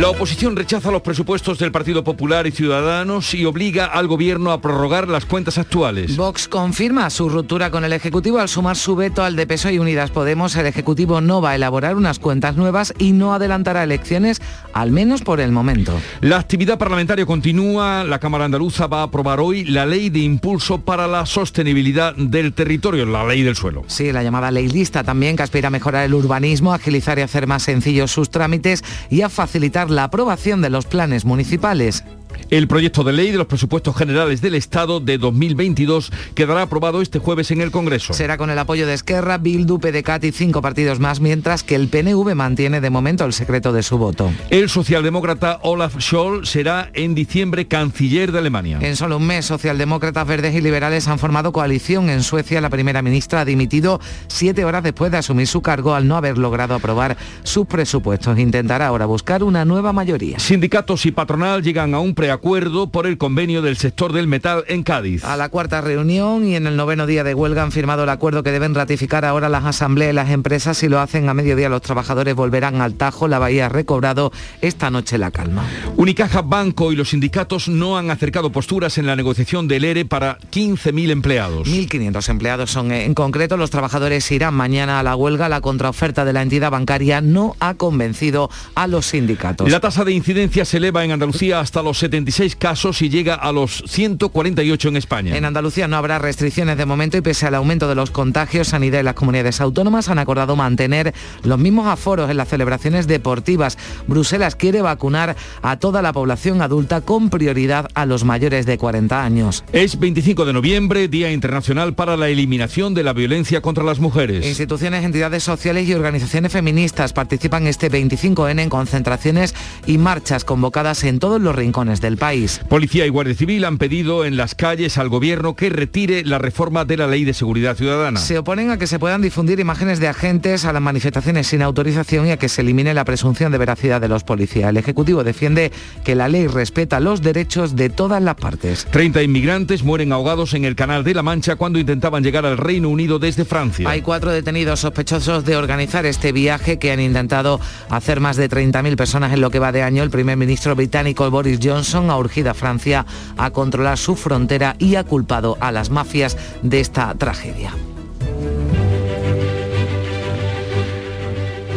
La 0.00 0.08
oposición 0.08 0.56
rechaza 0.56 0.90
los 0.90 1.02
presupuestos 1.02 1.58
del 1.58 1.72
Partido 1.72 2.02
Popular 2.02 2.46
y 2.46 2.52
Ciudadanos 2.52 3.34
y 3.34 3.44
obliga 3.44 3.84
al 3.84 4.06
Gobierno 4.06 4.50
a 4.50 4.62
prorrogar 4.62 5.08
las 5.08 5.26
cuentas 5.26 5.58
actuales. 5.58 6.16
Vox 6.16 6.48
confirma 6.48 7.10
su 7.10 7.28
ruptura 7.28 7.70
con 7.70 7.84
el 7.84 7.92
Ejecutivo 7.92 8.38
al 8.38 8.48
sumar 8.48 8.78
su 8.78 8.96
veto 8.96 9.22
al 9.22 9.36
de 9.36 9.46
PSOE 9.46 9.74
y 9.74 9.78
Unidas 9.78 10.10
Podemos. 10.10 10.56
El 10.56 10.64
Ejecutivo 10.64 11.20
no 11.20 11.42
va 11.42 11.50
a 11.50 11.54
elaborar 11.56 11.96
unas 11.96 12.18
cuentas 12.18 12.56
nuevas 12.56 12.94
y 12.96 13.12
no 13.12 13.34
adelantará 13.34 13.84
elecciones, 13.84 14.40
al 14.72 14.90
menos 14.90 15.20
por 15.20 15.38
el 15.38 15.52
momento. 15.52 15.92
La 16.22 16.38
actividad 16.38 16.78
parlamentaria 16.78 17.26
continúa. 17.26 18.02
La 18.02 18.18
Cámara 18.18 18.46
Andaluza 18.46 18.86
va 18.86 19.00
a 19.00 19.02
aprobar 19.02 19.38
hoy 19.38 19.66
la 19.66 19.84
Ley 19.84 20.08
de 20.08 20.20
Impulso 20.20 20.80
para 20.80 21.06
la 21.08 21.26
Sostenibilidad 21.26 22.16
del 22.16 22.54
Territorio, 22.54 23.04
la 23.04 23.26
Ley 23.26 23.42
del 23.42 23.54
Suelo. 23.54 23.84
Sí, 23.88 24.12
la 24.12 24.22
llamada 24.22 24.50
Ley 24.50 24.66
Lista 24.66 25.04
también, 25.04 25.36
que 25.36 25.42
aspira 25.42 25.68
a 25.68 25.70
mejorar 25.70 26.06
el 26.06 26.14
urbanismo, 26.14 26.72
agilizar 26.72 27.18
y 27.18 27.22
hacer 27.22 27.46
más 27.46 27.64
sencillos 27.64 28.10
sus 28.10 28.30
trámites 28.30 28.82
y 29.10 29.20
a 29.20 29.28
facilitar 29.28 29.89
la 29.90 30.04
aprobación 30.04 30.62
de 30.62 30.70
los 30.70 30.86
planes 30.86 31.24
municipales. 31.24 32.04
El 32.48 32.66
proyecto 32.66 33.04
de 33.04 33.12
ley 33.12 33.30
de 33.30 33.38
los 33.38 33.46
presupuestos 33.46 33.96
generales 33.96 34.40
del 34.40 34.54
Estado 34.54 35.00
de 35.00 35.18
2022 35.18 36.12
quedará 36.34 36.62
aprobado 36.62 37.02
este 37.02 37.18
jueves 37.18 37.50
en 37.50 37.60
el 37.60 37.70
Congreso. 37.70 38.14
Será 38.14 38.36
con 38.38 38.50
el 38.50 38.58
apoyo 38.58 38.86
de 38.86 38.94
Esquerra, 38.94 39.38
Bildu, 39.38 39.78
PDCAT 39.78 40.24
y 40.24 40.32
cinco 40.32 40.62
partidos 40.62 40.98
más, 41.00 41.20
mientras 41.20 41.62
que 41.62 41.74
el 41.74 41.88
PNV 41.88 42.34
mantiene 42.34 42.80
de 42.80 42.90
momento 42.90 43.24
el 43.24 43.32
secreto 43.32 43.72
de 43.72 43.82
su 43.82 43.98
voto. 43.98 44.30
El 44.50 44.68
socialdemócrata 44.68 45.60
Olaf 45.62 46.00
Scholz 46.00 46.48
será 46.48 46.90
en 46.94 47.14
diciembre 47.14 47.68
canciller 47.68 48.32
de 48.32 48.38
Alemania. 48.38 48.78
En 48.80 48.96
solo 48.96 49.16
un 49.16 49.26
mes, 49.26 49.46
socialdemócratas, 49.46 50.26
verdes 50.26 50.54
y 50.54 50.60
liberales 50.60 51.08
han 51.08 51.18
formado 51.18 51.52
coalición 51.52 52.10
en 52.10 52.22
Suecia. 52.22 52.60
La 52.60 52.70
primera 52.70 53.02
ministra 53.02 53.40
ha 53.40 53.44
dimitido 53.44 54.00
siete 54.28 54.64
horas 54.64 54.82
después 54.82 55.10
de 55.12 55.18
asumir 55.18 55.46
su 55.46 55.62
cargo 55.62 55.94
al 55.94 56.08
no 56.08 56.16
haber 56.16 56.38
logrado 56.38 56.74
aprobar 56.74 57.16
sus 57.42 57.66
presupuestos. 57.66 58.38
Intentará 58.38 58.86
ahora 58.86 59.06
buscar 59.06 59.42
una 59.42 59.64
nueva 59.64 59.92
mayoría. 59.92 60.38
Sindicatos 60.38 61.06
y 61.06 61.12
patronal 61.12 61.62
llegan 61.62 61.94
a 61.94 62.00
un 62.00 62.14
preacuerdo 62.30 62.86
por 62.92 63.08
el 63.08 63.18
convenio 63.18 63.60
del 63.60 63.76
sector 63.76 64.12
del 64.12 64.28
metal 64.28 64.62
en 64.68 64.84
Cádiz. 64.84 65.24
A 65.24 65.36
la 65.36 65.48
cuarta 65.48 65.80
reunión 65.80 66.46
y 66.46 66.54
en 66.54 66.68
el 66.68 66.76
noveno 66.76 67.06
día 67.06 67.24
de 67.24 67.34
huelga 67.34 67.64
han 67.64 67.72
firmado 67.72 68.04
el 68.04 68.08
acuerdo 68.08 68.44
que 68.44 68.52
deben 68.52 68.72
ratificar 68.72 69.24
ahora 69.24 69.48
las 69.48 69.64
asambleas 69.64 70.12
y 70.12 70.14
las 70.14 70.30
empresas. 70.30 70.78
Si 70.78 70.88
lo 70.88 71.00
hacen 71.00 71.28
a 71.28 71.34
mediodía 71.34 71.68
los 71.68 71.82
trabajadores 71.82 72.36
volverán 72.36 72.82
al 72.82 72.94
Tajo. 72.94 73.26
La 73.26 73.40
Bahía 73.40 73.66
ha 73.66 73.68
recobrado 73.68 74.30
esta 74.60 74.90
noche 74.92 75.18
la 75.18 75.32
calma. 75.32 75.64
Unicaja 75.96 76.42
Banco 76.42 76.92
y 76.92 76.94
los 76.94 77.08
sindicatos 77.08 77.66
no 77.68 77.98
han 77.98 78.12
acercado 78.12 78.52
posturas 78.52 78.96
en 78.98 79.06
la 79.06 79.16
negociación 79.16 79.66
del 79.66 79.84
ERE 79.84 80.04
para 80.04 80.38
15.000 80.52 81.10
empleados. 81.10 81.66
1.500 81.66 82.28
empleados 82.28 82.70
son 82.70 82.92
en 82.92 83.12
concreto. 83.14 83.56
Los 83.56 83.70
trabajadores 83.70 84.30
irán 84.30 84.54
mañana 84.54 85.00
a 85.00 85.02
la 85.02 85.16
huelga. 85.16 85.48
La 85.48 85.60
contraoferta 85.60 86.24
de 86.24 86.32
la 86.32 86.42
entidad 86.42 86.70
bancaria 86.70 87.20
no 87.22 87.56
ha 87.58 87.74
convencido 87.74 88.50
a 88.76 88.86
los 88.86 89.06
sindicatos. 89.06 89.68
La 89.68 89.80
tasa 89.80 90.04
de 90.04 90.12
incidencia 90.12 90.64
se 90.64 90.76
eleva 90.76 91.04
en 91.04 91.10
Andalucía 91.10 91.58
hasta 91.58 91.82
los 91.82 91.98
76 92.10 92.56
casos 92.56 93.02
y 93.02 93.08
llega 93.08 93.34
a 93.36 93.52
los 93.52 93.84
148 93.86 94.88
en 94.88 94.96
España. 94.96 95.36
En 95.36 95.44
Andalucía 95.44 95.86
no 95.86 95.96
habrá 95.96 96.18
restricciones 96.18 96.76
de 96.76 96.84
momento 96.84 97.16
y 97.16 97.20
pese 97.20 97.46
al 97.46 97.54
aumento 97.54 97.88
de 97.88 97.94
los 97.94 98.10
contagios, 98.10 98.68
Sanidad 98.68 98.98
y 98.98 99.04
las 99.04 99.14
comunidades 99.14 99.60
autónomas 99.60 100.08
han 100.08 100.18
acordado 100.18 100.56
mantener 100.56 101.14
los 101.44 101.58
mismos 101.60 101.86
aforos 101.86 102.28
en 102.28 102.36
las 102.36 102.48
celebraciones 102.48 103.06
deportivas. 103.06 103.78
Bruselas 104.08 104.56
quiere 104.56 104.82
vacunar 104.82 105.36
a 105.62 105.78
toda 105.78 106.02
la 106.02 106.12
población 106.12 106.62
adulta 106.62 107.00
con 107.00 107.30
prioridad 107.30 107.88
a 107.94 108.06
los 108.06 108.24
mayores 108.24 108.66
de 108.66 108.76
40 108.76 109.22
años. 109.22 109.62
Es 109.72 109.98
25 110.00 110.44
de 110.44 110.52
noviembre, 110.52 111.06
Día 111.06 111.30
Internacional 111.30 111.94
para 111.94 112.16
la 112.16 112.28
Eliminación 112.28 112.92
de 112.92 113.04
la 113.04 113.12
Violencia 113.12 113.60
contra 113.60 113.84
las 113.84 114.00
Mujeres. 114.00 114.44
Instituciones, 114.44 115.04
entidades 115.04 115.44
sociales 115.44 115.86
y 115.86 115.94
organizaciones 115.94 116.50
feministas 116.50 117.12
participan 117.12 117.68
este 117.68 117.88
25N 117.88 118.60
en 118.60 118.68
concentraciones 118.68 119.54
y 119.86 119.98
marchas 119.98 120.44
convocadas 120.44 121.04
en 121.04 121.20
todos 121.20 121.40
los 121.40 121.54
rincones 121.54 121.99
del 122.00 122.16
país. 122.16 122.60
Policía 122.68 123.06
y 123.06 123.08
Guardia 123.08 123.34
Civil 123.34 123.64
han 123.64 123.78
pedido 123.78 124.24
en 124.24 124.36
las 124.36 124.54
calles 124.54 124.98
al 124.98 125.08
gobierno 125.08 125.54
que 125.54 125.70
retire 125.70 126.24
la 126.24 126.38
reforma 126.38 126.84
de 126.84 126.96
la 126.96 127.06
Ley 127.06 127.24
de 127.24 127.34
Seguridad 127.34 127.76
Ciudadana. 127.76 128.18
Se 128.18 128.38
oponen 128.38 128.70
a 128.70 128.78
que 128.78 128.86
se 128.86 128.98
puedan 128.98 129.22
difundir 129.22 129.60
imágenes 129.60 130.00
de 130.00 130.08
agentes 130.08 130.64
a 130.64 130.72
las 130.72 130.82
manifestaciones 130.82 131.46
sin 131.46 131.62
autorización 131.62 132.26
y 132.26 132.30
a 132.30 132.36
que 132.38 132.48
se 132.48 132.62
elimine 132.62 132.94
la 132.94 133.04
presunción 133.04 133.52
de 133.52 133.58
veracidad 133.58 134.00
de 134.00 134.08
los 134.08 134.24
policías. 134.24 134.70
El 134.70 134.76
Ejecutivo 134.76 135.24
defiende 135.24 135.72
que 136.04 136.14
la 136.14 136.28
ley 136.28 136.46
respeta 136.46 137.00
los 137.00 137.22
derechos 137.22 137.76
de 137.76 137.90
todas 137.90 138.22
las 138.22 138.36
partes. 138.36 138.86
30 138.90 139.22
inmigrantes 139.22 139.82
mueren 139.82 140.12
ahogados 140.12 140.54
en 140.54 140.64
el 140.64 140.76
Canal 140.76 141.04
de 141.04 141.14
la 141.14 141.22
Mancha 141.22 141.56
cuando 141.56 141.78
intentaban 141.78 142.22
llegar 142.22 142.46
al 142.46 142.56
Reino 142.56 142.88
Unido 142.88 143.18
desde 143.18 143.44
Francia. 143.44 143.88
Hay 143.88 144.02
cuatro 144.02 144.30
detenidos 144.30 144.80
sospechosos 144.80 145.44
de 145.44 145.56
organizar 145.56 146.06
este 146.06 146.32
viaje 146.32 146.78
que 146.78 146.92
han 146.92 147.00
intentado 147.00 147.60
hacer 147.88 148.20
más 148.20 148.36
de 148.36 148.48
30.000 148.48 148.96
personas 148.96 149.32
en 149.32 149.40
lo 149.40 149.50
que 149.50 149.58
va 149.58 149.72
de 149.72 149.82
año. 149.82 150.02
El 150.02 150.10
primer 150.10 150.36
ministro 150.36 150.74
británico 150.74 151.30
Boris 151.30 151.58
Johnson 151.62 151.89
ha 151.94 152.16
urgido 152.16 152.50
a 152.50 152.54
Francia 152.54 153.04
a 153.36 153.50
controlar 153.50 153.98
su 153.98 154.14
frontera 154.16 154.76
y 154.78 154.94
ha 154.94 155.04
culpado 155.04 155.56
a 155.60 155.72
las 155.72 155.90
mafias 155.90 156.36
de 156.62 156.80
esta 156.80 157.14
tragedia. 157.14 157.72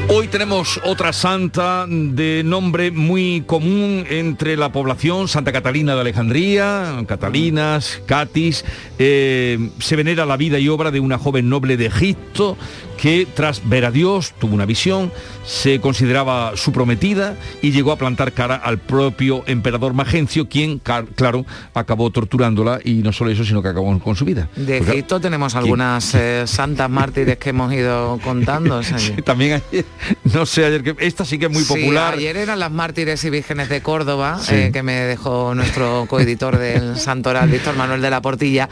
Hoy 0.09 0.27
tenemos 0.27 0.79
otra 0.83 1.11
santa 1.11 1.87
de 1.87 2.43
nombre 2.45 2.91
muy 2.91 3.41
común 3.47 4.05
entre 4.09 4.57
la 4.57 4.71
población, 4.71 5.27
Santa 5.27 5.51
Catalina 5.51 5.95
de 5.95 6.01
Alejandría, 6.01 7.03
Catalinas, 7.07 7.99
Catis. 8.05 8.63
Eh, 8.99 9.71
se 9.79 9.95
venera 9.95 10.27
la 10.27 10.37
vida 10.37 10.59
y 10.59 10.69
obra 10.69 10.91
de 10.91 10.99
una 10.99 11.17
joven 11.17 11.49
noble 11.49 11.77
de 11.77 11.87
Egipto 11.87 12.57
que 13.03 13.27
tras 13.35 13.67
ver 13.67 13.83
a 13.83 13.91
Dios 13.91 14.33
tuvo 14.39 14.55
una 14.55 14.65
visión, 14.65 15.11
se 15.45 15.81
consideraba 15.81 16.55
su 16.55 16.71
prometida 16.71 17.35
y 17.61 17.71
llegó 17.71 17.91
a 17.91 17.97
plantar 17.97 18.31
cara 18.31 18.55
al 18.55 18.77
propio 18.77 19.43
emperador 19.45 19.93
Magencio, 19.93 20.47
quien, 20.47 20.79
claro, 20.79 21.45
acabó 21.73 22.11
torturándola 22.11 22.79
y 22.81 22.93
no 23.03 23.11
solo 23.11 23.31
eso, 23.31 23.43
sino 23.43 23.61
que 23.61 23.67
acabó 23.67 23.99
con 23.99 24.15
su 24.15 24.23
vida. 24.23 24.47
De 24.55 24.77
Egipto 24.77 25.19
tenemos 25.19 25.53
algunas 25.55 26.15
eh, 26.15 26.43
santas 26.47 26.89
mártires 26.89 27.35
que 27.35 27.49
hemos 27.49 27.73
ido 27.73 28.21
contando. 28.23 28.81
sí, 28.97 29.11
también 29.21 29.61
ayer, 29.69 29.83
no 30.33 30.45
sé, 30.45 30.63
ayer 30.63 30.81
que 30.81 30.95
esta 31.05 31.25
sí 31.25 31.37
que 31.37 31.47
es 31.47 31.51
muy 31.51 31.65
popular. 31.65 32.13
Ayer 32.13 32.37
eran 32.37 32.57
las 32.57 32.71
mártires 32.71 33.21
y 33.25 33.29
vírgenes 33.29 33.67
de 33.67 33.81
Córdoba, 33.81 34.39
eh, 34.49 34.69
que 34.71 34.81
me 34.81 34.93
dejó 34.93 35.53
nuestro 35.55 36.05
coeditor 36.07 36.57
del 36.57 36.95
Santoral, 36.95 37.49
Víctor 37.49 37.75
Manuel 37.75 38.01
de 38.01 38.09
la 38.09 38.21
Portilla. 38.21 38.69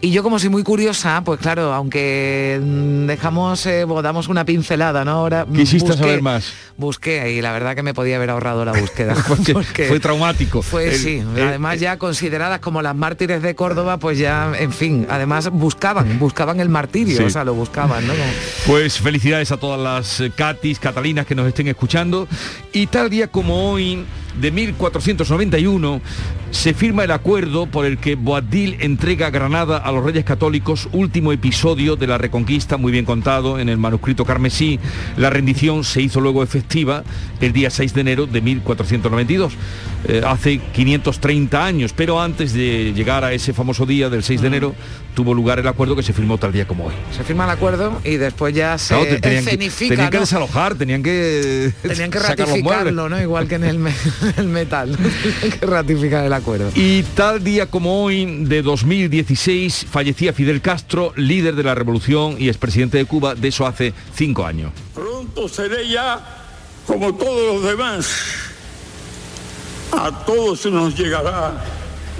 Y 0.00 0.12
yo 0.12 0.22
como 0.22 0.38
soy 0.38 0.48
muy 0.48 0.62
curiosa, 0.62 1.22
pues 1.24 1.40
claro, 1.40 1.74
aunque 1.74 2.60
mm, 2.62 3.06
dejamos 3.06 3.28
damos, 3.28 3.66
eh, 3.66 3.84
damos 4.02 4.28
una 4.28 4.44
pincelada, 4.44 5.04
¿no? 5.04 5.10
Ahora 5.10 5.44
quisiste 5.52 5.92
saber 5.94 6.22
más. 6.22 6.52
Busqué 6.76 7.32
y 7.32 7.40
la 7.40 7.52
verdad 7.52 7.74
que 7.74 7.82
me 7.82 7.94
podía 7.94 8.16
haber 8.16 8.30
ahorrado 8.30 8.64
la 8.64 8.72
búsqueda. 8.72 9.16
porque, 9.52 9.84
fue 9.84 9.98
traumático. 9.98 10.62
Fue 10.62 10.94
sí. 10.94 11.22
además 11.36 11.80
ya 11.80 11.98
consideradas 11.98 12.60
como 12.60 12.80
las 12.80 12.94
mártires 12.94 13.42
de 13.42 13.56
Córdoba, 13.56 13.98
pues 13.98 14.18
ya, 14.18 14.52
en 14.56 14.72
fin, 14.72 15.06
además 15.10 15.50
buscaban, 15.50 16.18
buscaban 16.20 16.60
el 16.60 16.68
martirio, 16.68 17.26
o 17.26 17.30
sea, 17.30 17.44
lo 17.44 17.54
buscaban, 17.54 18.06
¿no? 18.06 18.14
Pues 18.66 19.00
felicidades 19.00 19.50
a 19.50 19.56
todas 19.56 19.80
las 19.80 20.30
Catis, 20.36 20.78
Catalinas 20.78 21.26
que 21.26 21.34
nos 21.34 21.48
estén 21.48 21.66
escuchando. 21.66 22.28
Y 22.72 22.86
tal 22.86 23.10
día 23.10 23.28
como 23.28 23.72
hoy, 23.72 24.04
de 24.40 24.50
1491 24.50 26.00
se 26.50 26.72
firma 26.72 27.04
el 27.04 27.10
acuerdo 27.10 27.66
por 27.66 27.84
el 27.84 27.98
que 27.98 28.14
Boabdil 28.14 28.78
entrega 28.80 29.30
Granada 29.30 29.76
a 29.76 29.92
los 29.92 30.02
Reyes 30.02 30.24
Católicos, 30.24 30.88
último 30.92 31.32
episodio 31.32 31.96
de 31.96 32.06
la 32.06 32.16
Reconquista, 32.16 32.78
muy 32.78 32.90
bien 32.90 33.04
contado 33.04 33.58
en 33.58 33.68
el 33.68 33.76
manuscrito 33.76 34.24
carmesí. 34.24 34.80
La 35.16 35.28
rendición 35.28 35.84
se 35.84 36.00
hizo 36.00 36.20
luego 36.20 36.42
efectiva 36.42 37.04
el 37.40 37.52
día 37.52 37.70
6 37.70 37.92
de 37.92 38.00
enero 38.00 38.26
de 38.26 38.40
1492, 38.40 39.52
eh, 40.06 40.22
hace 40.26 40.58
530 40.58 41.64
años, 41.64 41.92
pero 41.94 42.20
antes 42.20 42.54
de 42.54 42.92
llegar 42.94 43.24
a 43.24 43.32
ese 43.32 43.52
famoso 43.52 43.84
día 43.84 44.08
del 44.08 44.22
6 44.22 44.40
de 44.40 44.46
enero, 44.46 44.74
tuvo 45.14 45.34
lugar 45.34 45.58
el 45.58 45.66
acuerdo 45.66 45.96
que 45.96 46.02
se 46.02 46.12
firmó 46.12 46.38
tal 46.38 46.52
día 46.52 46.66
como 46.66 46.86
hoy. 46.86 46.94
Se 47.14 47.24
firma 47.24 47.44
el 47.44 47.50
acuerdo 47.50 48.00
y 48.04 48.16
después 48.16 48.54
ya 48.54 48.78
se 48.78 48.94
tenían, 49.18 49.44
que, 49.44 49.58
tenían 49.88 50.10
que 50.10 50.18
desalojar, 50.20 50.76
tenían 50.76 51.02
que 51.02 51.72
tenían 51.82 52.10
que 52.10 52.20
ratificarlo, 52.20 53.08
¿no? 53.08 53.20
Igual 53.20 53.48
que 53.48 53.56
en 53.56 53.64
el, 53.64 53.78
el 54.36 54.46
metal, 54.48 54.96
que 55.60 55.66
ratificar 55.66 56.24
el 56.24 56.32
acuerdo. 56.32 56.70
Y 56.74 57.02
tal 57.14 57.42
día 57.42 57.66
como 57.66 58.02
hoy 58.04 58.44
de 58.44 58.62
2016 58.62 59.86
fallecía 59.90 60.32
Fidel 60.32 60.60
Castro, 60.60 61.12
líder 61.16 61.54
de 61.54 61.62
la 61.62 61.74
revolución 61.74 62.36
y 62.38 62.48
expresidente 62.48 62.98
de 62.98 63.04
Cuba, 63.04 63.34
de 63.34 63.48
eso 63.48 63.66
hace 63.66 63.94
cinco 64.14 64.46
años. 64.46 64.72
Pronto 64.94 65.48
seré 65.48 65.88
ya 65.88 66.44
como 66.86 67.14
todos 67.14 67.54
los 67.54 67.64
demás. 67.64 68.08
A 69.92 70.24
todos 70.26 70.66
nos 70.66 70.98
llegará 70.98 71.64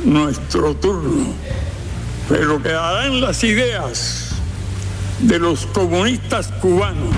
nuestro 0.05 0.75
turno 0.77 1.35
pero 2.29 2.63
quedarán 2.63 3.21
las 3.23 3.43
ideas 3.43 4.33
de 5.21 5.39
los 5.39 5.67
comunistas 5.67 6.49
cubanos. 6.61 7.15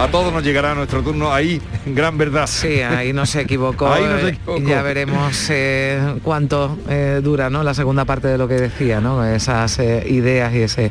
A 0.00 0.08
todos 0.08 0.32
nos 0.32 0.42
llegará 0.42 0.74
nuestro 0.74 1.02
turno 1.02 1.30
ahí, 1.30 1.60
gran 1.84 2.16
verdad. 2.16 2.46
Sí, 2.46 2.80
ahí 2.80 3.12
no 3.12 3.26
se 3.26 3.42
equivocó. 3.42 3.92
ahí 3.92 4.02
no 4.02 4.18
se 4.18 4.28
equivocó. 4.28 4.58
Eh, 4.58 4.64
ya 4.66 4.80
veremos 4.80 5.50
eh, 5.50 6.14
cuánto 6.22 6.78
eh, 6.88 7.20
dura 7.22 7.50
¿no? 7.50 7.62
la 7.62 7.74
segunda 7.74 8.06
parte 8.06 8.28
de 8.28 8.38
lo 8.38 8.48
que 8.48 8.54
decía, 8.54 9.02
¿no? 9.02 9.22
esas 9.22 9.78
ideas 9.78 10.54
y 10.54 10.62
ese 10.62 10.90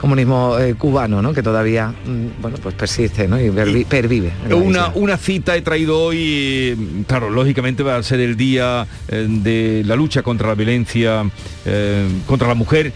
comunismo 0.00 0.58
eh, 0.58 0.74
cubano, 0.74 1.20
¿no? 1.20 1.32
que 1.34 1.42
todavía 1.42 1.88
mm, 1.88 2.40
bueno, 2.40 2.56
pues 2.62 2.74
persiste 2.74 3.28
¿no? 3.28 3.40
y 3.40 3.50
pervive. 3.84 4.32
Una, 4.50 4.88
una 4.94 5.16
cita 5.16 5.56
he 5.56 5.62
traído 5.62 6.00
hoy, 6.00 7.04
claro, 7.06 7.30
lógicamente 7.30 7.82
va 7.82 7.96
a 7.96 8.02
ser 8.02 8.20
el 8.20 8.36
día 8.36 8.86
eh, 9.08 9.26
de 9.28 9.82
la 9.84 9.96
lucha 9.96 10.22
contra 10.22 10.48
la 10.48 10.54
violencia 10.54 11.24
eh, 11.66 12.08
contra 12.26 12.48
la 12.48 12.54
mujer. 12.54 12.92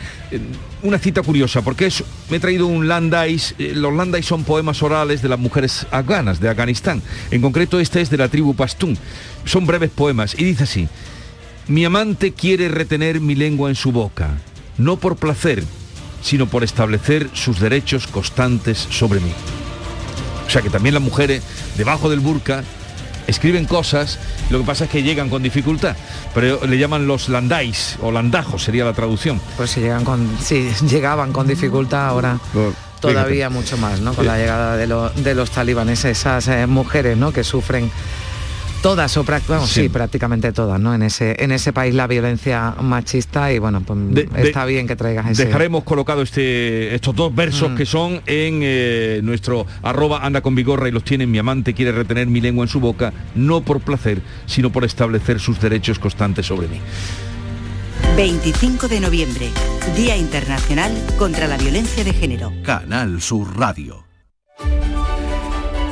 Una 0.83 0.99
cita 0.99 1.23
curiosa, 1.23 1.63
porque 1.63 1.87
es, 1.87 2.03
me 2.31 2.39
he 2.39 2.41
traído 2.41 2.67
un 2.67 2.89
landais, 2.89 3.55
los 3.59 3.95
landais 3.95 4.27
son 4.27 4.45
poemas 4.45 4.83
orales 4.83 5.23
de 5.23 5.29
las 5.29 5.39
mujeres 5.39 5.87
afganas 5.91 6.41
de 6.41 6.49
Afganistán. 6.49 7.03
En 7.31 7.41
concreto 7.41 7.81
este 7.81 8.01
es 8.01 8.11
de 8.11 8.17
la 8.17 8.29
tribu 8.29 8.55
Pashtun. 8.55 8.97
Son 9.45 9.67
breves 9.67 9.91
poemas 9.91 10.35
y 10.39 10.45
dice 10.45 10.65
así, 10.65 10.89
mi 11.69 11.85
amante 11.85 12.33
quiere 12.33 12.69
retener 12.69 13.21
mi 13.21 13.35
lengua 13.35 13.69
en 13.69 13.75
su 13.75 13.93
boca, 13.93 14.31
no 14.77 14.97
por 14.97 15.17
placer, 15.17 15.65
sino 16.25 16.47
por 16.47 16.65
establecer 16.65 17.29
sus 17.35 17.61
derechos 17.61 18.07
constantes 18.07 18.79
sobre 18.91 19.21
mí. 19.21 19.31
O 20.47 20.51
sea 20.51 20.63
que 20.63 20.71
también 20.71 20.95
las 20.95 21.03
mujeres, 21.03 21.43
debajo 21.77 22.09
del 22.09 22.21
burka, 22.21 22.65
escriben 23.27 23.67
cosas, 23.67 24.19
lo 24.49 24.59
que 24.59 24.65
pasa 24.65 24.85
es 24.85 24.91
que 24.91 25.03
llegan 25.03 25.29
con 25.29 25.43
dificultad, 25.43 25.97
pero 26.35 26.67
le 26.67 26.79
llaman 26.79 27.07
los 27.07 27.29
landais 27.29 27.99
o 28.01 28.11
landajos 28.11 28.65
sería 28.65 28.87
la 28.87 28.95
traducción. 28.95 29.39
Pues 29.59 29.71
si 29.71 29.81
llegan 29.81 30.05
con, 30.05 30.27
si 30.41 30.71
llegaban 30.89 31.31
con 31.33 31.47
dificultad 31.47 32.07
ahora. 32.07 32.39
todavía 33.01 33.51
mucho 33.51 33.77
más, 33.77 34.01
¿no? 34.01 34.15
Con 34.15 34.27
la 34.27 34.39
llegada 34.39 34.79
de, 34.79 34.87
de 35.23 35.35
los 35.35 35.51
talibanes, 35.51 36.07
esas 36.07 36.49
eh, 36.49 36.67
mujeres, 36.67 37.19
¿no? 37.19 37.33
Que 37.33 37.45
sufren 37.45 37.91
todas 38.85 39.17
o 39.17 39.25
sí. 39.67 39.89
prácticamente 39.89 40.53
todas, 40.53 40.79
¿no? 40.79 40.95
En 40.95 41.03
ese 41.03 41.43
en 41.43 41.53
ese 41.53 41.73
país 41.73 41.95
la 41.95 42.07
violencia 42.07 42.75
machista 42.83 43.51
y 43.51 43.59
bueno, 43.59 43.81
pues 43.81 43.99
está 44.37 44.67
bien 44.67 44.87
que 44.87 44.95
traigas 44.95 45.31
ese. 45.31 45.47
Dejaremos 45.47 45.85
colocado 45.85 46.21
este 46.21 46.95
estos 46.95 47.17
dos 47.17 47.35
versos 47.35 47.71
mm. 47.71 47.77
que 47.77 47.87
son 47.87 48.21
en 48.27 48.61
eh, 48.63 49.21
nuestro 49.23 49.67
arroba 49.83 50.19
anda 50.19 50.43
con 50.43 50.55
vigorra 50.55 50.87
y 50.87 50.93
los 50.93 51.03
tiene 51.03 51.27
mi 51.27 51.39
amante 51.39 51.73
quiere 51.73 51.93
retener 51.93 52.27
mi 52.27 52.43
lengua 52.43 52.67
en 52.67 52.69
su 52.69 52.79
boca, 52.79 53.15
no 53.35 53.63
por 53.63 53.81
placer, 53.81 54.21
sino 54.45 54.71
por 54.71 54.85
establecer 54.85 55.41
sus 55.41 55.59
derechos 55.59 55.99
constantes 55.99 56.45
sobre 56.45 56.69
mí. 56.69 56.79
25 58.19 58.89
de 58.89 59.01
noviembre, 59.01 59.49
Día 59.97 60.15
Internacional 60.15 60.93
contra 61.17 61.49
la 61.49 61.57
Violencia 61.57 62.05
de 62.05 62.13
Género. 62.13 62.53
Canal 62.63 63.23
Sur 63.23 63.59
Radio. 63.59 64.05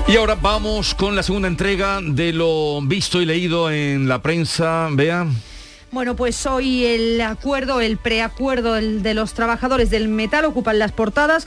Y 0.08 0.16
ahora 0.16 0.34
vamos 0.34 0.94
con 0.94 1.16
la 1.16 1.22
segunda 1.22 1.48
entrega 1.48 2.00
de 2.02 2.32
lo 2.32 2.80
visto 2.82 3.22
y 3.22 3.24
leído 3.24 3.70
en 3.70 4.08
la 4.08 4.20
prensa. 4.20 4.88
Vea. 4.92 5.26
Bueno, 5.90 6.16
pues 6.16 6.44
hoy 6.46 6.84
el 6.84 7.20
acuerdo, 7.20 7.80
el 7.80 7.96
preacuerdo 7.96 8.74
de 8.74 9.14
los 9.14 9.32
trabajadores 9.32 9.90
del 9.90 10.08
metal 10.08 10.44
ocupan 10.44 10.78
las 10.78 10.92
portadas 10.92 11.46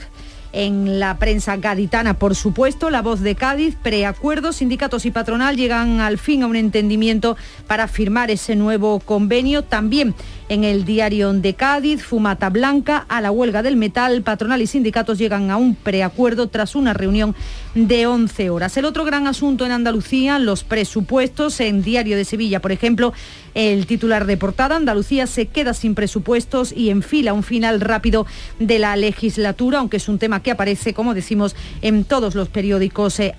en 0.52 0.98
la 0.98 1.18
prensa 1.18 1.56
gaditana, 1.56 2.14
por 2.14 2.34
supuesto, 2.34 2.88
la 2.88 3.02
voz 3.02 3.20
de 3.20 3.34
Cádiz, 3.34 3.76
preacuerdos, 3.82 4.56
sindicatos 4.56 5.04
y 5.04 5.10
patronal 5.10 5.54
llegan 5.56 6.00
al 6.00 6.16
fin 6.16 6.42
a 6.42 6.46
un 6.46 6.56
entendimiento 6.56 7.36
para 7.66 7.88
firmar 7.88 8.30
ese 8.30 8.56
nuevo 8.56 9.00
convenio. 9.00 9.62
También 9.62 10.14
en 10.48 10.64
el 10.64 10.84
diario 10.84 11.32
de 11.32 11.54
Cádiz, 11.54 12.02
Fumata 12.02 12.50
Blanca, 12.50 13.04
a 13.08 13.20
la 13.20 13.30
huelga 13.30 13.62
del 13.62 13.76
metal, 13.76 14.22
patronal 14.22 14.62
y 14.62 14.66
sindicatos 14.66 15.18
llegan 15.18 15.50
a 15.50 15.56
un 15.56 15.74
preacuerdo 15.74 16.48
tras 16.48 16.76
una 16.76 16.92
reunión 16.92 17.34
de 17.74 18.06
11 18.06 18.50
horas. 18.50 18.76
El 18.76 18.84
otro 18.84 19.04
gran 19.04 19.26
asunto 19.26 19.66
en 19.66 19.72
Andalucía, 19.72 20.38
los 20.38 20.64
presupuestos. 20.64 21.60
En 21.60 21.82
Diario 21.82 22.16
de 22.16 22.24
Sevilla, 22.24 22.60
por 22.60 22.72
ejemplo, 22.72 23.12
el 23.54 23.86
titular 23.86 24.26
de 24.26 24.36
portada, 24.36 24.76
Andalucía 24.76 25.26
se 25.26 25.46
queda 25.46 25.74
sin 25.74 25.94
presupuestos 25.94 26.72
y 26.72 26.90
enfila 26.90 27.32
un 27.32 27.42
final 27.42 27.80
rápido 27.80 28.26
de 28.58 28.78
la 28.78 28.96
legislatura, 28.96 29.78
aunque 29.78 29.96
es 29.96 30.08
un 30.08 30.18
tema 30.18 30.42
que 30.42 30.50
aparece, 30.50 30.94
como 30.94 31.14
decimos, 31.14 31.56
en 31.82 32.04
todos 32.04 32.34
los 32.34 32.48
periódicos 32.48 33.18
eh, 33.20 33.34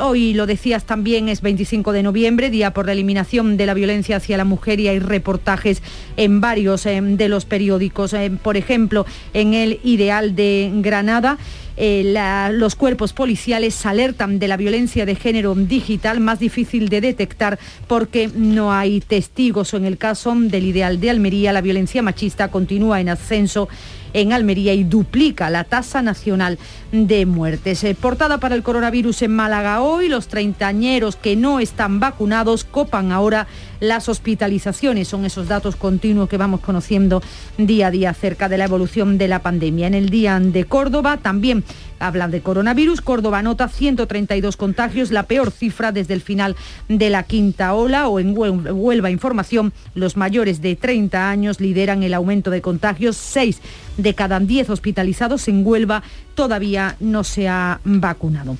hoy 0.00 0.32
lo 0.32 0.46
decías 0.46 0.84
también, 0.84 1.28
es 1.28 1.42
25 1.42 1.92
de 1.92 2.02
noviembre, 2.02 2.48
día 2.48 2.72
por 2.72 2.86
la 2.86 2.92
eliminación 2.92 3.58
de 3.58 3.66
la 3.66 3.74
violencia 3.74 4.16
hacia 4.16 4.38
la 4.38 4.44
mujer 4.44 4.80
y 4.80 4.88
hay 4.88 4.98
reportajes 4.98 5.82
en 6.16 6.40
varios 6.40 6.86
eh, 6.86 6.98
de 7.02 7.28
los 7.28 7.44
periódicos. 7.44 8.14
Eh, 8.14 8.30
por 8.42 8.56
ejemplo, 8.56 9.04
en 9.34 9.52
el 9.52 9.78
Ideal 9.84 10.34
de 10.34 10.70
Granada, 10.76 11.36
eh, 11.80 12.50
los 12.52 12.74
cuerpos 12.74 13.12
policiales 13.12 13.86
alertan 13.86 14.40
de 14.40 14.48
la 14.48 14.56
violencia 14.56 15.06
de 15.06 15.14
género 15.14 15.54
digital 15.54 16.18
más 16.18 16.40
difícil 16.40 16.88
de 16.88 17.00
detectar 17.00 17.58
porque 17.86 18.28
no 18.34 18.72
hay 18.72 19.00
testigos 19.00 19.74
o 19.74 19.76
en 19.76 19.84
el 19.84 19.96
caso 19.96 20.34
del 20.34 20.66
ideal 20.66 20.98
de 20.98 21.10
Almería 21.10 21.52
la 21.52 21.60
violencia 21.60 22.02
machista 22.02 22.50
continúa 22.50 23.00
en 23.00 23.10
ascenso 23.10 23.68
en 24.20 24.32
Almería 24.32 24.74
y 24.74 24.84
duplica 24.84 25.50
la 25.50 25.64
tasa 25.64 26.02
nacional 26.02 26.58
de 26.92 27.26
muertes. 27.26 27.84
Eh, 27.84 27.94
portada 27.94 28.38
para 28.38 28.54
el 28.54 28.62
coronavirus 28.62 29.22
en 29.22 29.36
Málaga 29.36 29.80
hoy, 29.80 30.08
los 30.08 30.28
treintañeros 30.28 31.16
que 31.16 31.36
no 31.36 31.60
están 31.60 32.00
vacunados 32.00 32.64
copan 32.64 33.12
ahora 33.12 33.46
las 33.80 34.08
hospitalizaciones. 34.08 35.08
Son 35.08 35.24
esos 35.24 35.48
datos 35.48 35.76
continuos 35.76 36.28
que 36.28 36.36
vamos 36.36 36.60
conociendo 36.60 37.22
día 37.56 37.88
a 37.88 37.90
día 37.90 38.10
acerca 38.10 38.48
de 38.48 38.58
la 38.58 38.64
evolución 38.64 39.18
de 39.18 39.28
la 39.28 39.40
pandemia. 39.40 39.86
En 39.86 39.94
el 39.94 40.08
día 40.08 40.38
de 40.40 40.64
Córdoba 40.64 41.18
también 41.18 41.64
hablan 41.98 42.30
de 42.30 42.40
coronavirus. 42.40 43.00
Córdoba 43.00 43.42
nota 43.42 43.68
132 43.68 44.56
contagios, 44.56 45.10
la 45.10 45.24
peor 45.24 45.50
cifra 45.50 45.92
desde 45.92 46.14
el 46.14 46.20
final 46.20 46.56
de 46.88 47.10
la 47.10 47.22
quinta 47.22 47.74
ola. 47.74 48.08
O 48.08 48.20
en 48.20 48.34
Huelva 48.36 49.10
Información, 49.10 49.72
los 49.94 50.16
mayores 50.16 50.60
de 50.60 50.76
30 50.76 51.30
años 51.30 51.60
lideran 51.60 52.02
el 52.02 52.14
aumento 52.14 52.50
de 52.50 52.62
contagios. 52.62 53.16
6 53.16 53.60
de 53.96 54.14
cada 54.14 54.40
10 54.40 54.70
hospitalizados 54.70 55.48
en 55.48 55.66
Huelva 55.66 56.02
todavía 56.34 56.96
no 57.00 57.24
se 57.24 57.48
ha 57.48 57.80
vacunado. 57.84 58.56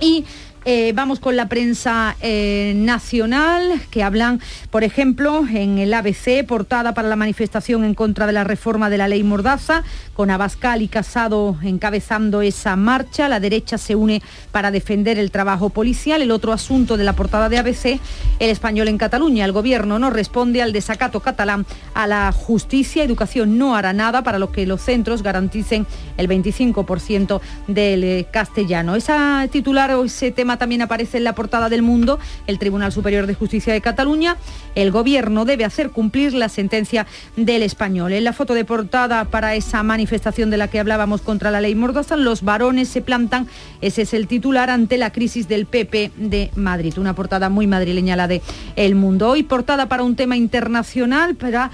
Y 0.00 0.24
Eh, 0.66 0.92
vamos 0.94 1.20
con 1.20 1.36
la 1.36 1.48
prensa 1.48 2.16
eh, 2.20 2.74
nacional, 2.76 3.80
que 3.90 4.02
hablan, 4.02 4.40
por 4.68 4.84
ejemplo, 4.84 5.46
en 5.50 5.78
el 5.78 5.94
ABC, 5.94 6.44
portada 6.46 6.92
para 6.92 7.08
la 7.08 7.16
manifestación 7.16 7.82
en 7.82 7.94
contra 7.94 8.26
de 8.26 8.34
la 8.34 8.44
reforma 8.44 8.90
de 8.90 8.98
la 8.98 9.08
ley 9.08 9.22
Mordaza, 9.22 9.84
con 10.12 10.30
Abascal 10.30 10.82
y 10.82 10.88
Casado 10.88 11.56
encabezando 11.62 12.42
esa 12.42 12.76
marcha. 12.76 13.30
La 13.30 13.40
derecha 13.40 13.78
se 13.78 13.94
une 13.94 14.22
para 14.52 14.70
defender 14.70 15.18
el 15.18 15.30
trabajo 15.30 15.70
policial. 15.70 16.20
El 16.20 16.30
otro 16.30 16.52
asunto 16.52 16.98
de 16.98 17.04
la 17.04 17.14
portada 17.14 17.48
de 17.48 17.56
ABC, 17.56 17.98
el 18.38 18.50
español 18.50 18.88
en 18.88 18.98
Cataluña. 18.98 19.46
El 19.46 19.52
gobierno 19.52 19.98
no 19.98 20.10
responde 20.10 20.60
al 20.60 20.74
desacato 20.74 21.20
catalán 21.20 21.64
a 21.94 22.06
la 22.06 22.32
justicia. 22.32 23.02
Educación 23.02 23.56
no 23.56 23.76
hará 23.76 23.94
nada 23.94 24.22
para 24.22 24.38
lo 24.38 24.52
que 24.52 24.66
los 24.66 24.82
centros 24.82 25.22
garanticen 25.22 25.86
el 26.18 26.28
25% 26.28 27.40
del 27.66 28.04
eh, 28.04 28.26
castellano. 28.30 28.94
Esa 28.94 29.48
titular 29.50 29.90
o 29.92 30.04
ese 30.04 30.30
tema 30.30 30.49
también 30.56 30.82
aparece 30.82 31.18
en 31.18 31.24
la 31.24 31.34
portada 31.34 31.68
del 31.68 31.82
Mundo, 31.82 32.18
el 32.46 32.58
Tribunal 32.58 32.92
Superior 32.92 33.26
de 33.26 33.34
Justicia 33.34 33.72
de 33.72 33.80
Cataluña. 33.80 34.36
El 34.74 34.90
Gobierno 34.90 35.44
debe 35.44 35.64
hacer 35.64 35.90
cumplir 35.90 36.34
la 36.34 36.48
sentencia 36.48 37.06
del 37.36 37.62
español. 37.62 38.12
En 38.12 38.24
la 38.24 38.32
foto 38.32 38.54
de 38.54 38.64
portada 38.64 39.24
para 39.24 39.54
esa 39.54 39.82
manifestación 39.82 40.50
de 40.50 40.56
la 40.56 40.68
que 40.68 40.80
hablábamos 40.80 41.22
contra 41.22 41.50
la 41.50 41.60
ley 41.60 41.74
Mordaza, 41.74 42.16
los 42.16 42.42
varones 42.42 42.88
se 42.88 43.00
plantan, 43.00 43.48
ese 43.80 44.02
es 44.02 44.14
el 44.14 44.26
titular, 44.26 44.70
ante 44.70 44.98
la 44.98 45.10
crisis 45.10 45.48
del 45.48 45.66
PP 45.66 46.12
de 46.16 46.50
Madrid. 46.54 46.98
Una 46.98 47.14
portada 47.14 47.48
muy 47.48 47.66
madrileña 47.66 48.16
la 48.16 48.28
de 48.28 48.42
El 48.76 48.94
Mundo. 48.94 49.28
Hoy 49.28 49.42
portada 49.42 49.86
para 49.86 50.02
un 50.02 50.16
tema 50.16 50.36
internacional, 50.36 51.34
para 51.34 51.70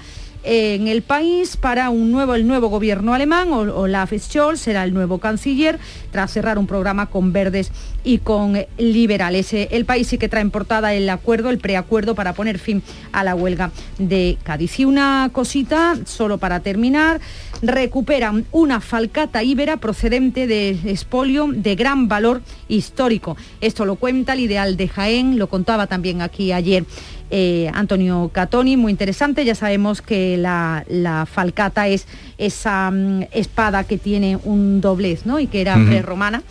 en 0.49 0.87
el 0.87 1.01
país 1.01 1.57
para 1.57 1.89
un 1.89 2.09
nuevo, 2.09 2.33
el 2.33 2.47
nuevo 2.47 2.69
gobierno 2.69 3.13
alemán. 3.13 3.51
Olaf 3.51 4.13
Scholz 4.17 4.61
será 4.61 4.85
el 4.85 4.93
nuevo 4.93 5.17
canciller 5.17 5.77
tras 6.11 6.31
cerrar 6.31 6.57
un 6.57 6.67
programa 6.67 7.07
con 7.07 7.33
verdes 7.33 7.71
y 8.05 8.19
con 8.19 8.57
liberales. 8.77 9.51
Eh, 9.51 9.67
el 9.71 9.83
país 9.83 10.07
sí 10.07 10.17
que 10.17 10.29
trae 10.29 10.41
en 10.41 10.51
portada 10.51 10.93
el 10.93 11.09
acuerdo, 11.09 11.49
el 11.49 11.57
preacuerdo 11.57 12.15
para 12.15 12.31
poner 12.33 12.59
fin 12.59 12.81
a 13.11 13.25
la 13.25 13.35
huelga 13.35 13.71
de 13.97 14.37
Cádiz. 14.43 14.79
Y 14.79 14.85
una 14.85 15.29
cosita, 15.33 15.97
solo 16.05 16.37
para 16.37 16.61
terminar, 16.61 17.19
recuperan 17.61 18.45
una 18.51 18.81
falcata 18.81 19.43
íbera 19.43 19.77
procedente 19.77 20.47
de 20.47 20.77
espolio 20.85 21.47
de 21.51 21.75
gran 21.75 22.07
valor 22.07 22.41
histórico. 22.67 23.37
Esto 23.61 23.85
lo 23.85 23.95
cuenta 23.95 24.33
el 24.33 24.41
ideal 24.41 24.77
de 24.77 24.87
Jaén, 24.87 25.39
lo 25.39 25.47
contaba 25.47 25.87
también 25.87 26.21
aquí 26.21 26.51
ayer 26.51 26.85
eh, 27.29 27.69
Antonio 27.73 28.29
Catoni, 28.33 28.77
muy 28.77 28.91
interesante. 28.91 29.43
Ya 29.43 29.55
sabemos 29.55 30.01
que 30.01 30.37
la, 30.37 31.27
falcata 31.29 31.87
es 31.87 32.07
esa 32.37 32.89
mm, 32.91 33.23
espada 33.31 33.83
que 33.83 33.97
tiene 33.97 34.37
un 34.43 34.81
doblez, 34.81 35.25
¿no? 35.25 35.39
Y 35.39 35.47
que 35.47 35.61
era 35.61 35.75
prerromana 35.75 36.43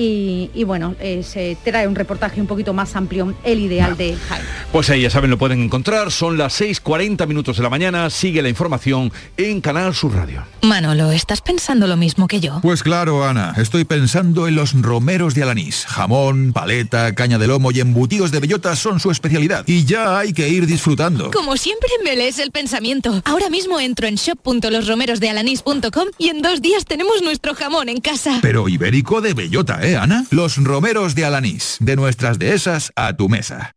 y, 0.00 0.64
bueno, 0.64 0.94
eh, 1.00 1.22
se 1.24 1.56
trae 1.64 1.88
un 1.88 1.96
reportaje 1.96 2.40
un 2.40 2.46
poquito 2.46 2.72
más 2.72 2.94
amplio, 2.94 3.34
el 3.42 3.58
ideal 3.58 3.96
de 3.96 4.16
Jaime. 4.16 4.46
Pues 4.70 4.90
ahí 4.90 5.02
ya 5.02 5.10
saben, 5.10 5.30
lo 5.30 5.38
pueden 5.38 5.60
encontrar, 5.60 6.12
son 6.12 6.38
las 6.38 6.60
6.40 6.60 7.26
minutos 7.26 7.56
de 7.56 7.64
la 7.64 7.70
mañana, 7.70 8.08
sigue 8.10 8.40
la 8.40 8.48
información 8.48 9.12
en 9.36 9.60
Canal 9.60 9.94
Sur 9.94 10.14
Radio. 10.14 10.44
Manolo, 10.62 11.10
¿estás 11.10 11.40
pensando 11.40 11.86
lo 11.88 11.96
mismo 11.96 12.28
que 12.28 12.38
yo? 12.38 12.60
Pues 12.62 12.82
claro, 12.82 13.26
Ana, 13.26 13.54
estoy 13.56 13.84
pensando 13.84 14.46
en 14.46 14.54
los 14.54 14.80
romeros 14.80 15.34
de 15.34 15.42
Alanís. 15.42 15.86
Jamón, 15.86 16.52
paleta, 16.52 17.14
caña 17.14 17.38
de 17.38 17.48
lomo 17.48 17.72
y 17.72 17.80
embutidos 17.80 18.30
de 18.30 18.40
bellota 18.40 18.76
son 18.76 19.00
su 19.00 19.10
especialidad 19.10 19.64
y 19.66 19.84
ya 19.84 20.18
hay 20.18 20.32
que 20.32 20.48
ir 20.48 20.66
disfrutando. 20.66 21.30
Como 21.32 21.56
siempre 21.56 21.88
me 22.04 22.14
lees 22.14 22.38
el 22.38 22.52
pensamiento. 22.52 23.20
Ahora 23.24 23.50
mismo 23.50 23.80
entro 23.80 24.06
en 24.06 24.14
shop.losromerosdealanís.com 24.14 26.08
y 26.18 26.28
en 26.28 26.42
dos 26.42 26.62
días 26.62 26.84
tenemos 26.84 27.22
nuestro 27.22 27.54
jamón 27.54 27.88
en 27.88 28.00
casa. 28.00 28.38
Pero 28.42 28.68
ibérico 28.68 29.20
de 29.20 29.34
bellota, 29.34 29.80
¿eh? 29.82 29.87
¿Eh, 29.88 29.96
Ana? 29.96 30.26
Los 30.30 30.62
romeros 30.62 31.14
de 31.14 31.24
Alanís, 31.24 31.78
de 31.80 31.96
nuestras 31.96 32.38
dehesas 32.38 32.92
a 32.94 33.16
tu 33.16 33.28
mesa. 33.28 33.74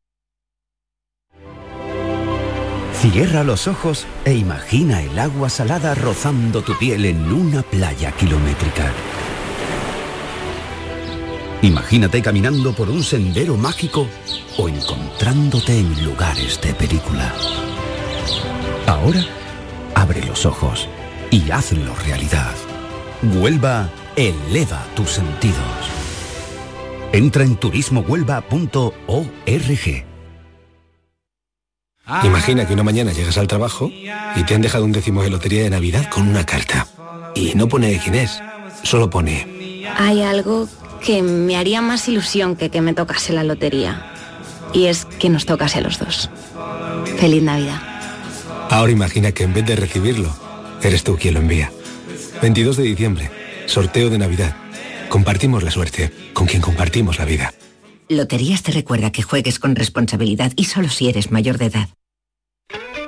Cierra 3.02 3.44
los 3.44 3.68
ojos 3.68 4.06
e 4.26 4.34
imagina 4.34 5.02
el 5.02 5.18
agua 5.18 5.50
salada 5.50 5.96
rozando 5.96 6.62
tu 6.62 6.78
piel 6.78 7.06
en 7.06 7.32
una 7.32 7.64
playa 7.64 8.12
kilométrica. 8.12 8.92
Imagínate 11.64 12.22
caminando 12.22 12.74
por 12.74 12.90
un 12.90 13.04
sendero 13.04 13.56
mágico 13.56 14.08
o 14.58 14.68
encontrándote 14.68 15.80
en 15.80 16.06
lugares 16.06 16.60
de 16.62 16.74
película. 16.74 17.34
Ahora, 18.86 19.24
abre 19.96 20.24
los 20.26 20.46
ojos 20.46 20.88
y 21.32 21.50
hazlo 21.50 21.96
realidad. 22.06 22.54
Huelva 23.24 23.90
eleva 24.16 24.86
tus 24.96 25.12
sentidos. 25.12 26.01
Entra 27.14 27.44
en 27.44 27.58
turismohuelva.org. 27.58 30.06
Imagina 32.24 32.66
que 32.66 32.74
una 32.74 32.84
mañana 32.84 33.12
llegas 33.12 33.38
al 33.38 33.48
trabajo 33.48 33.92
y 34.36 34.44
te 34.46 34.56
han 34.56 34.62
dejado 34.62 34.86
un 34.86 34.94
décimo 34.94 35.22
de 35.22 35.30
lotería 35.30 35.64
de 35.64 35.70
Navidad 35.70 36.10
con 36.10 36.28
una 36.28 36.46
carta. 36.46 36.88
Y 37.36 37.54
no 37.56 37.68
pone 37.68 38.00
quién 38.02 38.16
es, 38.16 38.42
solo 38.84 39.10
pone... 39.10 39.86
Hay 39.98 40.22
algo 40.22 40.70
que 41.04 41.22
me 41.22 41.58
haría 41.58 41.82
más 41.82 42.08
ilusión 42.08 42.56
que 42.56 42.70
que 42.70 42.82
me 42.82 42.94
tocase 42.94 43.34
la 43.34 43.44
lotería. 43.44 44.14
Y 44.74 44.86
es 44.86 45.04
que 45.04 45.30
nos 45.30 45.46
tocase 45.46 45.80
a 45.80 45.82
los 45.82 46.00
dos. 46.00 46.30
Feliz 47.18 47.44
Navidad. 47.44 47.82
Ahora 48.70 48.92
imagina 48.92 49.34
que 49.34 49.44
en 49.44 49.54
vez 49.54 49.66
de 49.66 49.76
recibirlo, 49.76 50.34
eres 50.82 51.04
tú 51.04 51.18
quien 51.18 51.34
lo 51.34 51.42
envía. 51.42 51.72
22 52.42 52.78
de 52.78 52.84
diciembre, 52.84 53.32
sorteo 53.66 54.10
de 54.10 54.18
Navidad. 54.18 54.56
Compartimos 55.10 55.64
la 55.64 55.72
suerte 55.72 56.21
con 56.42 56.48
quien 56.48 56.64
compartimos 56.64 57.20
la 57.20 57.26
vida. 57.26 57.54
Loterías 58.10 58.64
te 58.64 58.72
recuerda 58.72 59.12
que 59.12 59.22
juegues 59.22 59.60
con 59.60 59.76
responsabilidad 59.76 60.52
y 60.56 60.64
solo 60.64 60.90
si 60.90 61.08
eres 61.08 61.30
mayor 61.30 61.60
de 61.60 61.66
edad. 61.66 61.90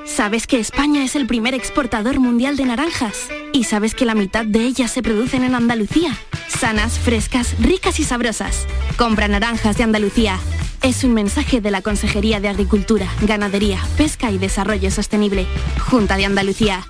¿Sabes 0.06 0.46
que 0.46 0.60
España 0.60 1.04
es 1.04 1.16
el 1.16 1.26
primer 1.26 1.56
exportador 1.56 2.20
mundial 2.20 2.58
de 2.58 2.66
naranjas? 2.66 3.30
¿Y 3.52 3.64
sabes 3.64 3.96
que 3.96 4.06
la 4.06 4.14
mitad 4.14 4.46
de 4.46 4.60
ellas 4.60 4.92
se 4.92 5.02
producen 5.02 5.44
en 5.44 5.56
Andalucía? 5.56 6.16
Sanas, 6.48 7.00
frescas, 7.00 7.56
ricas 7.60 8.00
y 8.00 8.04
sabrosas. 8.04 8.68
Compra 8.98 9.28
naranjas 9.28 9.78
de 9.78 9.84
Andalucía. 9.84 10.40
Es 10.84 11.04
un 11.04 11.16
mensaje 11.16 11.60
de 11.60 11.72
la 11.72 11.82
Consejería 11.82 12.40
de 12.40 12.50
Agricultura, 12.50 13.08
Ganadería, 13.24 13.80
Pesca 13.98 14.30
y 14.30 14.38
Desarrollo 14.38 14.92
Sostenible. 14.92 15.48
Junta 15.80 16.18
de 16.18 16.26
Andalucía. 16.26 16.88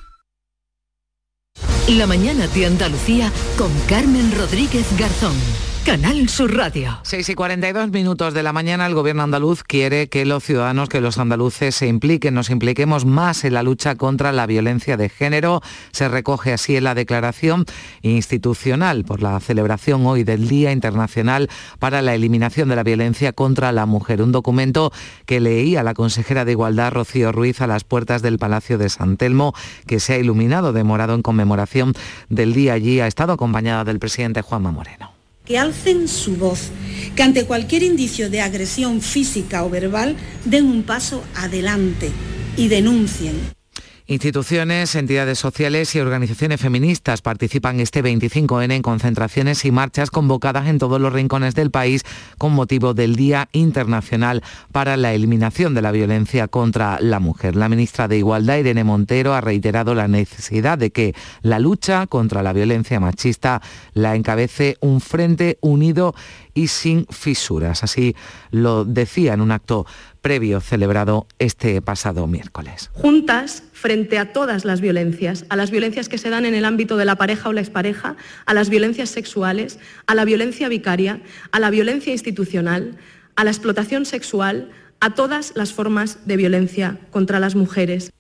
La 1.87 2.05
mañana 2.05 2.47
de 2.47 2.65
Andalucía 2.65 3.31
con 3.57 3.71
Carmen 3.87 4.29
Rodríguez 4.37 4.85
Garzón. 4.99 5.37
Canal 5.85 6.29
Sur 6.29 6.55
Radio. 6.55 6.99
6 7.03 7.27
y 7.27 7.35
42 7.35 7.91
minutos 7.91 8.33
de 8.33 8.41
la 8.41 8.53
mañana, 8.53 8.85
el 8.85 8.95
gobierno 8.95 9.23
andaluz 9.23 9.63
quiere 9.63 10.07
que 10.07 10.23
los 10.23 10.41
ciudadanos, 10.41 10.87
que 10.87 11.01
los 11.01 11.17
andaluces 11.17 11.75
se 11.75 11.87
impliquen, 11.87 12.33
nos 12.33 12.49
impliquemos 12.49 13.03
más 13.03 13.43
en 13.43 13.53
la 13.53 13.63
lucha 13.63 13.95
contra 13.95 14.31
la 14.31 14.45
violencia 14.45 14.95
de 14.95 15.09
género. 15.09 15.61
Se 15.91 16.07
recoge 16.07 16.53
así 16.53 16.77
en 16.77 16.85
la 16.85 16.95
declaración 16.95 17.65
institucional 18.01 19.03
por 19.03 19.21
la 19.21 19.37
celebración 19.41 20.05
hoy 20.05 20.23
del 20.23 20.47
Día 20.47 20.71
Internacional 20.71 21.49
para 21.79 22.01
la 22.01 22.15
Eliminación 22.15 22.69
de 22.69 22.77
la 22.77 22.83
Violencia 22.83 23.33
contra 23.33 23.73
la 23.73 23.85
Mujer. 23.85 24.21
Un 24.21 24.31
documento 24.31 24.93
que 25.25 25.41
leía 25.41 25.83
la 25.83 25.93
consejera 25.93 26.45
de 26.45 26.53
Igualdad, 26.53 26.93
Rocío 26.93 27.33
Ruiz, 27.33 27.59
a 27.59 27.67
las 27.67 27.83
puertas 27.83 28.21
del 28.21 28.39
Palacio 28.39 28.77
de 28.77 28.87
San 28.87 29.17
Telmo, 29.17 29.53
que 29.85 29.99
se 29.99 30.13
ha 30.13 30.17
iluminado 30.17 30.71
de 30.71 30.85
morado 30.85 31.13
en 31.13 31.21
conmemoración 31.21 31.93
del 32.29 32.53
día 32.53 32.71
allí. 32.71 33.01
Ha 33.01 33.07
estado 33.07 33.33
acompañada 33.33 33.83
del 33.83 33.99
presidente 33.99 34.41
Juanma 34.41 34.71
Moreno 34.71 35.12
que 35.45 35.57
alcen 35.57 36.07
su 36.07 36.35
voz, 36.37 36.69
que 37.15 37.23
ante 37.23 37.45
cualquier 37.45 37.83
indicio 37.83 38.29
de 38.29 38.41
agresión 38.41 39.01
física 39.01 39.63
o 39.65 39.69
verbal 39.69 40.15
den 40.45 40.65
un 40.65 40.83
paso 40.83 41.23
adelante 41.35 42.11
y 42.55 42.67
denuncien. 42.67 43.62
Instituciones, 44.05 44.95
entidades 44.95 45.39
sociales 45.39 45.95
y 45.95 46.01
organizaciones 46.01 46.59
feministas 46.59 47.21
participan 47.21 47.79
este 47.79 48.03
25N 48.03 48.73
en 48.73 48.81
concentraciones 48.81 49.63
y 49.63 49.71
marchas 49.71 50.11
convocadas 50.11 50.67
en 50.67 50.77
todos 50.77 50.99
los 50.99 51.13
rincones 51.13 51.55
del 51.55 51.71
país 51.71 52.03
con 52.37 52.51
motivo 52.51 52.93
del 52.93 53.15
Día 53.15 53.47
Internacional 53.53 54.43
para 54.73 54.97
la 54.97 55.13
Eliminación 55.13 55.73
de 55.73 55.81
la 55.81 55.93
Violencia 55.93 56.49
contra 56.49 56.99
la 56.99 57.21
Mujer. 57.21 57.55
La 57.55 57.69
ministra 57.69 58.09
de 58.09 58.17
Igualdad, 58.17 58.57
Irene 58.57 58.83
Montero, 58.83 59.35
ha 59.35 59.39
reiterado 59.39 59.95
la 59.95 60.09
necesidad 60.09 60.77
de 60.77 60.91
que 60.91 61.15
la 61.41 61.59
lucha 61.59 62.05
contra 62.07 62.43
la 62.43 62.51
violencia 62.51 62.99
machista 62.99 63.61
la 63.93 64.15
encabece 64.15 64.75
un 64.81 64.99
frente 64.99 65.59
unido 65.61 66.13
y 66.53 66.67
sin 66.67 67.05
fisuras. 67.09 67.83
Así 67.83 68.15
lo 68.51 68.83
decía 68.83 69.33
en 69.33 69.41
un 69.41 69.51
acto 69.51 69.85
previo 70.21 70.61
celebrado 70.61 71.27
este 71.37 71.81
pasado 71.81 72.27
miércoles. 72.27 72.89
Juntas, 72.93 73.63
frente 73.83 74.17
a 74.17 74.31
todas 74.31 74.63
las 74.63 74.79
violencias, 74.79 75.43
a 75.49 75.57
las 75.57 75.69
violencias 75.69 76.07
que 76.07 76.17
se 76.17 76.29
dan 76.29 76.45
en 76.45 76.53
el 76.53 76.63
ámbito 76.63 76.95
de 76.95 77.03
la 77.03 77.17
pareja 77.17 77.49
o 77.49 77.51
la 77.51 77.59
expareja, 77.59 78.15
a 78.45 78.53
las 78.53 78.69
violencias 78.69 79.09
sexuales, 79.09 79.77
a 80.07 80.15
la 80.15 80.23
violencia 80.23 80.69
vicaria, 80.69 81.19
a 81.51 81.59
la 81.59 81.69
violencia 81.69 82.13
institucional, 82.13 82.95
a 83.35 83.43
la 83.43 83.49
explotación 83.49 84.05
sexual, 84.05 84.71
a 85.01 85.15
todas 85.15 85.51
las 85.57 85.73
formas 85.73 86.25
de 86.25 86.37
violencia 86.37 86.97
contra 87.11 87.41
las 87.41 87.55
mujeres. 87.55 88.13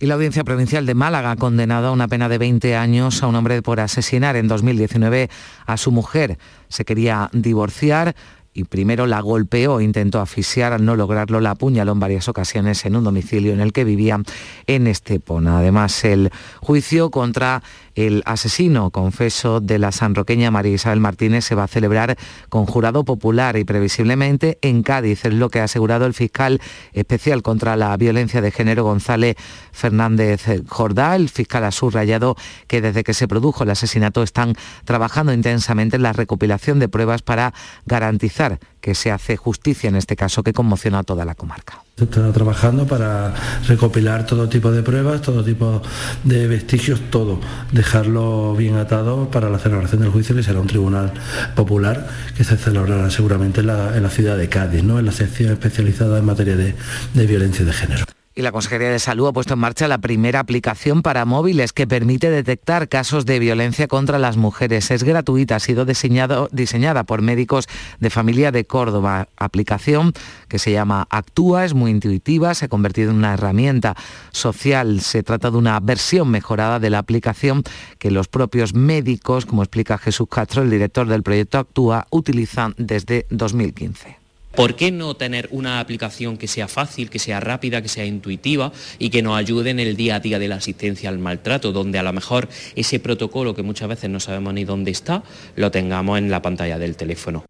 Y 0.00 0.06
la 0.06 0.14
Audiencia 0.14 0.44
Provincial 0.44 0.86
de 0.86 0.94
Málaga 0.94 1.32
ha 1.32 1.36
condenado 1.36 1.88
a 1.88 1.92
una 1.92 2.08
pena 2.08 2.30
de 2.30 2.38
20 2.38 2.74
años 2.74 3.22
a 3.22 3.26
un 3.26 3.34
hombre 3.34 3.60
por 3.60 3.80
asesinar 3.80 4.34
en 4.36 4.48
2019 4.48 5.28
a 5.66 5.76
su 5.76 5.92
mujer. 5.92 6.38
Se 6.68 6.86
quería 6.86 7.28
divorciar 7.34 8.16
y 8.56 8.64
primero 8.64 9.06
la 9.06 9.20
golpeó, 9.20 9.82
intentó 9.82 10.18
asfixiar, 10.18 10.72
al 10.72 10.82
no 10.82 10.96
lograrlo 10.96 11.40
la 11.40 11.50
apuñaló 11.50 11.92
en 11.92 12.00
varias 12.00 12.26
ocasiones 12.26 12.86
en 12.86 12.96
un 12.96 13.04
domicilio 13.04 13.52
en 13.52 13.60
el 13.60 13.74
que 13.74 13.84
vivía 13.84 14.18
en 14.66 14.86
Estepona. 14.86 15.58
Además, 15.58 16.02
el 16.04 16.30
juicio 16.60 17.10
contra 17.10 17.62
el 17.96 18.22
asesino 18.24 18.90
confeso 18.90 19.60
de 19.60 19.78
la 19.78 19.92
sanroqueña 19.92 20.50
María 20.50 20.72
Isabel 20.72 21.00
Martínez 21.00 21.44
se 21.44 21.54
va 21.54 21.64
a 21.64 21.68
celebrar 21.68 22.16
con 22.48 22.64
jurado 22.64 23.04
popular 23.04 23.56
y 23.58 23.64
previsiblemente 23.64 24.58
en 24.62 24.82
Cádiz, 24.82 25.26
es 25.26 25.34
lo 25.34 25.50
que 25.50 25.60
ha 25.60 25.64
asegurado 25.64 26.06
el 26.06 26.14
fiscal 26.14 26.60
especial 26.94 27.42
contra 27.42 27.76
la 27.76 27.94
violencia 27.96 28.40
de 28.40 28.52
género 28.52 28.84
González 28.84 29.36
Fernández 29.72 30.46
Jordá. 30.68 31.16
El 31.16 31.28
fiscal 31.28 31.64
ha 31.64 31.72
subrayado 31.72 32.36
que 32.66 32.80
desde 32.80 33.04
que 33.04 33.12
se 33.12 33.28
produjo 33.28 33.64
el 33.64 33.70
asesinato 33.70 34.22
están 34.22 34.54
trabajando 34.84 35.32
intensamente 35.34 35.96
en 35.96 36.02
la 36.02 36.12
recopilación 36.14 36.78
de 36.78 36.88
pruebas 36.88 37.22
para 37.22 37.52
garantizar 37.84 38.45
que 38.80 38.94
se 38.94 39.10
hace 39.10 39.36
justicia 39.36 39.88
en 39.88 39.96
este 39.96 40.16
caso 40.16 40.42
que 40.42 40.52
conmociona 40.52 41.00
a 41.00 41.02
toda 41.02 41.24
la 41.24 41.34
comarca. 41.34 41.82
Se 41.96 42.04
está 42.04 42.30
trabajando 42.32 42.86
para 42.86 43.34
recopilar 43.66 44.26
todo 44.26 44.48
tipo 44.48 44.70
de 44.70 44.82
pruebas, 44.82 45.22
todo 45.22 45.42
tipo 45.42 45.82
de 46.24 46.46
vestigios, 46.46 47.00
todo, 47.10 47.40
dejarlo 47.72 48.54
bien 48.54 48.76
atado 48.76 49.30
para 49.30 49.48
la 49.48 49.58
celebración 49.58 50.02
del 50.02 50.10
juicio 50.10 50.36
que 50.36 50.42
será 50.42 50.60
un 50.60 50.66
tribunal 50.66 51.12
popular 51.54 52.06
que 52.36 52.44
se 52.44 52.56
celebrará 52.56 53.10
seguramente 53.10 53.60
en 53.60 53.66
la, 53.66 54.10
ciudad 54.10 54.36
de 54.36 54.48
Cádiz, 54.48 54.82
¿no? 54.82 54.98
en 54.98 55.06
la 55.06 55.12
sección 55.12 55.52
especializada 55.52 56.18
en 56.18 56.24
materia 56.24 56.56
de 56.56 57.26
violencia 57.26 57.64
de 57.64 57.72
género. 57.72 58.15
Y 58.38 58.42
la 58.42 58.52
Consejería 58.52 58.90
de 58.90 58.98
Salud 58.98 59.28
ha 59.28 59.32
puesto 59.32 59.54
en 59.54 59.60
marcha 59.60 59.88
la 59.88 59.96
primera 59.96 60.40
aplicación 60.40 61.00
para 61.00 61.24
móviles 61.24 61.72
que 61.72 61.86
permite 61.86 62.28
detectar 62.28 62.86
casos 62.86 63.24
de 63.24 63.38
violencia 63.38 63.88
contra 63.88 64.18
las 64.18 64.36
mujeres. 64.36 64.90
Es 64.90 65.04
gratuita, 65.04 65.56
ha 65.56 65.58
sido 65.58 65.86
diseñada 65.86 67.04
por 67.04 67.22
médicos 67.22 67.66
de 67.98 68.10
familia 68.10 68.52
de 68.52 68.66
Córdoba. 68.66 69.28
Aplicación 69.38 70.12
que 70.48 70.58
se 70.58 70.70
llama 70.70 71.08
Actúa, 71.08 71.64
es 71.64 71.72
muy 71.72 71.90
intuitiva, 71.90 72.52
se 72.52 72.66
ha 72.66 72.68
convertido 72.68 73.10
en 73.10 73.16
una 73.16 73.32
herramienta 73.32 73.96
social. 74.32 75.00
Se 75.00 75.22
trata 75.22 75.50
de 75.50 75.56
una 75.56 75.80
versión 75.80 76.28
mejorada 76.28 76.78
de 76.78 76.90
la 76.90 76.98
aplicación 76.98 77.62
que 77.98 78.10
los 78.10 78.28
propios 78.28 78.74
médicos, 78.74 79.46
como 79.46 79.62
explica 79.62 79.96
Jesús 79.96 80.28
Castro, 80.30 80.62
el 80.62 80.68
director 80.68 81.08
del 81.08 81.22
proyecto 81.22 81.56
Actúa, 81.56 82.06
utilizan 82.10 82.74
desde 82.76 83.24
2015. 83.30 84.25
¿Por 84.56 84.74
qué 84.74 84.90
no 84.90 85.14
tener 85.14 85.48
una 85.52 85.80
aplicación 85.80 86.38
que 86.38 86.48
sea 86.48 86.66
fácil, 86.66 87.10
que 87.10 87.18
sea 87.18 87.40
rápida, 87.40 87.82
que 87.82 87.88
sea 87.88 88.06
intuitiva 88.06 88.72
y 88.98 89.10
que 89.10 89.22
nos 89.22 89.36
ayude 89.36 89.70
en 89.70 89.80
el 89.80 89.96
día 89.96 90.16
a 90.16 90.20
día 90.20 90.38
de 90.38 90.48
la 90.48 90.56
asistencia 90.56 91.10
al 91.10 91.18
maltrato, 91.18 91.72
donde 91.72 91.98
a 91.98 92.02
lo 92.02 92.12
mejor 92.14 92.48
ese 92.74 92.98
protocolo 92.98 93.54
que 93.54 93.62
muchas 93.62 93.88
veces 93.88 94.08
no 94.08 94.18
sabemos 94.18 94.54
ni 94.54 94.64
dónde 94.64 94.90
está, 94.90 95.22
lo 95.56 95.70
tengamos 95.70 96.18
en 96.18 96.30
la 96.30 96.40
pantalla 96.40 96.78
del 96.78 96.96
teléfono? 96.96 97.44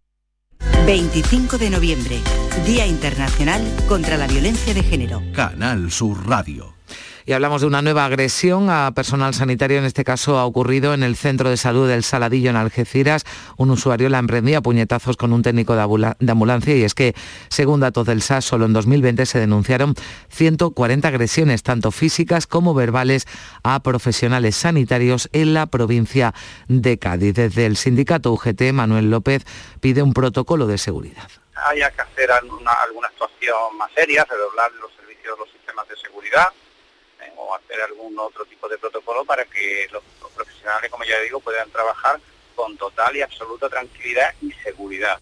25 0.84 1.59
de 1.59 1.70
noviembre, 1.70 2.18
Día 2.66 2.86
Internacional 2.86 3.62
contra 3.88 4.16
la 4.16 4.26
Violencia 4.26 4.74
de 4.74 4.82
Género. 4.82 5.22
Canal 5.32 5.90
Sur 5.92 6.28
Radio. 6.28 6.76
Y 7.29 7.33
hablamos 7.33 7.61
de 7.61 7.66
una 7.66 7.83
nueva 7.83 8.05
agresión 8.05 8.70
a 8.70 8.93
personal 8.95 9.35
sanitario, 9.35 9.79
en 9.79 9.85
este 9.85 10.05
caso 10.05 10.39
ha 10.39 10.45
ocurrido 10.45 10.95
en 10.95 11.03
el 11.03 11.16
Centro 11.16 11.51
de 11.51 11.57
Salud 11.57 11.89
del 11.89 12.05
Saladillo 12.05 12.51
en 12.51 12.57
Algeciras. 12.57 13.24
Un 13.57 13.72
usuario 13.72 14.09
la 14.09 14.20
emprendía 14.20 14.59
a 14.59 14.61
puñetazos 14.61 15.16
con 15.16 15.33
un 15.33 15.43
técnico 15.43 15.74
de 15.74 16.31
ambulancia 16.31 16.77
y 16.77 16.85
es 16.85 16.95
que, 16.95 17.16
según 17.49 17.81
datos 17.81 18.07
del 18.07 18.22
SAS, 18.22 18.45
solo 18.45 18.66
en 18.66 18.72
2020 18.72 19.27
se 19.27 19.41
denunciaron 19.41 19.97
140 20.29 21.09
agresiones, 21.09 21.64
tanto 21.64 21.91
físicas 21.91 22.47
como 22.47 22.74
verbales, 22.74 23.27
a 23.64 23.81
profesionales 23.83 24.55
sanitarios 24.55 25.29
en 25.33 25.53
la 25.53 25.66
provincia 25.66 26.33
de 26.68 26.97
Cádiz. 26.97 27.35
Desde 27.35 27.66
el 27.66 27.77
sindicato 27.77 28.33
UGT, 28.35 28.70
Manuel 28.72 29.11
López 29.11 29.45
pide 29.81 30.01
un 30.01 30.12
protocolo 30.12 30.68
de 30.68 30.79
seguridad. 30.79 31.29
Haya 31.66 31.91
que 31.91 32.03
hacer 32.03 32.31
alguna, 32.31 32.70
alguna 32.70 33.09
actuación 33.09 33.77
más 33.77 33.91
seria, 33.97 34.24
redoblar 34.31 34.70
los 34.81 34.93
servicios, 34.93 35.37
los 35.41 35.51
sistemas 35.51 35.89
de 35.89 35.97
seguridad 35.97 36.47
hacer 37.55 37.80
algún 37.80 38.18
otro 38.18 38.44
tipo 38.44 38.68
de 38.68 38.78
protocolo 38.78 39.24
para 39.24 39.44
que 39.44 39.88
los, 39.90 40.03
profesionales, 40.34 40.90
como 40.90 41.05
ya 41.05 41.18
digo, 41.20 41.40
puedan 41.40 41.70
trabajar 41.70 42.20
con 42.55 42.76
total 42.76 43.16
y 43.16 43.22
absoluta 43.22 43.68
tranquilidad 43.68 44.34
y 44.42 44.53
seguridad. 44.53 45.20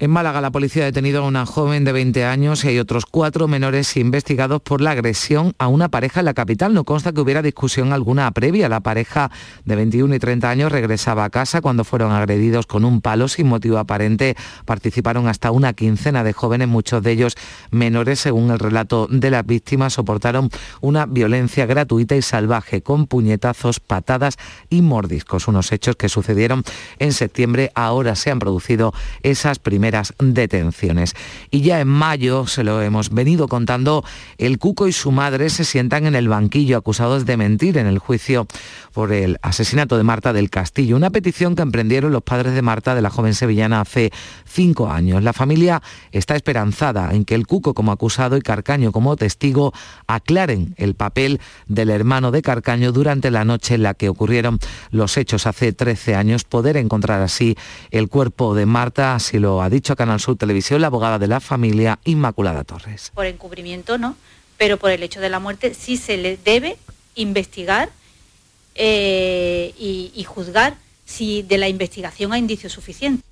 En 0.00 0.12
Málaga, 0.12 0.40
la 0.40 0.52
policía 0.52 0.84
ha 0.84 0.86
detenido 0.86 1.24
a 1.24 1.26
una 1.26 1.44
joven 1.44 1.82
de 1.82 1.90
20 1.90 2.24
años 2.24 2.62
y 2.62 2.68
hay 2.68 2.78
otros 2.78 3.04
cuatro 3.04 3.48
menores 3.48 3.96
investigados 3.96 4.62
por 4.62 4.80
la 4.80 4.92
agresión 4.92 5.56
a 5.58 5.66
una 5.66 5.88
pareja 5.88 6.20
en 6.20 6.26
la 6.26 6.34
capital. 6.34 6.72
No 6.72 6.84
consta 6.84 7.10
que 7.10 7.20
hubiera 7.20 7.42
discusión 7.42 7.92
alguna 7.92 8.30
previa. 8.30 8.68
La 8.68 8.78
pareja 8.78 9.32
de 9.64 9.74
21 9.74 10.14
y 10.14 10.18
30 10.20 10.48
años 10.48 10.70
regresaba 10.70 11.24
a 11.24 11.30
casa 11.30 11.60
cuando 11.60 11.82
fueron 11.82 12.12
agredidos 12.12 12.66
con 12.66 12.84
un 12.84 13.00
palo 13.00 13.26
sin 13.26 13.48
motivo 13.48 13.76
aparente. 13.76 14.36
Participaron 14.66 15.26
hasta 15.26 15.50
una 15.50 15.72
quincena 15.72 16.22
de 16.22 16.32
jóvenes, 16.32 16.68
muchos 16.68 17.02
de 17.02 17.10
ellos 17.10 17.34
menores, 17.72 18.20
según 18.20 18.52
el 18.52 18.60
relato 18.60 19.08
de 19.10 19.32
las 19.32 19.44
víctimas, 19.44 19.94
soportaron 19.94 20.48
una 20.80 21.06
violencia 21.06 21.66
gratuita 21.66 22.14
y 22.14 22.22
salvaje 22.22 22.82
con 22.82 23.08
puñetazos, 23.08 23.80
patadas 23.80 24.36
y 24.70 24.80
mordiscos. 24.80 25.48
Unos 25.48 25.72
hechos 25.72 25.96
que 25.96 26.08
sucedieron 26.08 26.62
en 27.00 27.12
septiembre. 27.12 27.72
Ahora 27.74 28.14
se 28.14 28.30
han 28.30 28.38
producido 28.38 28.94
esas 29.24 29.58
primeras 29.58 29.87
detenciones. 30.18 31.14
Y 31.50 31.62
ya 31.62 31.80
en 31.80 31.88
mayo, 31.88 32.46
se 32.46 32.64
lo 32.64 32.80
hemos 32.82 33.10
venido 33.10 33.48
contando, 33.48 34.04
el 34.38 34.58
Cuco 34.58 34.88
y 34.88 34.92
su 34.92 35.12
madre 35.12 35.50
se 35.50 35.64
sientan 35.64 36.06
en 36.06 36.14
el 36.14 36.28
banquillo 36.28 36.76
acusados 36.76 37.26
de 37.26 37.36
mentir 37.36 37.78
en 37.78 37.86
el 37.86 37.98
juicio 37.98 38.46
por 38.98 39.12
el 39.12 39.38
asesinato 39.42 39.96
de 39.96 40.02
Marta 40.02 40.32
del 40.32 40.50
Castillo, 40.50 40.96
una 40.96 41.10
petición 41.10 41.54
que 41.54 41.62
emprendieron 41.62 42.10
los 42.10 42.24
padres 42.24 42.52
de 42.52 42.62
Marta, 42.62 42.96
de 42.96 43.00
la 43.00 43.10
joven 43.10 43.32
sevillana, 43.32 43.80
hace 43.80 44.10
cinco 44.44 44.90
años. 44.90 45.22
La 45.22 45.32
familia 45.32 45.80
está 46.10 46.34
esperanzada 46.34 47.14
en 47.14 47.24
que 47.24 47.36
el 47.36 47.46
Cuco 47.46 47.74
como 47.74 47.92
acusado 47.92 48.36
y 48.36 48.40
Carcaño 48.40 48.90
como 48.90 49.14
testigo 49.14 49.72
aclaren 50.08 50.74
el 50.78 50.96
papel 50.96 51.40
del 51.68 51.90
hermano 51.90 52.32
de 52.32 52.42
Carcaño 52.42 52.90
durante 52.90 53.30
la 53.30 53.44
noche 53.44 53.76
en 53.76 53.84
la 53.84 53.94
que 53.94 54.08
ocurrieron 54.08 54.58
los 54.90 55.16
hechos 55.16 55.46
hace 55.46 55.72
13 55.72 56.16
años, 56.16 56.42
poder 56.42 56.76
encontrar 56.76 57.22
así 57.22 57.56
el 57.92 58.08
cuerpo 58.08 58.56
de 58.56 58.66
Marta, 58.66 59.14
así 59.14 59.38
lo 59.38 59.62
ha 59.62 59.70
dicho 59.70 59.94
Canal 59.94 60.18
Sur 60.18 60.36
Televisión 60.38 60.80
la 60.80 60.88
abogada 60.88 61.20
de 61.20 61.28
la 61.28 61.38
familia 61.38 62.00
Inmaculada 62.02 62.64
Torres. 62.64 63.12
Por 63.14 63.26
encubrimiento 63.26 63.96
no, 63.96 64.16
pero 64.56 64.76
por 64.76 64.90
el 64.90 65.04
hecho 65.04 65.20
de 65.20 65.28
la 65.28 65.38
muerte 65.38 65.72
sí 65.72 65.96
se 65.96 66.16
le 66.16 66.36
debe 66.36 66.78
investigar 67.14 67.90
eh, 68.78 69.74
y, 69.78 70.12
y 70.14 70.24
juzgar 70.24 70.76
si 71.04 71.42
de 71.42 71.58
la 71.58 71.68
investigación 71.68 72.32
hay 72.32 72.40
indicios 72.40 72.72
suficientes. 72.72 73.24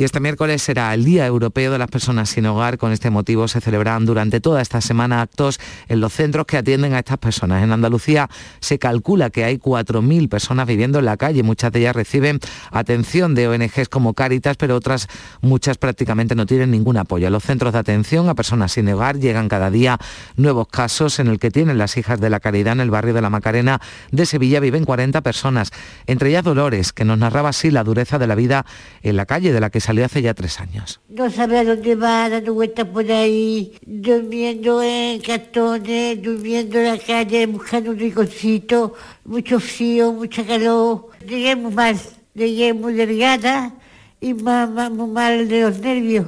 Y 0.00 0.04
este 0.04 0.18
miércoles 0.18 0.62
será 0.62 0.94
el 0.94 1.04
Día 1.04 1.26
Europeo 1.26 1.70
de 1.70 1.76
las 1.76 1.90
Personas 1.90 2.30
sin 2.30 2.46
Hogar. 2.46 2.78
Con 2.78 2.90
este 2.90 3.10
motivo 3.10 3.48
se 3.48 3.60
celebran 3.60 4.06
durante 4.06 4.40
toda 4.40 4.62
esta 4.62 4.80
semana 4.80 5.20
actos 5.20 5.60
en 5.88 6.00
los 6.00 6.14
centros 6.14 6.46
que 6.46 6.56
atienden 6.56 6.94
a 6.94 7.00
estas 7.00 7.18
personas. 7.18 7.62
En 7.62 7.70
Andalucía 7.70 8.30
se 8.60 8.78
calcula 8.78 9.28
que 9.28 9.44
hay 9.44 9.58
4.000 9.58 10.30
personas 10.30 10.66
viviendo 10.66 11.00
en 11.00 11.04
la 11.04 11.18
calle. 11.18 11.42
Muchas 11.42 11.70
de 11.72 11.80
ellas 11.80 11.94
reciben 11.94 12.40
atención 12.70 13.34
de 13.34 13.48
ONGs 13.48 13.90
como 13.90 14.14
Cáritas, 14.14 14.56
pero 14.56 14.74
otras 14.74 15.06
muchas 15.42 15.76
prácticamente 15.76 16.34
no 16.34 16.46
tienen 16.46 16.70
ningún 16.70 16.96
apoyo. 16.96 17.26
A 17.26 17.30
los 17.30 17.42
centros 17.42 17.74
de 17.74 17.80
atención 17.80 18.30
a 18.30 18.34
personas 18.34 18.72
sin 18.72 18.88
hogar 18.88 19.18
llegan 19.18 19.50
cada 19.50 19.70
día 19.70 19.98
nuevos 20.34 20.68
casos 20.68 21.18
en 21.18 21.26
el 21.26 21.38
que 21.38 21.50
tienen 21.50 21.76
las 21.76 21.98
hijas 21.98 22.18
de 22.18 22.30
la 22.30 22.40
caridad 22.40 22.72
en 22.72 22.80
el 22.80 22.90
barrio 22.90 23.12
de 23.12 23.20
la 23.20 23.28
Macarena 23.28 23.82
de 24.12 24.24
Sevilla. 24.24 24.60
Viven 24.60 24.86
40 24.86 25.20
personas, 25.20 25.72
entre 26.06 26.30
ellas 26.30 26.42
Dolores, 26.42 26.94
que 26.94 27.04
nos 27.04 27.18
narraba 27.18 27.50
así 27.50 27.70
la 27.70 27.84
dureza 27.84 28.18
de 28.18 28.26
la 28.26 28.34
vida 28.34 28.64
en 29.02 29.16
la 29.16 29.26
calle 29.26 29.52
de 29.52 29.60
la 29.60 29.68
que 29.68 29.80
se 29.80 29.89
salió 29.90 30.04
hace 30.04 30.22
ya 30.22 30.34
tres 30.34 30.60
años. 30.60 31.00
No 31.08 31.28
sabe 31.30 31.58
a 31.58 31.64
dónde 31.64 31.96
va, 31.96 32.28
dando 32.28 32.54
vueltas 32.54 32.86
por 32.86 33.10
ahí, 33.10 33.72
durmiendo 33.84 34.80
en 34.80 35.20
cartones, 35.20 36.22
durmiendo 36.22 36.78
en 36.78 36.84
la 36.84 36.98
calle, 36.98 37.46
buscando 37.46 37.90
un 37.90 37.98
rinconcito, 37.98 38.94
mucho 39.24 39.58
frío, 39.58 40.12
mucha 40.12 40.46
calor. 40.46 41.08
Llegué 41.26 41.56
muy 41.56 41.74
mal, 41.74 41.98
llegué 42.34 42.72
muy 42.72 42.92
delgada 42.92 43.74
y 44.20 44.32
más, 44.32 44.70
muy 44.92 45.08
mal 45.08 45.48
de 45.48 45.62
los 45.62 45.80
nervios. 45.80 46.26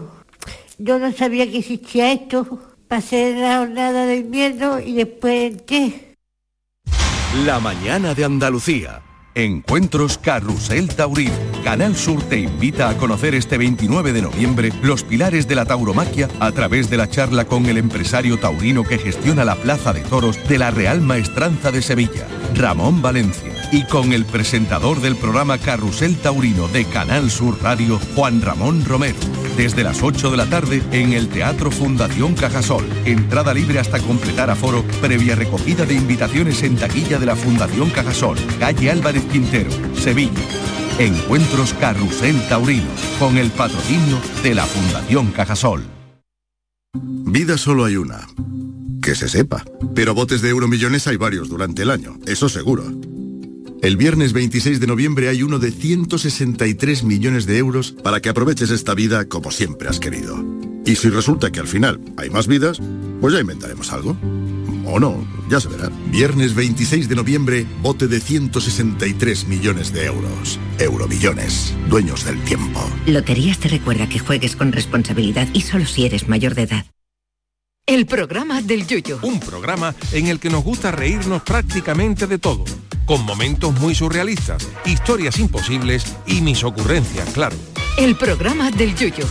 Yo 0.78 0.98
no 0.98 1.12
sabía 1.12 1.48
que 1.48 1.58
existía 1.58 2.12
esto. 2.12 2.58
Pasé 2.88 3.36
la 3.36 3.58
jornada 3.58 4.06
de 4.06 4.16
invierno 4.16 4.80
y 4.80 4.94
después 4.94 5.62
qué. 5.68 6.16
La 7.46 7.60
mañana 7.60 8.12
de 8.12 8.24
Andalucía. 8.24 9.02
Encuentros 9.34 10.18
Carrusel 10.18 10.94
Taurino. 10.94 11.32
Canal 11.64 11.96
Sur 11.96 12.22
te 12.22 12.38
invita 12.38 12.90
a 12.90 12.96
conocer 12.98 13.34
este 13.34 13.56
29 13.56 14.12
de 14.12 14.20
noviembre 14.20 14.72
los 14.82 15.04
pilares 15.04 15.48
de 15.48 15.54
la 15.54 15.64
tauromaquia 15.64 16.28
a 16.38 16.52
través 16.52 16.90
de 16.90 16.98
la 16.98 17.08
charla 17.08 17.46
con 17.46 17.64
el 17.66 17.78
empresario 17.78 18.38
taurino 18.38 18.84
que 18.84 18.98
gestiona 18.98 19.44
la 19.44 19.54
Plaza 19.54 19.92
de 19.92 20.02
Toros 20.02 20.38
de 20.48 20.58
la 20.58 20.70
Real 20.70 21.00
Maestranza 21.00 21.70
de 21.70 21.80
Sevilla, 21.80 22.26
Ramón 22.54 23.00
Valencia, 23.00 23.52
y 23.72 23.84
con 23.84 24.12
el 24.12 24.24
presentador 24.24 25.00
del 25.00 25.16
programa 25.16 25.58
Carrusel 25.58 26.16
Taurino 26.16 26.68
de 26.68 26.84
Canal 26.84 27.30
Sur 27.30 27.60
Radio, 27.62 27.98
Juan 28.14 28.40
Ramón 28.40 28.84
Romero 28.84 29.18
desde 29.56 29.82
las 29.82 30.02
8 30.02 30.30
de 30.30 30.36
la 30.36 30.46
tarde 30.46 30.82
en 30.92 31.12
el 31.12 31.28
Teatro 31.28 31.70
Fundación 31.70 32.34
Cajasol. 32.34 32.84
Entrada 33.04 33.52
libre 33.54 33.78
hasta 33.78 33.98
completar 33.98 34.50
aforo, 34.50 34.84
previa 35.00 35.34
recogida 35.34 35.84
de 35.84 35.94
invitaciones 35.94 36.62
en 36.62 36.76
taquilla 36.76 37.18
de 37.18 37.26
la 37.26 37.36
Fundación 37.36 37.90
Cajasol, 37.90 38.38
calle 38.58 38.90
Álvarez 38.90 39.24
Quintero, 39.30 39.70
Sevilla. 39.94 40.40
Encuentros 40.98 41.74
Carrusel 41.74 42.40
Taurino, 42.48 42.88
con 43.18 43.38
el 43.38 43.50
patrocinio 43.50 44.18
de 44.42 44.54
la 44.54 44.64
Fundación 44.64 45.32
Cajasol. 45.32 45.84
Vida 46.94 47.56
solo 47.56 47.84
hay 47.84 47.96
una. 47.96 48.26
Que 49.02 49.14
se 49.14 49.28
sepa. 49.28 49.64
Pero 49.94 50.14
botes 50.14 50.42
de 50.42 50.50
euromillones 50.50 51.06
hay 51.06 51.16
varios 51.16 51.48
durante 51.48 51.82
el 51.82 51.90
año, 51.90 52.18
eso 52.26 52.48
seguro. 52.48 52.84
El 53.82 53.96
viernes 53.96 54.32
26 54.32 54.78
de 54.78 54.86
noviembre 54.86 55.28
hay 55.28 55.42
uno 55.42 55.58
de 55.58 55.72
163 55.72 57.02
millones 57.02 57.46
de 57.46 57.58
euros 57.58 57.90
para 57.90 58.20
que 58.20 58.28
aproveches 58.28 58.70
esta 58.70 58.94
vida 58.94 59.24
como 59.24 59.50
siempre 59.50 59.88
has 59.88 59.98
querido. 59.98 60.38
Y 60.86 60.94
si 60.94 61.10
resulta 61.10 61.50
que 61.50 61.58
al 61.58 61.66
final 61.66 62.00
hay 62.16 62.30
más 62.30 62.46
vidas, 62.46 62.80
pues 63.20 63.34
ya 63.34 63.40
inventaremos 63.40 63.92
algo. 63.92 64.16
O 64.86 65.00
no, 65.00 65.26
ya 65.50 65.58
se 65.58 65.68
verá. 65.68 65.90
Viernes 66.12 66.54
26 66.54 67.08
de 67.08 67.16
noviembre, 67.16 67.66
bote 67.82 68.06
de 68.06 68.20
163 68.20 69.48
millones 69.48 69.92
de 69.92 70.04
euros. 70.04 70.60
Euromillones, 70.78 71.74
dueños 71.88 72.24
del 72.24 72.40
tiempo. 72.44 72.88
Loterías 73.06 73.58
te 73.58 73.66
recuerda 73.66 74.08
que 74.08 74.20
juegues 74.20 74.54
con 74.54 74.70
responsabilidad 74.70 75.48
y 75.54 75.62
solo 75.62 75.86
si 75.86 76.06
eres 76.06 76.28
mayor 76.28 76.54
de 76.54 76.62
edad. 76.62 76.86
El 77.84 78.06
programa 78.06 78.62
del 78.62 78.86
Yoyo. 78.86 79.18
Un 79.22 79.40
programa 79.40 79.92
en 80.12 80.28
el 80.28 80.38
que 80.38 80.50
nos 80.50 80.62
gusta 80.62 80.92
reírnos 80.92 81.42
prácticamente 81.42 82.28
de 82.28 82.38
todo, 82.38 82.64
con 83.04 83.24
momentos 83.24 83.72
muy 83.80 83.94
surrealistas, 83.94 84.68
historias 84.84 85.38
imposibles 85.38 86.04
y 86.26 86.40
mis 86.40 86.64
ocurrencias, 86.64 87.28
claro. 87.30 87.56
El 87.98 88.16
programa 88.16 88.70
del 88.70 88.94
Yoyo. 88.94 89.26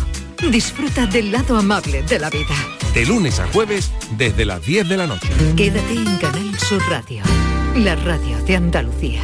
Disfruta 0.50 1.06
del 1.06 1.32
lado 1.32 1.58
amable 1.58 2.04
de 2.04 2.20
la 2.20 2.30
vida. 2.30 2.56
De 2.94 3.06
lunes 3.06 3.40
a 3.40 3.48
jueves 3.48 3.92
desde 4.18 4.46
las 4.46 4.66
10 4.66 4.90
de 4.90 4.98
la 4.98 5.08
noche. 5.08 5.30
Quédate 5.56 5.94
en 5.94 6.18
Canal 6.18 6.60
Sur 6.60 6.82
Radio, 6.90 7.24
la 7.76 7.96
radio 7.96 8.38
de 8.44 8.56
Andalucía. 8.56 9.22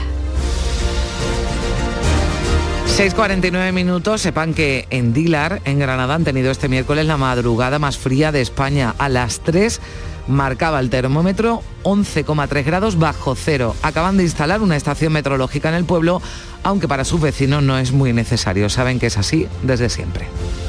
6.49 2.97 3.73
minutos, 3.73 4.21
sepan 4.21 4.55
que 4.55 4.87
en 4.89 5.13
Dilar, 5.13 5.61
en 5.65 5.77
Granada, 5.77 6.15
han 6.15 6.23
tenido 6.23 6.49
este 6.49 6.67
miércoles 6.67 7.05
la 7.05 7.15
madrugada 7.15 7.77
más 7.77 7.95
fría 7.95 8.31
de 8.31 8.41
España. 8.41 8.95
A 8.97 9.07
las 9.07 9.41
3 9.41 9.79
marcaba 10.27 10.79
el 10.79 10.89
termómetro 10.89 11.63
11,3 11.83 12.63
grados 12.63 12.97
bajo 12.97 13.35
cero. 13.35 13.75
Acaban 13.81 14.17
de 14.17 14.23
instalar 14.23 14.61
una 14.61 14.75
estación 14.75 15.13
meteorológica 15.13 15.69
en 15.69 15.75
el 15.75 15.85
pueblo, 15.85 16.21
aunque 16.63 16.87
para 16.87 17.05
sus 17.05 17.21
vecinos 17.21 17.63
no 17.63 17.77
es 17.77 17.91
muy 17.91 18.13
necesario. 18.13 18.69
Saben 18.69 18.99
que 18.99 19.07
es 19.07 19.17
así 19.17 19.47
desde 19.63 19.89
siempre. 19.89 20.27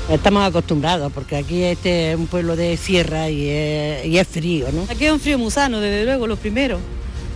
Estamos 0.09 0.47
acostumbrados, 0.47 1.13
porque 1.13 1.37
aquí 1.37 1.65
este 1.65 2.13
es 2.13 2.19
un 2.19 2.27
pueblo 2.27 2.57
de 2.57 2.77
sierra 2.77 3.29
y 3.29 3.49
es, 3.49 4.07
y 4.07 4.19
es 4.19 4.27
frío, 4.27 4.69
¿no? 4.73 4.85
Aquí 4.91 5.05
es 5.05 5.13
un 5.13 5.21
frío 5.21 5.39
musano, 5.39 5.81
desde 5.81 6.05
luego, 6.05 6.27
lo 6.27 6.37
primero 6.37 6.79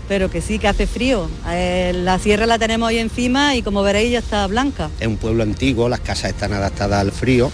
pero 0.09 0.31
que 0.31 0.43
sí 0.43 0.59
que 0.59 0.68
hace 0.68 0.87
frío. 0.87 1.31
Eh, 1.49 1.93
la 1.95 2.18
sierra 2.18 2.45
la 2.45 2.59
tenemos 2.59 2.89
ahí 2.89 2.99
encima 2.99 3.57
y 3.57 3.62
como 3.62 3.83
veréis 3.83 4.12
ya 4.12 4.18
está 4.18 4.47
blanca. 4.47 4.91
Es 5.01 5.07
un 5.07 5.16
pueblo 5.16 5.43
antiguo, 5.43 5.89
las 5.89 6.01
casas 6.01 6.33
están 6.33 6.53
adaptadas 6.53 7.01
al 7.01 7.12
frío 7.12 7.51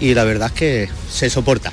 y 0.00 0.14
la 0.14 0.24
verdad 0.24 0.46
es 0.46 0.54
que 0.54 0.88
se 1.10 1.28
soporta. 1.28 1.70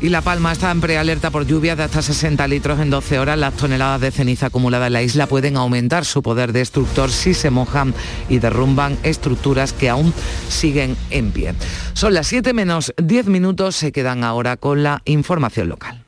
Y 0.00 0.10
La 0.10 0.22
Palma 0.22 0.52
está 0.52 0.70
en 0.70 0.80
prealerta 0.80 1.30
por 1.30 1.44
lluvias 1.44 1.76
de 1.76 1.82
hasta 1.82 2.02
60 2.02 2.46
litros 2.46 2.78
en 2.78 2.88
12 2.88 3.18
horas. 3.18 3.36
Las 3.36 3.54
toneladas 3.54 4.00
de 4.00 4.12
ceniza 4.12 4.46
acumulada 4.46 4.86
en 4.86 4.92
la 4.92 5.02
isla 5.02 5.26
pueden 5.26 5.56
aumentar 5.56 6.04
su 6.04 6.22
poder 6.22 6.52
destructor 6.52 7.10
si 7.10 7.34
se 7.34 7.50
mojan 7.50 7.92
y 8.28 8.38
derrumban 8.38 8.96
estructuras 9.02 9.72
que 9.72 9.88
aún 9.88 10.14
siguen 10.48 10.96
en 11.10 11.32
pie. 11.32 11.54
Son 11.94 12.14
las 12.14 12.28
7 12.28 12.52
menos 12.52 12.94
10 12.96 13.26
minutos, 13.26 13.74
se 13.74 13.90
quedan 13.90 14.22
ahora 14.22 14.56
con 14.56 14.84
la 14.84 15.02
información 15.04 15.68
local. 15.68 16.07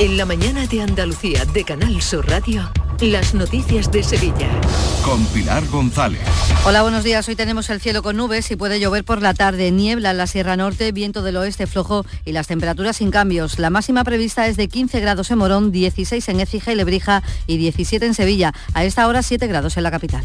En 0.00 0.16
la 0.16 0.24
mañana 0.24 0.66
de 0.66 0.80
Andalucía 0.80 1.44
de 1.44 1.62
Canal 1.62 2.00
Sur 2.00 2.26
Radio, 2.26 2.70
las 3.02 3.34
noticias 3.34 3.92
de 3.92 4.02
Sevilla. 4.02 4.48
Con 5.04 5.22
Pilar 5.26 5.62
González. 5.66 6.22
Hola, 6.64 6.80
buenos 6.80 7.04
días. 7.04 7.28
Hoy 7.28 7.36
tenemos 7.36 7.68
el 7.68 7.82
cielo 7.82 8.02
con 8.02 8.16
nubes 8.16 8.50
y 8.50 8.56
puede 8.56 8.80
llover 8.80 9.04
por 9.04 9.20
la 9.20 9.34
tarde. 9.34 9.70
Niebla 9.70 10.12
en 10.12 10.16
la 10.16 10.26
Sierra 10.26 10.56
Norte, 10.56 10.90
viento 10.92 11.20
del 11.20 11.36
oeste 11.36 11.66
flojo 11.66 12.06
y 12.24 12.32
las 12.32 12.46
temperaturas 12.46 12.96
sin 12.96 13.10
cambios. 13.10 13.58
La 13.58 13.68
máxima 13.68 14.02
prevista 14.02 14.46
es 14.46 14.56
de 14.56 14.68
15 14.68 15.00
grados 15.00 15.30
en 15.30 15.36
Morón, 15.36 15.70
16 15.70 16.26
en 16.30 16.40
Écija 16.40 16.72
y 16.72 16.76
Lebrija 16.76 17.22
y 17.46 17.58
17 17.58 18.06
en 18.06 18.14
Sevilla. 18.14 18.54
A 18.72 18.86
esta 18.86 19.06
hora 19.06 19.22
7 19.22 19.46
grados 19.48 19.76
en 19.76 19.82
la 19.82 19.90
capital. 19.90 20.24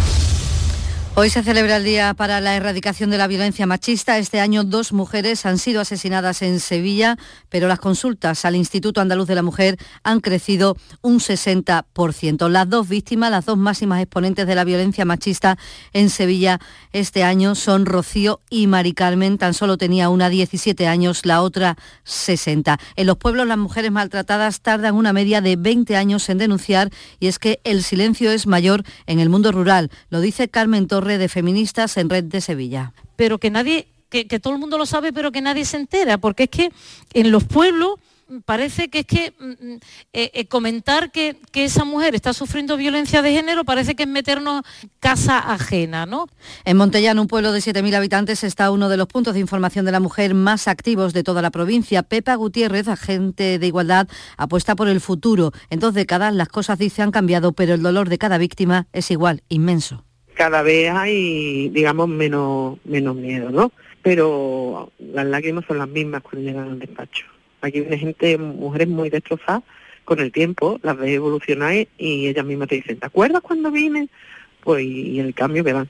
Hoy 1.13 1.29
se 1.29 1.43
celebra 1.43 1.75
el 1.75 1.83
Día 1.83 2.13
para 2.13 2.39
la 2.39 2.55
Erradicación 2.55 3.09
de 3.09 3.17
la 3.17 3.27
Violencia 3.27 3.65
Machista. 3.65 4.17
Este 4.17 4.39
año 4.39 4.63
dos 4.63 4.93
mujeres 4.93 5.45
han 5.45 5.57
sido 5.57 5.81
asesinadas 5.81 6.41
en 6.41 6.61
Sevilla, 6.61 7.17
pero 7.49 7.67
las 7.67 7.81
consultas 7.81 8.45
al 8.45 8.55
Instituto 8.55 9.01
Andaluz 9.01 9.27
de 9.27 9.35
la 9.35 9.43
Mujer 9.43 9.77
han 10.03 10.21
crecido 10.21 10.77
un 11.01 11.19
60%. 11.19 12.47
Las 12.47 12.69
dos 12.69 12.87
víctimas, 12.87 13.29
las 13.29 13.45
dos 13.45 13.57
máximas 13.57 14.01
exponentes 14.01 14.47
de 14.47 14.55
la 14.55 14.63
violencia 14.63 15.03
machista 15.03 15.57
en 15.91 16.09
Sevilla 16.09 16.61
este 16.93 17.25
año 17.25 17.55
son 17.55 17.85
Rocío 17.85 18.39
y 18.49 18.67
Mari 18.67 18.93
Carmen. 18.93 19.37
Tan 19.37 19.53
solo 19.53 19.77
tenía 19.77 20.07
una 20.07 20.29
17 20.29 20.87
años, 20.87 21.25
la 21.25 21.41
otra 21.41 21.75
60. 22.05 22.79
En 22.95 23.05
los 23.05 23.17
pueblos 23.17 23.47
las 23.47 23.57
mujeres 23.57 23.91
maltratadas 23.91 24.61
tardan 24.61 24.95
una 24.95 25.11
media 25.11 25.41
de 25.41 25.57
20 25.57 25.97
años 25.97 26.29
en 26.29 26.37
denunciar 26.37 26.89
y 27.19 27.27
es 27.27 27.37
que 27.37 27.59
el 27.65 27.83
silencio 27.83 28.31
es 28.31 28.47
mayor 28.47 28.83
en 29.07 29.19
el 29.19 29.27
mundo 29.27 29.51
rural. 29.51 29.91
Lo 30.09 30.21
dice 30.21 30.47
Carmen 30.47 30.87
Torres 30.87 31.00
de 31.05 31.29
Feministas 31.29 31.97
en 31.97 32.09
Red 32.09 32.25
de 32.25 32.41
Sevilla. 32.41 32.93
Pero 33.15 33.39
que 33.39 33.49
nadie, 33.49 33.87
que, 34.09 34.25
todo 34.39 34.53
el 34.53 34.59
mundo 34.59 34.77
lo 34.77 34.85
sabe, 34.85 35.13
pero 35.13 35.31
que 35.31 35.41
nadie 35.41 35.65
se 35.65 35.77
entera, 35.77 36.17
porque 36.17 36.43
es 36.43 36.49
que 36.49 36.71
en 37.13 37.31
los 37.31 37.43
pueblos 37.43 37.95
parece 38.45 38.89
que 38.89 38.99
es 38.99 39.05
que 39.05 39.33
mm, 39.37 39.45
mm, 39.45 39.79
eh, 40.13 40.31
eh, 40.33 40.45
comentar 40.47 41.11
que, 41.11 41.37
que, 41.51 41.65
esa 41.65 41.83
mujer 41.83 42.15
está 42.15 42.33
sufriendo 42.33 42.77
violencia 42.77 43.21
de 43.21 43.33
género 43.33 43.65
parece 43.65 43.95
que 43.95 44.03
es 44.03 44.09
meternos 44.09 44.63
casa 44.99 45.37
ajena, 45.37 46.05
¿no? 46.05 46.27
En 46.63 46.77
Montellano, 46.77 47.21
un 47.21 47.27
pueblo 47.27 47.51
de 47.51 47.59
7.000 47.59 47.95
habitantes, 47.95 48.43
está 48.43 48.71
uno 48.71 48.87
de 48.87 48.97
los 48.97 49.07
puntos 49.07 49.33
de 49.33 49.41
información 49.41 49.85
de 49.85 49.91
la 49.91 49.99
mujer 49.99 50.33
más 50.33 50.67
activos 50.67 51.13
de 51.13 51.23
toda 51.23 51.41
la 51.41 51.51
provincia. 51.51 52.03
Pepa 52.03 52.35
Gutiérrez, 52.35 52.87
agente 52.87 53.59
de 53.59 53.67
igualdad, 53.67 54.07
apuesta 54.37 54.75
por 54.75 54.87
el 54.87 55.01
futuro. 55.01 55.51
En 55.69 55.79
dos 55.79 55.93
décadas 55.93 56.33
las 56.33 56.47
cosas 56.47 56.79
dice 56.79 57.01
han 57.01 57.11
cambiado, 57.11 57.51
pero 57.51 57.73
el 57.73 57.81
dolor 57.81 58.07
de 58.07 58.17
cada 58.17 58.37
víctima 58.37 58.87
es 58.93 59.11
igual, 59.11 59.43
inmenso 59.49 60.05
cada 60.33 60.61
vez 60.61 60.91
hay, 60.91 61.69
digamos, 61.69 62.07
menos, 62.09 62.77
menos 62.85 63.15
miedo, 63.15 63.49
¿no? 63.49 63.71
Pero 64.01 64.91
las 64.99 65.25
lágrimas 65.25 65.65
son 65.65 65.77
las 65.77 65.87
mismas 65.87 66.21
cuando 66.21 66.41
llegan 66.41 66.69
al 66.69 66.79
despacho. 66.79 67.25
Aquí 67.61 67.81
viene 67.81 67.97
gente, 67.97 68.37
mujeres 68.37 68.87
muy 68.87 69.09
destrozadas, 69.09 69.63
con 70.05 70.19
el 70.19 70.31
tiempo 70.31 70.79
las 70.81 70.97
ves 70.97 71.11
evolucionar 71.11 71.87
y 71.97 72.27
ellas 72.27 72.45
mismas 72.45 72.69
te 72.69 72.75
dicen, 72.75 72.99
¿te 72.99 73.05
acuerdas 73.05 73.41
cuando 73.41 73.71
vine? 73.71 74.09
Pues 74.63 74.83
y 74.83 75.19
el 75.19 75.33
cambio 75.33 75.63
que 75.63 75.73
dan. 75.73 75.89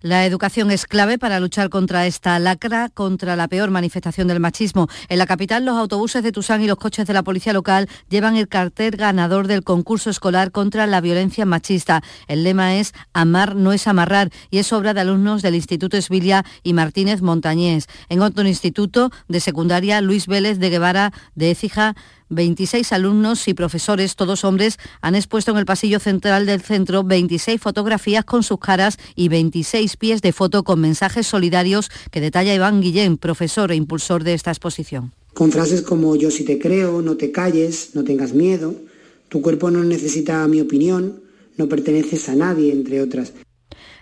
La 0.00 0.24
educación 0.26 0.70
es 0.70 0.86
clave 0.86 1.18
para 1.18 1.40
luchar 1.40 1.68
contra 1.70 2.06
esta 2.06 2.38
lacra, 2.38 2.88
contra 2.88 3.36
la 3.36 3.48
peor 3.48 3.70
manifestación 3.70 4.28
del 4.28 4.40
machismo. 4.40 4.88
En 5.08 5.18
la 5.18 5.26
capital, 5.26 5.64
los 5.64 5.76
autobuses 5.76 6.22
de 6.22 6.32
Tusán 6.32 6.62
y 6.62 6.66
los 6.66 6.78
coches 6.78 7.06
de 7.06 7.12
la 7.12 7.22
policía 7.22 7.52
local 7.52 7.88
llevan 8.08 8.36
el 8.36 8.48
cartel 8.48 8.96
ganador 8.96 9.46
del 9.46 9.64
concurso 9.64 10.10
escolar 10.10 10.52
contra 10.52 10.86
la 10.86 11.00
violencia 11.00 11.46
machista. 11.46 12.02
El 12.26 12.44
lema 12.44 12.76
es 12.76 12.94
Amar 13.12 13.56
no 13.56 13.72
es 13.72 13.86
amarrar 13.86 14.30
y 14.50 14.58
es 14.58 14.72
obra 14.72 14.94
de 14.94 15.00
alumnos 15.00 15.42
del 15.42 15.54
Instituto 15.54 15.96
Esvilia 15.96 16.44
y 16.62 16.72
Martínez 16.72 17.22
Montañés. 17.22 17.86
En 18.08 18.22
otro 18.22 18.46
instituto 18.46 19.10
de 19.28 19.40
secundaria, 19.40 20.00
Luis 20.00 20.26
Vélez 20.26 20.58
de 20.58 20.70
Guevara 20.70 21.12
de 21.34 21.50
Écija 21.50 21.94
26 22.28 22.92
alumnos 22.92 23.48
y 23.48 23.54
profesores, 23.54 24.16
todos 24.16 24.44
hombres, 24.44 24.78
han 25.00 25.14
expuesto 25.14 25.50
en 25.50 25.58
el 25.58 25.66
pasillo 25.66 26.00
central 26.00 26.46
del 26.46 26.60
centro 26.60 27.04
26 27.04 27.60
fotografías 27.60 28.24
con 28.24 28.42
sus 28.42 28.58
caras 28.58 28.98
y 29.14 29.28
26 29.28 29.96
pies 29.96 30.22
de 30.22 30.32
foto 30.32 30.64
con 30.64 30.80
mensajes 30.80 31.26
solidarios 31.26 31.90
que 32.10 32.20
detalla 32.20 32.54
Iván 32.54 32.80
Guillén, 32.80 33.18
profesor 33.18 33.72
e 33.72 33.76
impulsor 33.76 34.24
de 34.24 34.34
esta 34.34 34.50
exposición. 34.50 35.12
Con 35.34 35.52
frases 35.52 35.82
como 35.82 36.16
yo 36.16 36.30
sí 36.30 36.44
te 36.44 36.58
creo, 36.58 37.02
no 37.02 37.16
te 37.16 37.30
calles, 37.30 37.90
no 37.94 38.04
tengas 38.04 38.32
miedo, 38.32 38.74
tu 39.28 39.40
cuerpo 39.42 39.70
no 39.70 39.84
necesita 39.84 40.46
mi 40.48 40.60
opinión, 40.60 41.20
no 41.56 41.68
perteneces 41.68 42.28
a 42.28 42.34
nadie, 42.34 42.72
entre 42.72 43.00
otras. 43.02 43.32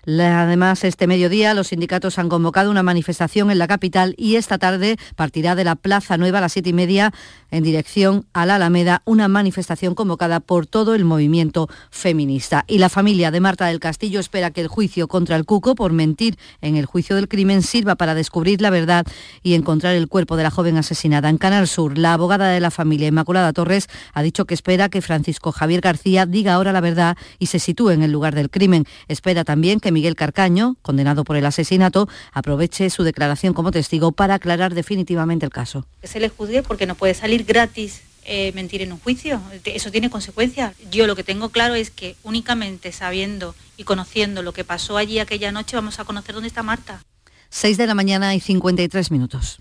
Además, 0.07 0.85
este 0.85 1.07
mediodía 1.07 1.53
los 1.53 1.69
sindicatos 1.69 2.19
han 2.19 2.29
convocado 2.29 2.71
una 2.71 2.85
manifestación 2.85 3.51
en 3.51 3.59
la 3.59 3.67
capital 3.67 4.15
y 4.17 4.37
esta 4.37 4.57
tarde 4.57 4.99
partirá 5.17 5.57
de 5.57 5.65
la 5.65 5.75
Plaza 5.75 6.17
Nueva 6.17 6.39
a 6.39 6.43
las 6.43 6.53
siete 6.53 6.71
y 6.71 6.73
media 6.73 7.13
en 7.51 7.65
dirección 7.65 8.27
a 8.33 8.47
la 8.47 8.57
Alameda, 8.57 9.03
una 9.05 9.29
manifestación 9.29 9.95
convocada 9.95 10.41
por 10.41 10.67
todo 10.67 10.95
el 10.95 11.05
movimiento 11.05 11.69
feminista. 11.91 12.65
Y 12.69 12.79
la 12.79 12.89
familia 12.89 13.31
de 13.31 13.41
Marta 13.41 13.67
del 13.67 13.81
Castillo 13.81 14.21
espera 14.21 14.51
que 14.51 14.61
el 14.61 14.69
juicio 14.69 15.09
contra 15.09 15.37
el 15.37 15.45
Cuco 15.45 15.75
por 15.75 15.93
mentir 15.93 16.39
en 16.61 16.77
el 16.77 16.87
juicio 16.87 17.17
del 17.17 17.29
crimen 17.29 17.63
sirva 17.63 17.97
para 17.97 18.15
descubrir 18.15 18.61
la 18.61 18.71
verdad 18.71 19.07
y 19.43 19.55
encontrar 19.55 19.95
el 19.95 20.09
cuerpo 20.09 20.37
de 20.37 20.45
la 20.45 20.51
joven 20.51 20.77
asesinada. 20.77 21.29
En 21.29 21.39
Canal 21.39 21.67
Sur, 21.67 21.99
la 21.99 22.13
abogada 22.13 22.49
de 22.49 22.61
la 22.61 22.71
familia 22.71 23.09
Inmaculada 23.09 23.53
Torres 23.53 23.89
ha 24.13 24.23
dicho 24.23 24.45
que 24.45 24.55
espera 24.55 24.89
que 24.89 25.03
Francisco 25.03 25.51
Javier 25.51 25.81
García 25.81 26.27
diga 26.27 26.55
ahora 26.55 26.73
la 26.73 26.81
verdad 26.81 27.17
y 27.39 27.47
se 27.47 27.59
sitúe 27.59 27.91
en 27.91 28.03
el 28.03 28.13
lugar 28.13 28.35
del 28.35 28.51
crimen. 28.51 28.85
Espera 29.09 29.45
también 29.45 29.81
que 29.81 29.96
Miguel 29.97 30.15
Carcaño, 30.15 30.77
condenado 30.83 31.25
por 31.25 31.37
el 31.37 31.47
asesinato, 31.47 32.07
aproveche 32.33 32.91
su 32.91 33.03
declaración 33.03 33.55
como 33.55 33.71
testigo 33.71 34.13
para 34.13 34.35
aclarar 34.35 34.75
definitivamente 34.75 35.47
el 35.47 35.51
caso. 35.51 35.87
Que 36.03 36.07
se 36.07 36.21
le 36.21 36.29
juzgue 36.29 36.63
porque 36.63 36.85
no 36.85 36.97
puede 36.97 37.15
salir 37.15 37.45
gratis 37.45 38.03
eh, 38.27 38.53
mentir 38.55 38.83
en 38.83 38.93
un 38.93 38.99
juicio. 38.99 39.41
Eso 39.65 39.91
tiene 39.91 40.11
consecuencias. 40.11 40.75
Yo 40.91 41.07
lo 41.07 41.17
que 41.17 41.25
tengo 41.25 41.49
claro 41.49 41.75
es 41.75 41.89
que 41.91 42.15
únicamente 42.25 42.93
sabiendo 42.93 43.55
y 43.79 43.85
conociendo 43.85 44.43
lo 44.43 44.53
que 44.53 44.65
pasó 44.65 44.99
allí 44.99 45.19
aquella 45.19 45.51
noche 45.51 45.77
vamos 45.77 45.99
a 45.99 46.05
conocer 46.05 46.35
dónde 46.35 46.49
está 46.49 46.63
Marta. 46.63 47.01
6 47.49 47.79
de 47.79 47.87
la 47.87 47.95
mañana 47.95 48.35
y 48.35 48.41
53 48.41 49.11
minutos. 49.11 49.61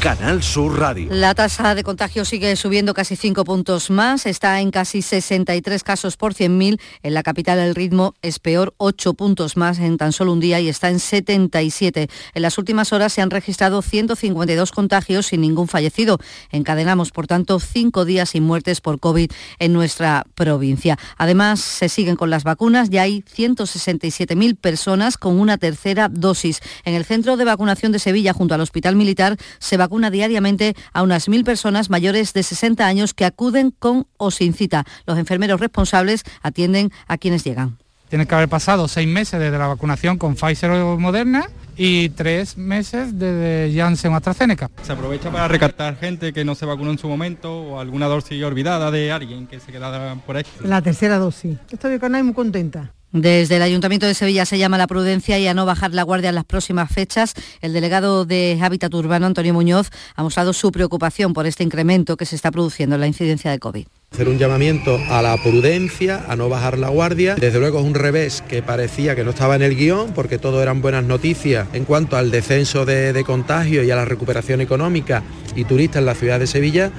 Canal 0.00 0.44
Sur 0.44 0.78
Radio. 0.78 1.08
La 1.10 1.34
tasa 1.34 1.74
de 1.74 1.82
contagio 1.82 2.24
sigue 2.24 2.54
subiendo 2.54 2.94
casi 2.94 3.16
5 3.16 3.44
puntos 3.44 3.90
más, 3.90 4.26
está 4.26 4.60
en 4.60 4.70
casi 4.70 5.02
63 5.02 5.82
casos 5.82 6.16
por 6.16 6.34
100.000. 6.34 6.80
En 7.02 7.14
la 7.14 7.24
capital 7.24 7.58
el 7.58 7.74
ritmo 7.74 8.14
es 8.22 8.38
peor, 8.38 8.74
8 8.76 9.14
puntos 9.14 9.56
más 9.56 9.80
en 9.80 9.96
tan 9.96 10.12
solo 10.12 10.32
un 10.32 10.38
día 10.38 10.60
y 10.60 10.68
está 10.68 10.88
en 10.88 11.00
77. 11.00 12.08
En 12.34 12.42
las 12.42 12.58
últimas 12.58 12.92
horas 12.92 13.12
se 13.12 13.22
han 13.22 13.30
registrado 13.30 13.82
152 13.82 14.70
contagios 14.70 15.26
sin 15.26 15.40
ningún 15.40 15.66
fallecido. 15.66 16.18
Encadenamos, 16.52 17.10
por 17.10 17.26
tanto, 17.26 17.58
5 17.58 18.04
días 18.04 18.30
sin 18.30 18.44
muertes 18.44 18.80
por 18.80 19.00
COVID 19.00 19.32
en 19.58 19.72
nuestra 19.72 20.24
provincia. 20.36 20.96
Además, 21.16 21.58
se 21.58 21.88
siguen 21.88 22.14
con 22.14 22.30
las 22.30 22.44
vacunas, 22.44 22.90
ya 22.90 23.02
hay 23.02 23.22
167.000 23.22 24.56
personas 24.56 25.18
con 25.18 25.40
una 25.40 25.58
tercera 25.58 26.08
dosis. 26.08 26.60
En 26.84 26.94
el 26.94 27.04
centro 27.04 27.36
de 27.36 27.44
vacunación 27.44 27.90
de 27.90 27.98
Sevilla, 27.98 28.32
junto 28.32 28.54
al 28.54 28.60
Hospital 28.60 28.94
Militar, 28.94 29.36
se 29.58 29.76
va 29.76 29.87
vacuna 29.88 30.10
diariamente 30.10 30.76
a 30.92 31.02
unas 31.02 31.30
mil 31.30 31.44
personas 31.44 31.88
mayores 31.88 32.34
de 32.34 32.42
60 32.42 32.86
años 32.86 33.14
que 33.14 33.24
acuden 33.24 33.70
con 33.70 34.06
o 34.18 34.30
sin 34.30 34.52
cita. 34.52 34.84
Los 35.06 35.16
enfermeros 35.16 35.60
responsables 35.60 36.24
atienden 36.42 36.90
a 37.06 37.16
quienes 37.16 37.42
llegan. 37.42 37.78
Tiene 38.10 38.26
que 38.26 38.34
haber 38.34 38.48
pasado 38.48 38.86
seis 38.86 39.08
meses 39.08 39.40
desde 39.40 39.56
la 39.56 39.66
vacunación 39.66 40.18
con 40.18 40.34
Pfizer 40.34 40.70
o 40.72 40.98
Moderna 40.98 41.48
y 41.76 42.10
tres 42.10 42.58
meses 42.58 43.18
desde 43.18 43.74
Janssen 43.74 44.12
o 44.12 44.16
AstraZeneca. 44.16 44.70
Se 44.82 44.92
aprovecha 44.92 45.30
para 45.30 45.48
recaptar 45.48 45.96
gente 45.96 46.34
que 46.34 46.44
no 46.44 46.54
se 46.54 46.66
vacunó 46.66 46.90
en 46.90 46.98
su 46.98 47.08
momento 47.08 47.62
o 47.62 47.80
alguna 47.80 48.06
dosis 48.06 48.42
olvidada 48.44 48.90
de 48.90 49.10
alguien 49.10 49.46
que 49.46 49.58
se 49.58 49.72
quedara 49.72 50.16
por 50.26 50.36
ahí. 50.36 50.44
La 50.64 50.82
tercera 50.82 51.18
dosis. 51.18 51.56
Estoy 51.70 51.98
con 51.98 52.12
muy 52.12 52.34
contenta. 52.34 52.92
Desde 53.12 53.56
el 53.56 53.62
Ayuntamiento 53.62 54.06
de 54.06 54.12
Sevilla 54.12 54.44
se 54.44 54.58
llama 54.58 54.76
la 54.76 54.86
prudencia 54.86 55.38
y 55.38 55.46
a 55.46 55.54
no 55.54 55.64
bajar 55.64 55.94
la 55.94 56.02
guardia 56.02 56.28
en 56.28 56.34
las 56.34 56.44
próximas 56.44 56.92
fechas. 56.92 57.32
El 57.62 57.72
delegado 57.72 58.26
de 58.26 58.58
Hábitat 58.60 58.92
Urbano, 58.92 59.24
Antonio 59.24 59.54
Muñoz, 59.54 59.88
ha 60.14 60.22
mostrado 60.22 60.52
su 60.52 60.70
preocupación 60.72 61.32
por 61.32 61.46
este 61.46 61.64
incremento 61.64 62.18
que 62.18 62.26
se 62.26 62.36
está 62.36 62.50
produciendo 62.50 62.96
en 62.96 63.00
la 63.00 63.06
incidencia 63.06 63.50
de 63.50 63.58
COVID. 63.58 63.86
Hacer 64.12 64.28
un 64.28 64.38
llamamiento 64.38 64.98
a 65.08 65.22
la 65.22 65.36
prudencia, 65.42 66.22
a 66.28 66.36
no 66.36 66.50
bajar 66.50 66.78
la 66.78 66.90
guardia. 66.90 67.34
Desde 67.36 67.58
luego 67.58 67.78
es 67.78 67.86
un 67.86 67.94
revés 67.94 68.42
que 68.46 68.62
parecía 68.62 69.16
que 69.16 69.24
no 69.24 69.30
estaba 69.30 69.56
en 69.56 69.62
el 69.62 69.74
guion 69.74 70.12
porque 70.12 70.38
todo 70.38 70.62
eran 70.62 70.82
buenas 70.82 71.04
noticias 71.04 71.66
en 71.72 71.86
cuanto 71.86 72.18
al 72.18 72.30
descenso 72.30 72.84
de, 72.84 73.14
de 73.14 73.24
contagio 73.24 73.82
y 73.84 73.90
a 73.90 73.96
la 73.96 74.04
recuperación 74.04 74.60
económica 74.60 75.22
y 75.56 75.64
turista 75.64 75.98
en 75.98 76.06
la 76.06 76.14
ciudad 76.14 76.38
de 76.38 76.46
Sevilla. 76.46 76.92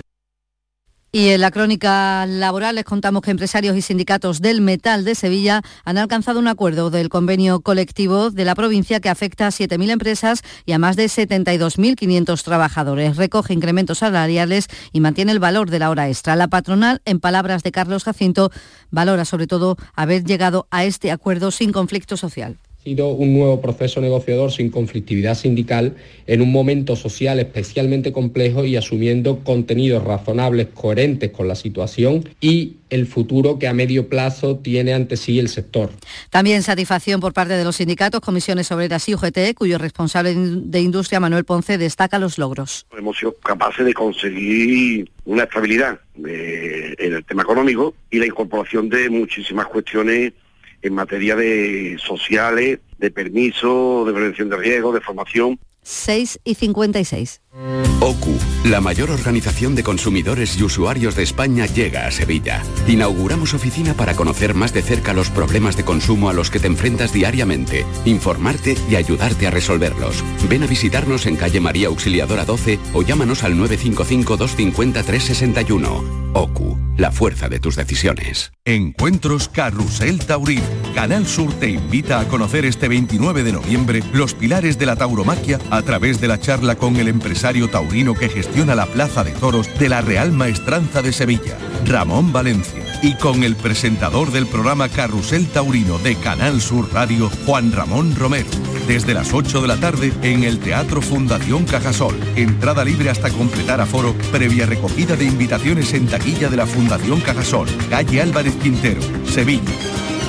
Y 1.11 1.29
en 1.29 1.41
la 1.41 1.49
crónica 1.49 2.27
laboral 2.27 2.75
les 2.75 2.83
contamos 2.83 3.23
que 3.23 3.31
empresarios 3.31 3.75
y 3.75 3.81
sindicatos 3.81 4.41
del 4.41 4.61
metal 4.61 5.03
de 5.03 5.15
Sevilla 5.15 5.63
han 5.83 5.97
alcanzado 5.97 6.39
un 6.39 6.47
acuerdo 6.47 6.91
del 6.91 7.09
convenio 7.09 7.61
colectivo 7.61 8.29
de 8.29 8.45
la 8.45 8.53
provincia 8.53 8.99
que 8.99 9.09
afecta 9.09 9.47
a 9.47 9.49
7.000 9.49 9.89
empresas 9.89 10.43
y 10.67 10.73
a 10.73 10.77
más 10.77 10.95
de 10.95 11.05
72.500 11.05 12.43
trabajadores. 12.43 13.17
Recoge 13.17 13.55
incrementos 13.55 13.97
salariales 13.99 14.67
y 14.91 14.99
mantiene 14.99 15.31
el 15.31 15.39
valor 15.39 15.71
de 15.71 15.79
la 15.79 15.89
hora 15.89 16.07
extra. 16.09 16.35
La 16.35 16.47
patronal, 16.47 17.01
en 17.05 17.19
palabras 17.19 17.63
de 17.63 17.71
Carlos 17.71 18.03
Jacinto, 18.03 18.51
valora 18.91 19.25
sobre 19.25 19.47
todo 19.47 19.77
haber 19.95 20.23
llegado 20.23 20.67
a 20.69 20.85
este 20.85 21.11
acuerdo 21.11 21.49
sin 21.49 21.71
conflicto 21.71 22.17
social 22.17 22.59
sido 22.83 23.09
un 23.09 23.33
nuevo 23.33 23.59
proceso 23.59 23.99
negociador 23.99 24.51
sin 24.51 24.69
conflictividad 24.69 25.35
sindical 25.35 25.97
en 26.27 26.41
un 26.41 26.49
momento 26.51 26.95
social 26.95 27.39
especialmente 27.39 28.13
complejo 28.13 28.63
y 28.63 28.77
asumiendo 28.77 29.39
contenidos 29.43 30.03
razonables, 30.03 30.67
coherentes 30.73 31.31
con 31.31 31.49
la 31.49 31.55
situación 31.55 32.23
y 32.39 32.77
el 32.89 33.05
futuro 33.05 33.59
que 33.59 33.67
a 33.67 33.73
medio 33.73 34.07
plazo 34.07 34.57
tiene 34.57 34.93
ante 34.93 35.17
sí 35.17 35.39
el 35.39 35.49
sector. 35.49 35.89
También 36.29 36.63
satisfacción 36.63 37.19
por 37.19 37.33
parte 37.33 37.53
de 37.53 37.65
los 37.65 37.75
sindicatos, 37.75 38.21
comisiones 38.21 38.71
obreras 38.71 39.09
y 39.09 39.13
UGT, 39.13 39.55
cuyo 39.55 39.77
responsable 39.77 40.33
de 40.35 40.79
industria, 40.79 41.19
Manuel 41.19 41.43
Ponce, 41.43 41.77
destaca 41.77 42.17
los 42.17 42.37
logros. 42.37 42.85
Hemos 42.97 43.17
sido 43.17 43.33
capaces 43.33 43.85
de 43.85 43.93
conseguir 43.93 45.11
una 45.25 45.43
estabilidad 45.43 45.99
eh, 46.25 46.95
en 46.97 47.13
el 47.13 47.25
tema 47.25 47.43
económico 47.43 47.93
y 48.09 48.19
la 48.19 48.25
incorporación 48.25 48.87
de 48.89 49.09
muchísimas 49.09 49.67
cuestiones 49.67 50.33
en 50.81 50.93
materia 50.93 51.35
de 51.35 51.97
sociales, 51.99 52.79
de 52.97 53.11
permiso, 53.11 54.03
de 54.05 54.13
prevención 54.13 54.49
de 54.49 54.57
riesgo, 54.57 54.91
de 54.91 55.01
formación. 55.01 55.59
6 55.81 56.39
y 56.43 56.55
56. 56.55 57.41
OCU, 57.51 58.37
la 58.65 58.79
mayor 58.79 59.09
organización 59.09 59.73
de 59.73 59.81
consumidores 59.81 60.55
y 60.57 60.63
usuarios 60.63 61.15
de 61.15 61.23
España, 61.23 61.65
llega 61.65 62.05
a 62.05 62.11
Sevilla. 62.11 62.61
Inauguramos 62.87 63.55
oficina 63.55 63.95
para 63.95 64.15
conocer 64.15 64.53
más 64.53 64.71
de 64.71 64.83
cerca 64.83 65.13
los 65.13 65.31
problemas 65.31 65.75
de 65.75 65.83
consumo 65.83 66.29
a 66.29 66.33
los 66.33 66.51
que 66.51 66.59
te 66.59 66.67
enfrentas 66.67 67.11
diariamente, 67.11 67.87
informarte 68.05 68.77
y 68.87 68.97
ayudarte 68.97 69.47
a 69.47 69.51
resolverlos. 69.51 70.23
Ven 70.47 70.61
a 70.61 70.67
visitarnos 70.67 71.25
en 71.25 71.37
calle 71.37 71.59
María 71.59 71.87
Auxiliadora 71.87 72.45
12 72.45 72.77
o 72.93 73.01
llámanos 73.01 73.43
al 73.43 73.55
955-250-361. 73.55 76.19
OCU, 76.33 76.77
la 76.97 77.11
fuerza 77.11 77.49
de 77.49 77.59
tus 77.59 77.75
decisiones. 77.75 78.51
Encuentros 78.63 79.49
Carrusel 79.49 80.19
Taurín. 80.19 80.61
Canal 80.93 81.25
Sur 81.25 81.51
te 81.53 81.69
invita 81.69 82.19
a 82.19 82.27
conocer 82.27 82.65
este 82.65 82.87
29 82.87 83.43
de 83.43 83.53
noviembre 83.53 84.03
los 84.13 84.35
pilares 84.35 84.77
de 84.77 84.85
la 84.85 84.95
tauromaquia 84.95 85.57
a 85.71 85.81
través 85.81 86.21
de 86.21 86.27
la 86.27 86.39
charla 86.39 86.75
con 86.75 86.97
el 86.97 87.07
empresario 87.07 87.38
taurino 87.71 88.15
que 88.15 88.27
gestiona 88.27 88.75
la 88.75 88.85
Plaza 88.85 89.23
de 89.23 89.31
Toros 89.31 89.69
de 89.79 89.87
la 89.87 90.01
Real 90.01 90.33
Maestranza 90.33 91.01
de 91.01 91.13
Sevilla, 91.13 91.57
Ramón 91.85 92.33
Valencia, 92.33 92.83
y 93.01 93.13
con 93.15 93.43
el 93.43 93.55
presentador 93.55 94.31
del 94.31 94.45
programa 94.45 94.89
Carrusel 94.89 95.47
Taurino 95.47 95.97
de 95.99 96.15
Canal 96.15 96.59
Sur 96.59 96.91
Radio, 96.93 97.31
Juan 97.45 97.71
Ramón 97.71 98.13
Romero, 98.15 98.49
desde 98.87 99.13
las 99.13 99.33
8 99.33 99.61
de 99.61 99.67
la 99.67 99.77
tarde 99.77 100.11
en 100.21 100.43
el 100.43 100.59
Teatro 100.59 101.01
Fundación 101.01 101.63
Cajasol. 101.63 102.15
Entrada 102.35 102.83
libre 102.83 103.09
hasta 103.09 103.29
completar 103.29 103.79
aforo, 103.79 104.13
previa 104.31 104.65
recogida 104.65 105.15
de 105.15 105.25
invitaciones 105.25 105.93
en 105.93 106.07
taquilla 106.07 106.49
de 106.49 106.57
la 106.57 106.65
Fundación 106.65 107.21
Cajasol, 107.21 107.69
calle 107.89 108.21
Álvarez 108.21 108.55
Quintero, 108.55 109.01
Sevilla. 109.25 109.71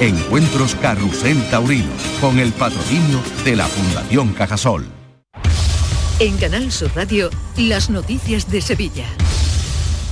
Encuentros 0.00 0.76
Carrusel 0.76 1.42
Taurino, 1.50 1.90
con 2.20 2.38
el 2.38 2.52
patrocinio 2.52 3.20
de 3.44 3.56
la 3.56 3.66
Fundación 3.66 4.32
Cajasol. 4.32 4.99
En 6.20 6.36
Canal 6.36 6.70
Sur 6.70 6.90
Radio, 6.94 7.30
las 7.56 7.88
noticias 7.88 8.50
de 8.50 8.60
Sevilla. 8.60 9.06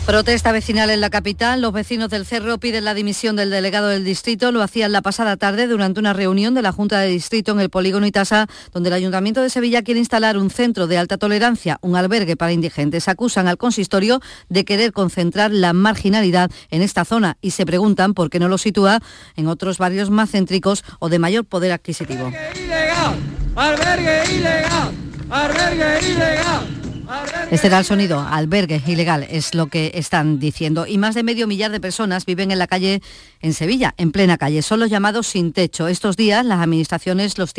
Protesta 0.07 0.53
vecinal 0.53 0.89
en 0.89 1.03
la 1.03 1.11
capital. 1.11 1.61
Los 1.61 1.75
vecinos 1.75 2.09
del 2.09 2.25
Cerro 2.25 2.57
piden 2.57 2.87
la 2.87 2.95
dimisión 2.95 3.37
del 3.37 3.51
delegado 3.51 3.89
del 3.89 4.07
distrito. 4.07 4.51
Lo 4.51 4.63
hacían 4.63 4.91
la 4.91 5.03
pasada 5.03 5.37
tarde 5.37 5.67
durante 5.67 6.01
una 6.01 6.15
reunión 6.15 6.55
de 6.55 6.63
la 6.63 6.73
Junta 6.73 6.99
de 7.01 7.09
Distrito 7.09 7.53
en 7.53 7.61
el 7.61 7.69
polígono 7.69 8.07
Itasa, 8.07 8.47
donde 8.73 8.89
el 8.89 8.95
Ayuntamiento 8.95 9.43
de 9.43 9.51
Sevilla 9.51 9.83
quiere 9.83 10.01
instalar 10.01 10.39
un 10.39 10.49
centro 10.49 10.87
de 10.87 10.97
alta 10.97 11.19
tolerancia, 11.19 11.77
un 11.83 11.95
albergue 11.95 12.39
para 12.39 12.53
indigentes. 12.53 13.07
Acusan 13.07 13.47
al 13.47 13.59
consistorio 13.59 14.23
de 14.49 14.65
querer 14.65 14.93
concentrar 14.93 15.51
la 15.51 15.75
marginalidad 15.75 16.51
en 16.71 16.81
esta 16.81 17.05
zona 17.05 17.37
y 17.43 17.51
se 17.51 17.67
preguntan 17.67 18.15
por 18.15 18.31
qué 18.31 18.39
no 18.39 18.49
lo 18.49 18.57
sitúa 18.57 19.01
en 19.37 19.47
otros 19.47 19.77
barrios 19.77 20.09
más 20.09 20.31
céntricos 20.31 20.85
o 21.01 21.11
de 21.11 21.19
mayor 21.19 21.45
poder 21.45 21.71
adquisitivo. 21.73 22.29
Albergue 22.29 22.65
ilegal, 22.65 23.17
albergue 23.57 24.35
ilegal, 24.37 25.08
albergue 25.31 26.01
ilegal. 26.01 26.78
Este 27.51 27.69
era 27.69 27.79
el 27.79 27.85
sonido, 27.85 28.21
albergue 28.21 28.83
ilegal, 28.87 29.27
es 29.31 29.55
lo 29.55 29.69
que 29.69 29.93
están 29.95 30.39
diciendo. 30.39 30.87
Y 30.87 30.99
más 30.99 31.15
de 31.15 31.23
medio 31.23 31.47
millar 31.47 31.71
de 31.71 31.81
personas 31.81 32.27
viven 32.27 32.51
en 32.51 32.59
la 32.59 32.67
calle 32.67 33.01
en 33.41 33.55
Sevilla, 33.55 33.95
en 33.97 34.13
plena 34.13 34.37
calle. 34.37 34.63
Son 34.63 34.81
los 34.81 34.91
llamados 34.91 35.27
sin 35.27 35.53
techo. 35.53 35.89
Estos 35.89 36.17
días 36.17 36.45
las 36.45 36.61
administraciones 36.61 37.39
los, 37.39 37.55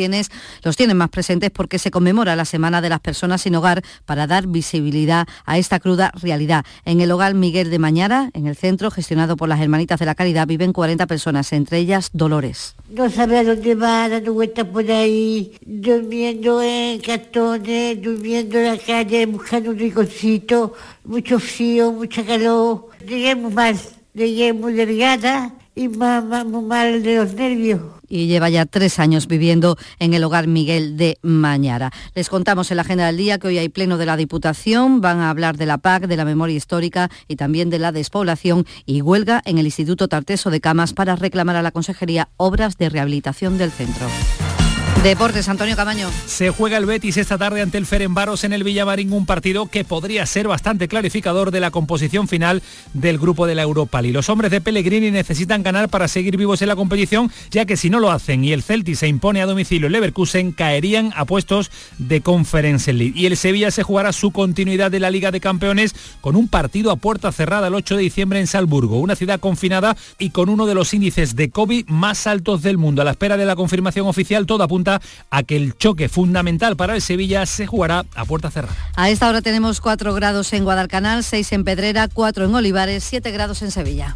los 0.63 0.77
tienen 0.77 0.97
más 0.97 1.09
presentes 1.09 1.51
porque 1.51 1.79
se 1.79 1.91
conmemora 1.91 2.35
la 2.35 2.45
Semana 2.45 2.81
de 2.81 2.89
las 2.89 2.99
Personas 2.99 3.41
sin 3.41 3.55
Hogar 3.55 3.81
para 4.05 4.27
dar 4.27 4.47
visibilidad 4.47 5.27
a 5.45 5.57
esta 5.57 5.79
cruda 5.79 6.11
realidad. 6.21 6.65
En 6.85 7.01
el 7.01 7.11
hogar 7.11 7.33
Miguel 7.33 7.69
de 7.69 7.79
Mañara, 7.79 8.29
en 8.33 8.47
el 8.47 8.55
centro, 8.55 8.91
gestionado 8.91 9.37
por 9.37 9.49
las 9.49 9.59
Hermanitas 9.59 9.99
de 9.99 10.05
la 10.05 10.15
Caridad, 10.15 10.47
viven 10.47 10.73
40 10.73 11.07
personas, 11.07 11.51
entre 11.53 11.77
ellas 11.79 12.09
Dolores. 12.13 12.75
No 12.89 13.09
sabe 13.09 13.39
a 13.39 13.43
dónde 13.43 13.75
va, 13.75 14.09
dando 14.09 14.33
vueltas 14.33 14.65
por 14.65 14.89
ahí, 14.91 15.53
durmiendo 15.65 16.61
en 16.61 16.99
cartones, 16.99 18.01
durmiendo 18.01 18.57
en 18.57 18.65
la 18.65 18.77
calle, 18.77 19.27
buscando 19.39 19.71
un 19.71 19.79
rinconcito, 19.79 20.73
mucho 21.05 21.39
frío, 21.39 21.93
mucha 21.93 22.25
calor. 22.25 22.89
Llegué 23.07 23.35
muy 23.35 23.53
mal, 23.53 23.79
llegué 24.13 24.51
muy 24.51 24.73
delgada 24.73 25.53
y 25.75 25.87
más, 25.87 26.25
mal 26.25 27.01
de 27.01 27.15
los 27.15 27.33
nervios 27.33 27.81
y 28.11 28.25
lleva 28.25 28.49
ya 28.49 28.65
tres 28.65 28.97
años 28.97 29.27
viviendo 29.27 29.77
en 29.99 30.15
el 30.15 30.23
hogar 30.23 30.47
Miguel 30.47 30.97
de 30.97 31.19
Mañara. 31.21 31.91
Les 32.15 32.27
contamos 32.27 32.71
en 32.71 32.77
la 32.77 32.81
agenda 32.81 33.05
del 33.05 33.17
día 33.17 33.37
que 33.37 33.47
hoy 33.47 33.59
hay 33.59 33.69
pleno 33.69 33.99
de 33.99 34.07
la 34.07 34.17
Diputación, 34.17 34.99
van 34.99 35.19
a 35.19 35.29
hablar 35.29 35.57
de 35.57 35.67
la 35.67 35.77
PAC, 35.77 36.07
de 36.07 36.17
la 36.17 36.25
memoria 36.25 36.55
histórica 36.55 37.11
y 37.27 37.35
también 37.35 37.69
de 37.69 37.77
la 37.77 37.91
despoblación 37.91 38.65
y 38.87 39.03
huelga 39.03 39.43
en 39.45 39.59
el 39.59 39.67
Instituto 39.67 40.07
Tarteso 40.07 40.49
de 40.49 40.59
Camas 40.59 40.93
para 40.93 41.15
reclamar 41.15 41.55
a 41.55 41.61
la 41.61 41.71
Consejería 41.71 42.29
obras 42.35 42.77
de 42.77 42.89
rehabilitación 42.89 43.59
del 43.59 43.69
centro. 43.69 44.07
Deportes, 45.03 45.47
Antonio 45.47 45.77
Camaño. 45.77 46.09
Se 46.25 46.49
juega 46.49 46.75
el 46.75 46.85
Betis 46.85 47.15
esta 47.15 47.37
tarde 47.37 47.61
ante 47.61 47.77
el 47.77 47.85
Ferenbaros 47.85 48.43
en 48.43 48.51
el 48.51 48.65
Villamarín, 48.65 49.13
un 49.13 49.25
partido 49.25 49.67
que 49.67 49.85
podría 49.85 50.25
ser 50.25 50.49
bastante 50.49 50.89
clarificador 50.89 51.51
de 51.51 51.61
la 51.61 51.71
composición 51.71 52.27
final 52.27 52.61
del 52.93 53.17
grupo 53.17 53.47
de 53.47 53.55
la 53.55 53.61
Europa 53.61 54.01
League. 54.01 54.13
Los 54.13 54.27
hombres 54.27 54.51
de 54.51 54.59
Pellegrini 54.59 55.09
necesitan 55.09 55.63
ganar 55.63 55.87
para 55.87 56.09
seguir 56.09 56.35
vivos 56.35 56.61
en 56.61 56.67
la 56.67 56.75
competición, 56.75 57.31
ya 57.49 57.65
que 57.65 57.77
si 57.77 57.89
no 57.89 58.01
lo 58.01 58.11
hacen 58.11 58.43
y 58.43 58.51
el 58.51 58.61
Celtic 58.61 58.95
se 58.95 59.07
impone 59.07 59.41
a 59.41 59.45
domicilio 59.45 59.85
en 59.87 59.93
Leverkusen, 59.93 60.51
caerían 60.51 61.13
a 61.15 61.23
puestos 61.23 61.71
de 61.97 62.19
Conference 62.19 62.91
League. 62.91 63.13
Y 63.15 63.25
el 63.25 63.37
Sevilla 63.37 63.71
se 63.71 63.83
jugará 63.83 64.11
su 64.11 64.31
continuidad 64.31 64.91
de 64.91 64.99
la 64.99 65.11
Liga 65.11 65.31
de 65.31 65.39
Campeones 65.39 65.95
con 66.19 66.35
un 66.35 66.49
partido 66.49 66.91
a 66.91 66.97
puerta 66.97 67.31
cerrada 67.31 67.67
el 67.67 67.75
8 67.75 67.95
de 67.95 68.01
diciembre 68.01 68.41
en 68.41 68.47
Salzburgo, 68.47 68.99
una 68.99 69.15
ciudad 69.15 69.39
confinada 69.39 69.95
y 70.17 70.31
con 70.31 70.49
uno 70.49 70.65
de 70.65 70.75
los 70.75 70.93
índices 70.93 71.37
de 71.37 71.51
COVID 71.51 71.87
más 71.87 72.27
altos 72.27 72.63
del 72.63 72.77
mundo. 72.77 73.01
A 73.01 73.05
la 73.05 73.11
espera 73.11 73.37
de 73.37 73.45
la 73.45 73.55
confirmación 73.55 74.05
oficial, 74.05 74.45
todo 74.45 74.63
a 75.29 75.43
que 75.43 75.55
el 75.55 75.77
choque 75.77 76.09
fundamental 76.09 76.75
para 76.75 76.95
el 76.95 77.01
Sevilla 77.01 77.45
se 77.45 77.67
jugará 77.67 78.05
a 78.15 78.25
puerta 78.25 78.49
cerrada. 78.49 78.75
A 78.95 79.09
esta 79.09 79.29
hora 79.29 79.41
tenemos 79.41 79.81
4 79.81 80.13
grados 80.13 80.51
en 80.53 80.63
Guadalcanal, 80.63 81.23
6 81.23 81.51
en 81.53 81.63
Pedrera, 81.63 82.07
4 82.07 82.45
en 82.45 82.55
Olivares, 82.55 83.03
7 83.03 83.31
grados 83.31 83.61
en 83.61 83.71
Sevilla. 83.71 84.15